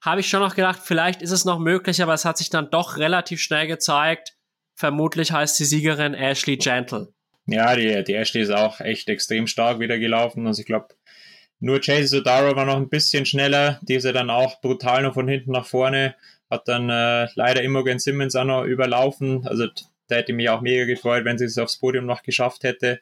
[0.00, 2.70] habe ich schon noch gedacht, vielleicht ist es noch möglich, aber es hat sich dann
[2.70, 4.36] doch relativ schnell gezeigt.
[4.74, 7.14] Vermutlich heißt die Siegerin Ashley Gentle.
[7.46, 10.46] Ja, die, die Ashley ist auch echt extrem stark wieder gelaufen.
[10.46, 10.88] Also ich glaube,
[11.60, 13.80] nur Chase Sodaro war noch ein bisschen schneller.
[13.82, 16.14] Die ist ja dann auch brutal noch von hinten nach vorne.
[16.50, 19.46] Hat dann äh, leider Imogen Simmons auch noch überlaufen.
[19.46, 19.66] Also
[20.08, 23.00] da hätte mich auch mega gefreut, wenn sie es aufs Podium noch geschafft hätte.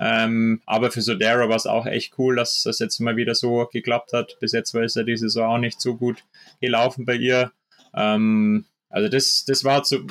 [0.00, 3.66] Ähm, aber für Sodaro war es auch echt cool, dass das jetzt mal wieder so
[3.72, 4.36] geklappt hat.
[4.40, 6.24] Bis jetzt war es ja die Saison auch nicht so gut
[6.60, 7.52] gelaufen bei ihr.
[7.94, 10.06] Ähm, also das, das war zu,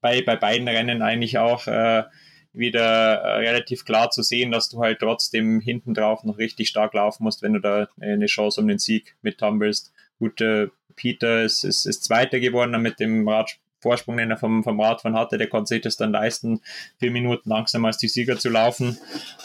[0.00, 2.04] bei, bei beiden Rennen eigentlich auch äh,
[2.52, 6.94] wieder äh, relativ klar zu sehen, dass du halt trotzdem hinten drauf noch richtig stark
[6.94, 9.92] laufen musst, wenn du da eine Chance um den Sieg mit haben willst.
[10.18, 14.80] Gut, äh, Peter ist, ist, ist Zweiter geworden mit dem Radvorsprung, den er vom, vom
[14.80, 15.38] Radfahren hatte.
[15.38, 16.60] Der konnte sich das dann leisten,
[16.98, 18.98] vier Minuten langsamer als die Sieger zu laufen.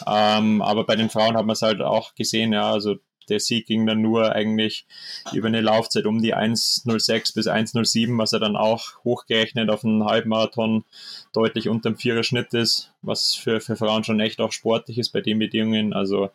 [0.07, 2.97] Ähm, aber bei den Frauen hat man es halt auch gesehen, ja, also
[3.29, 4.85] der Sieg ging dann nur eigentlich
[5.33, 10.05] über eine Laufzeit um die 1,06 bis 1,07, was er dann auch hochgerechnet auf einen
[10.05, 10.83] Halbmarathon
[11.33, 15.09] deutlich unter dem Vierer Schnitt ist, was für, für Frauen schon echt auch sportlich ist
[15.09, 15.93] bei den Bedingungen.
[15.93, 16.29] Also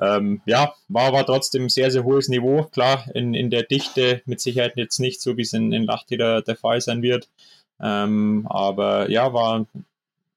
[0.00, 2.64] ähm, ja, war aber trotzdem sehr, sehr hohes Niveau.
[2.64, 6.16] Klar, in, in der Dichte mit Sicherheit jetzt nicht so, wie es in, in Lahti
[6.16, 7.28] der, der Fall sein wird.
[7.80, 9.66] Ähm, aber ja, war,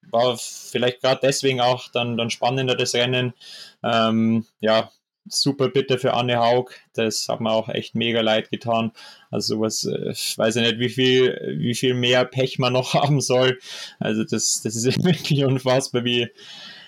[0.10, 3.34] war vielleicht gerade deswegen auch dann, dann spannender das Rennen.
[3.84, 4.92] Ähm, ja,
[5.28, 6.72] super bitter für Anne Haug.
[6.94, 8.92] Das hat mir auch echt mega leid getan.
[9.32, 12.94] Also sowas, äh, ich weiß ja nicht, wie viel, wie viel mehr Pech man noch
[12.96, 13.60] haben soll.
[14.00, 16.30] Also das, das ist wirklich unfassbar, wie,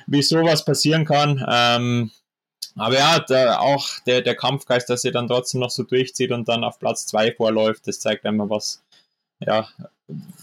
[0.07, 1.43] wie sowas passieren kann.
[1.49, 2.11] Ähm,
[2.76, 6.47] aber ja, da auch der, der Kampfgeist, dass sie dann trotzdem noch so durchzieht und
[6.47, 8.84] dann auf Platz zwei vorläuft, das zeigt einfach was,
[9.39, 9.68] ja,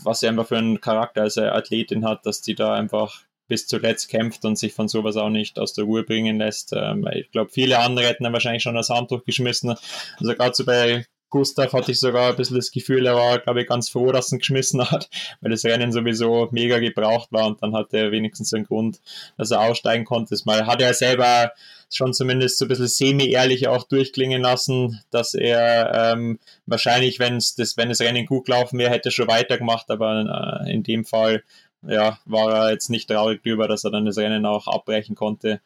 [0.02, 4.08] was sie einfach für einen Charakter als Athletin hat, dass die da einfach bis zuletzt
[4.08, 6.72] kämpft und sich von sowas auch nicht aus der Ruhe bringen lässt.
[6.74, 9.74] Ähm, ich glaube, viele andere hätten dann wahrscheinlich schon das Handtuch geschmissen.
[10.18, 13.60] Also gerade so bei Gustav hatte ich sogar ein bisschen das Gefühl, er war, glaube
[13.60, 15.10] ich, ganz froh, dass er ihn geschmissen hat,
[15.40, 19.00] weil das Rennen sowieso mega gebraucht war und dann hatte er wenigstens einen Grund,
[19.36, 20.30] dass er aussteigen konnte.
[20.30, 21.50] Das Mal hat er selber
[21.92, 27.76] schon zumindest so ein bisschen semi-ehrlich auch durchklingen lassen, dass er ähm, wahrscheinlich, wenn das,
[27.76, 31.42] wenn das Rennen gut gelaufen wäre, hätte er schon weitergemacht, aber äh, in dem Fall
[31.86, 35.60] ja, war er jetzt nicht traurig drüber, dass er dann das Rennen auch abbrechen konnte.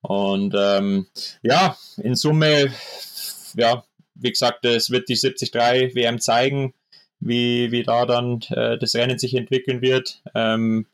[0.00, 1.06] Und ähm,
[1.42, 2.72] ja, in Summe,
[3.54, 3.84] ja,
[4.14, 5.54] wie gesagt, es wird die 73
[5.94, 6.74] WM zeigen,
[7.20, 10.22] wie, wie da dann äh, das Rennen sich entwickeln wird.
[10.34, 10.86] Ähm,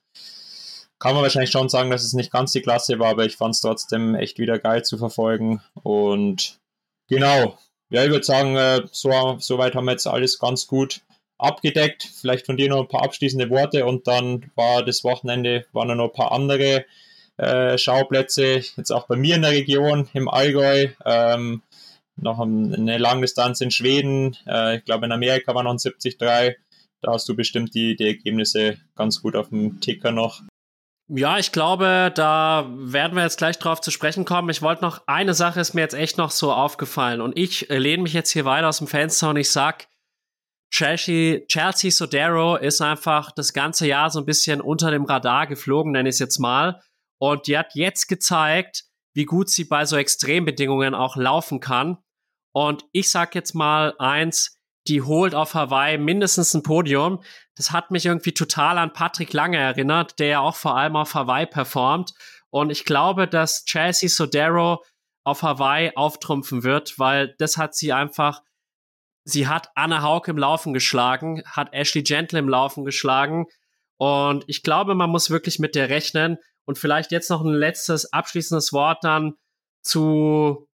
[0.98, 3.54] kann man wahrscheinlich schon sagen, dass es nicht ganz die Klasse war, aber ich fand
[3.54, 5.60] es trotzdem echt wieder geil zu verfolgen.
[5.82, 6.60] Und
[7.08, 7.58] genau,
[7.90, 11.02] ja, ich würde sagen, äh, so, soweit haben wir jetzt alles ganz gut
[11.38, 12.08] abgedeckt.
[12.20, 16.10] Vielleicht von dir noch ein paar abschließende Worte und dann war das Wochenende, waren noch
[16.10, 16.84] ein paar andere
[17.36, 20.88] äh, Schauplätze, jetzt auch bei mir in der Region, im Allgäu.
[21.04, 21.62] Ähm,
[22.16, 26.18] noch eine Langdistanz in Schweden, äh, ich glaube in Amerika war noch ein 73.
[26.18, 30.42] Da hast du bestimmt die, die Ergebnisse ganz gut auf dem Ticker noch.
[31.08, 34.48] Ja, ich glaube, da werden wir jetzt gleich drauf zu sprechen kommen.
[34.50, 38.04] Ich wollte noch, eine Sache ist mir jetzt echt noch so aufgefallen und ich lehne
[38.04, 39.88] mich jetzt hier weiter aus dem Fenster und ich sag,
[40.72, 45.92] Chelsea, Chelsea Sodero ist einfach das ganze Jahr so ein bisschen unter dem Radar geflogen,
[45.92, 46.80] nenne ich es jetzt mal.
[47.20, 48.84] Und die hat jetzt gezeigt,
[49.14, 51.98] wie gut sie bei so Extrembedingungen auch laufen kann.
[52.54, 54.58] Und ich sag jetzt mal eins,
[54.88, 57.22] die holt auf Hawaii mindestens ein Podium.
[57.54, 61.14] Das hat mich irgendwie total an Patrick Lange erinnert, der ja auch vor allem auf
[61.14, 62.14] Hawaii performt.
[62.50, 64.82] Und ich glaube, dass Chelsea Sodero
[65.24, 68.42] auf Hawaii auftrumpfen wird, weil das hat sie einfach
[69.24, 73.46] sie hat Anna Haug im Laufen geschlagen, hat Ashley Gentle im Laufen geschlagen.
[73.96, 76.38] Und ich glaube, man muss wirklich mit der rechnen.
[76.64, 79.34] Und vielleicht jetzt noch ein letztes abschließendes Wort dann
[79.82, 80.68] zu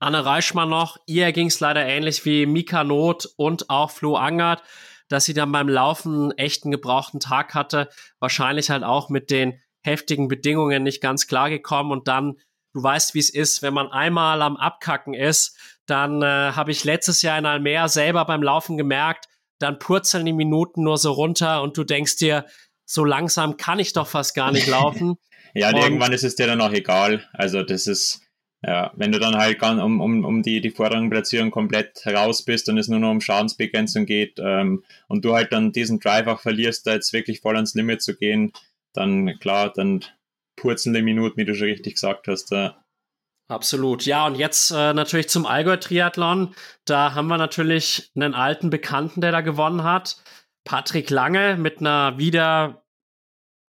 [0.00, 0.98] Anne Reichmann noch.
[1.06, 4.62] Ihr ging es leider ähnlich wie Mika Not und auch Flo Angert,
[5.08, 7.88] dass sie dann beim Laufen einen gebrauchten Tag hatte.
[8.18, 12.36] Wahrscheinlich halt auch mit den heftigen Bedingungen nicht ganz klar gekommen und dann
[12.76, 16.84] du weißt, wie es ist, wenn man einmal am Abkacken ist, dann äh, habe ich
[16.84, 19.26] letztes Jahr in Almere selber beim Laufen gemerkt,
[19.58, 22.44] dann purzeln die Minuten nur so runter und du denkst dir,
[22.84, 25.16] so langsam kann ich doch fast gar nicht laufen.
[25.54, 27.28] ja, und irgendwann ist es dir dann auch egal.
[27.32, 28.20] Also das ist,
[28.62, 32.68] ja, wenn du dann halt um, um, um die, die vorderen Platzierungen komplett raus bist
[32.68, 36.40] und es nur noch um Schadensbegrenzung geht ähm, und du halt dann diesen Drive auch
[36.40, 38.52] verlierst, da jetzt wirklich voll ans Limit zu gehen,
[38.92, 40.04] dann klar, dann
[40.56, 42.52] purzelnde Minuten, wie du schon richtig gesagt hast.
[42.52, 42.70] Äh.
[43.48, 44.04] Absolut.
[44.06, 46.54] Ja, und jetzt äh, natürlich zum Allgäu-Triathlon.
[46.84, 50.16] Da haben wir natürlich einen alten Bekannten, der da gewonnen hat.
[50.64, 52.84] Patrick Lange mit einer wieder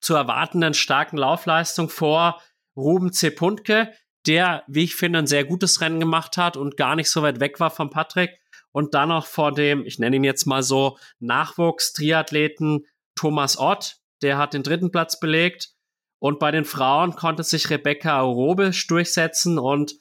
[0.02, 2.42] zu erwartenden starken Laufleistung vor
[2.76, 3.94] Ruben Zepuntke,
[4.26, 7.40] der, wie ich finde, ein sehr gutes Rennen gemacht hat und gar nicht so weit
[7.40, 8.40] weg war von Patrick.
[8.72, 12.86] Und dann noch vor dem, ich nenne ihn jetzt mal so, Nachwuchs-Triathleten
[13.16, 15.70] Thomas Ott, der hat den dritten Platz belegt.
[16.20, 19.96] Und bei den Frauen konnte sich Rebecca Robisch durchsetzen und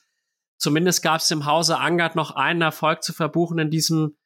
[0.58, 4.16] zumindest gab es im Hause Angert noch einen Erfolg zu verbuchen in diesem,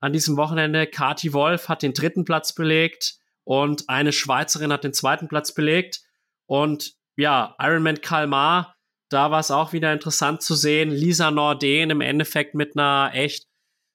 [0.00, 0.86] an diesem Wochenende.
[0.86, 6.00] Kati Wolf hat den dritten Platz belegt und eine Schweizerin hat den zweiten Platz belegt.
[6.46, 8.74] Und ja, Ironman Kalmar,
[9.08, 10.90] da war es auch wieder interessant zu sehen.
[10.90, 13.46] Lisa Norden im Endeffekt mit einer echt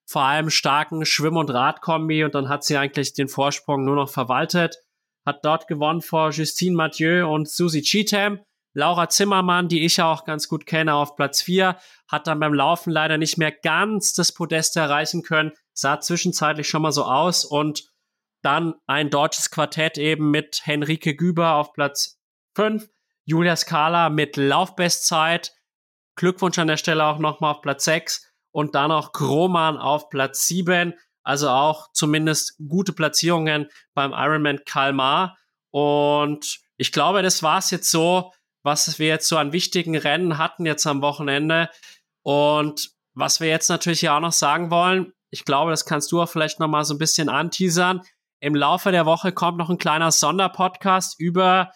[0.08, 4.10] vor allem starken Schwimm- und Radkombi und dann hat sie eigentlich den Vorsprung nur noch
[4.10, 4.85] verwaltet
[5.26, 8.40] hat dort gewonnen vor Justine Mathieu und Susie Cheatham.
[8.74, 11.78] Laura Zimmermann, die ich ja auch ganz gut kenne, auf Platz 4,
[12.10, 16.82] hat dann beim Laufen leider nicht mehr ganz das Podest erreichen können, sah zwischenzeitlich schon
[16.82, 17.90] mal so aus und
[18.44, 22.20] dann ein deutsches Quartett eben mit Henrike Güber auf Platz
[22.56, 22.88] 5,
[23.26, 25.54] Julia Scala mit Laufbestzeit,
[26.16, 30.48] Glückwunsch an der Stelle auch nochmal auf Platz 6 und dann auch Groman auf Platz
[30.48, 30.94] 7.
[31.26, 35.38] Also auch zumindest gute Platzierungen beim Ironman Kalmar.
[35.72, 38.32] Und ich glaube, das war es jetzt so,
[38.64, 41.70] was wir jetzt so an wichtigen Rennen hatten jetzt am Wochenende.
[42.24, 46.22] Und was wir jetzt natürlich ja auch noch sagen wollen, ich glaube, das kannst du
[46.22, 48.02] auch vielleicht noch mal so ein bisschen anteasern.
[48.40, 51.72] Im Laufe der Woche kommt noch ein kleiner Sonderpodcast über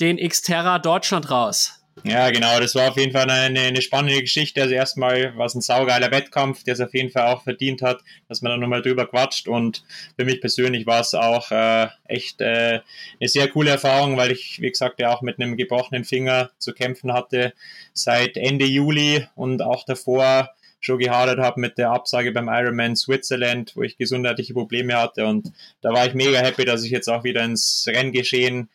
[0.00, 1.77] den Xterra Deutschland raus.
[2.04, 4.62] Ja, genau, das war auf jeden Fall eine, eine spannende Geschichte.
[4.62, 8.00] Also erstmal war es ein saugeiler Wettkampf, der es auf jeden Fall auch verdient hat,
[8.28, 9.48] dass man da nochmal drüber quatscht.
[9.48, 9.84] Und
[10.16, 12.80] für mich persönlich war es auch äh, echt äh,
[13.20, 16.72] eine sehr coole Erfahrung, weil ich, wie gesagt, ja auch mit einem gebrochenen Finger zu
[16.72, 17.52] kämpfen hatte
[17.92, 20.50] seit Ende Juli und auch davor
[20.80, 25.26] schon gehadert habe mit der Absage beim Ironman Switzerland, wo ich gesundheitliche Probleme hatte.
[25.26, 28.68] Und da war ich mega happy, dass ich jetzt auch wieder ins Renngeschehen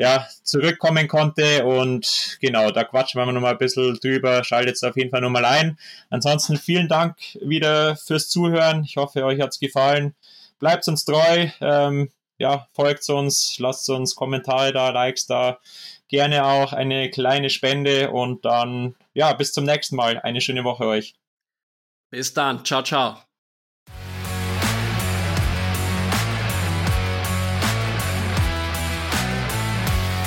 [0.00, 1.66] ja, zurückkommen konnte.
[1.66, 4.42] Und genau, da quatschen wir nochmal ein bisschen drüber.
[4.44, 5.78] Schaltet es auf jeden Fall nochmal ein.
[6.08, 8.82] Ansonsten vielen Dank wieder fürs Zuhören.
[8.84, 10.14] Ich hoffe, euch hat es gefallen.
[10.58, 11.48] Bleibt uns treu.
[11.60, 15.58] Ähm, ja, folgt uns, lasst uns Kommentare da, Likes da.
[16.08, 20.18] Gerne auch eine kleine Spende und dann, ja, bis zum nächsten Mal.
[20.18, 21.14] Eine schöne Woche euch.
[22.08, 22.64] Bis dann.
[22.64, 23.29] Ciao, ciao.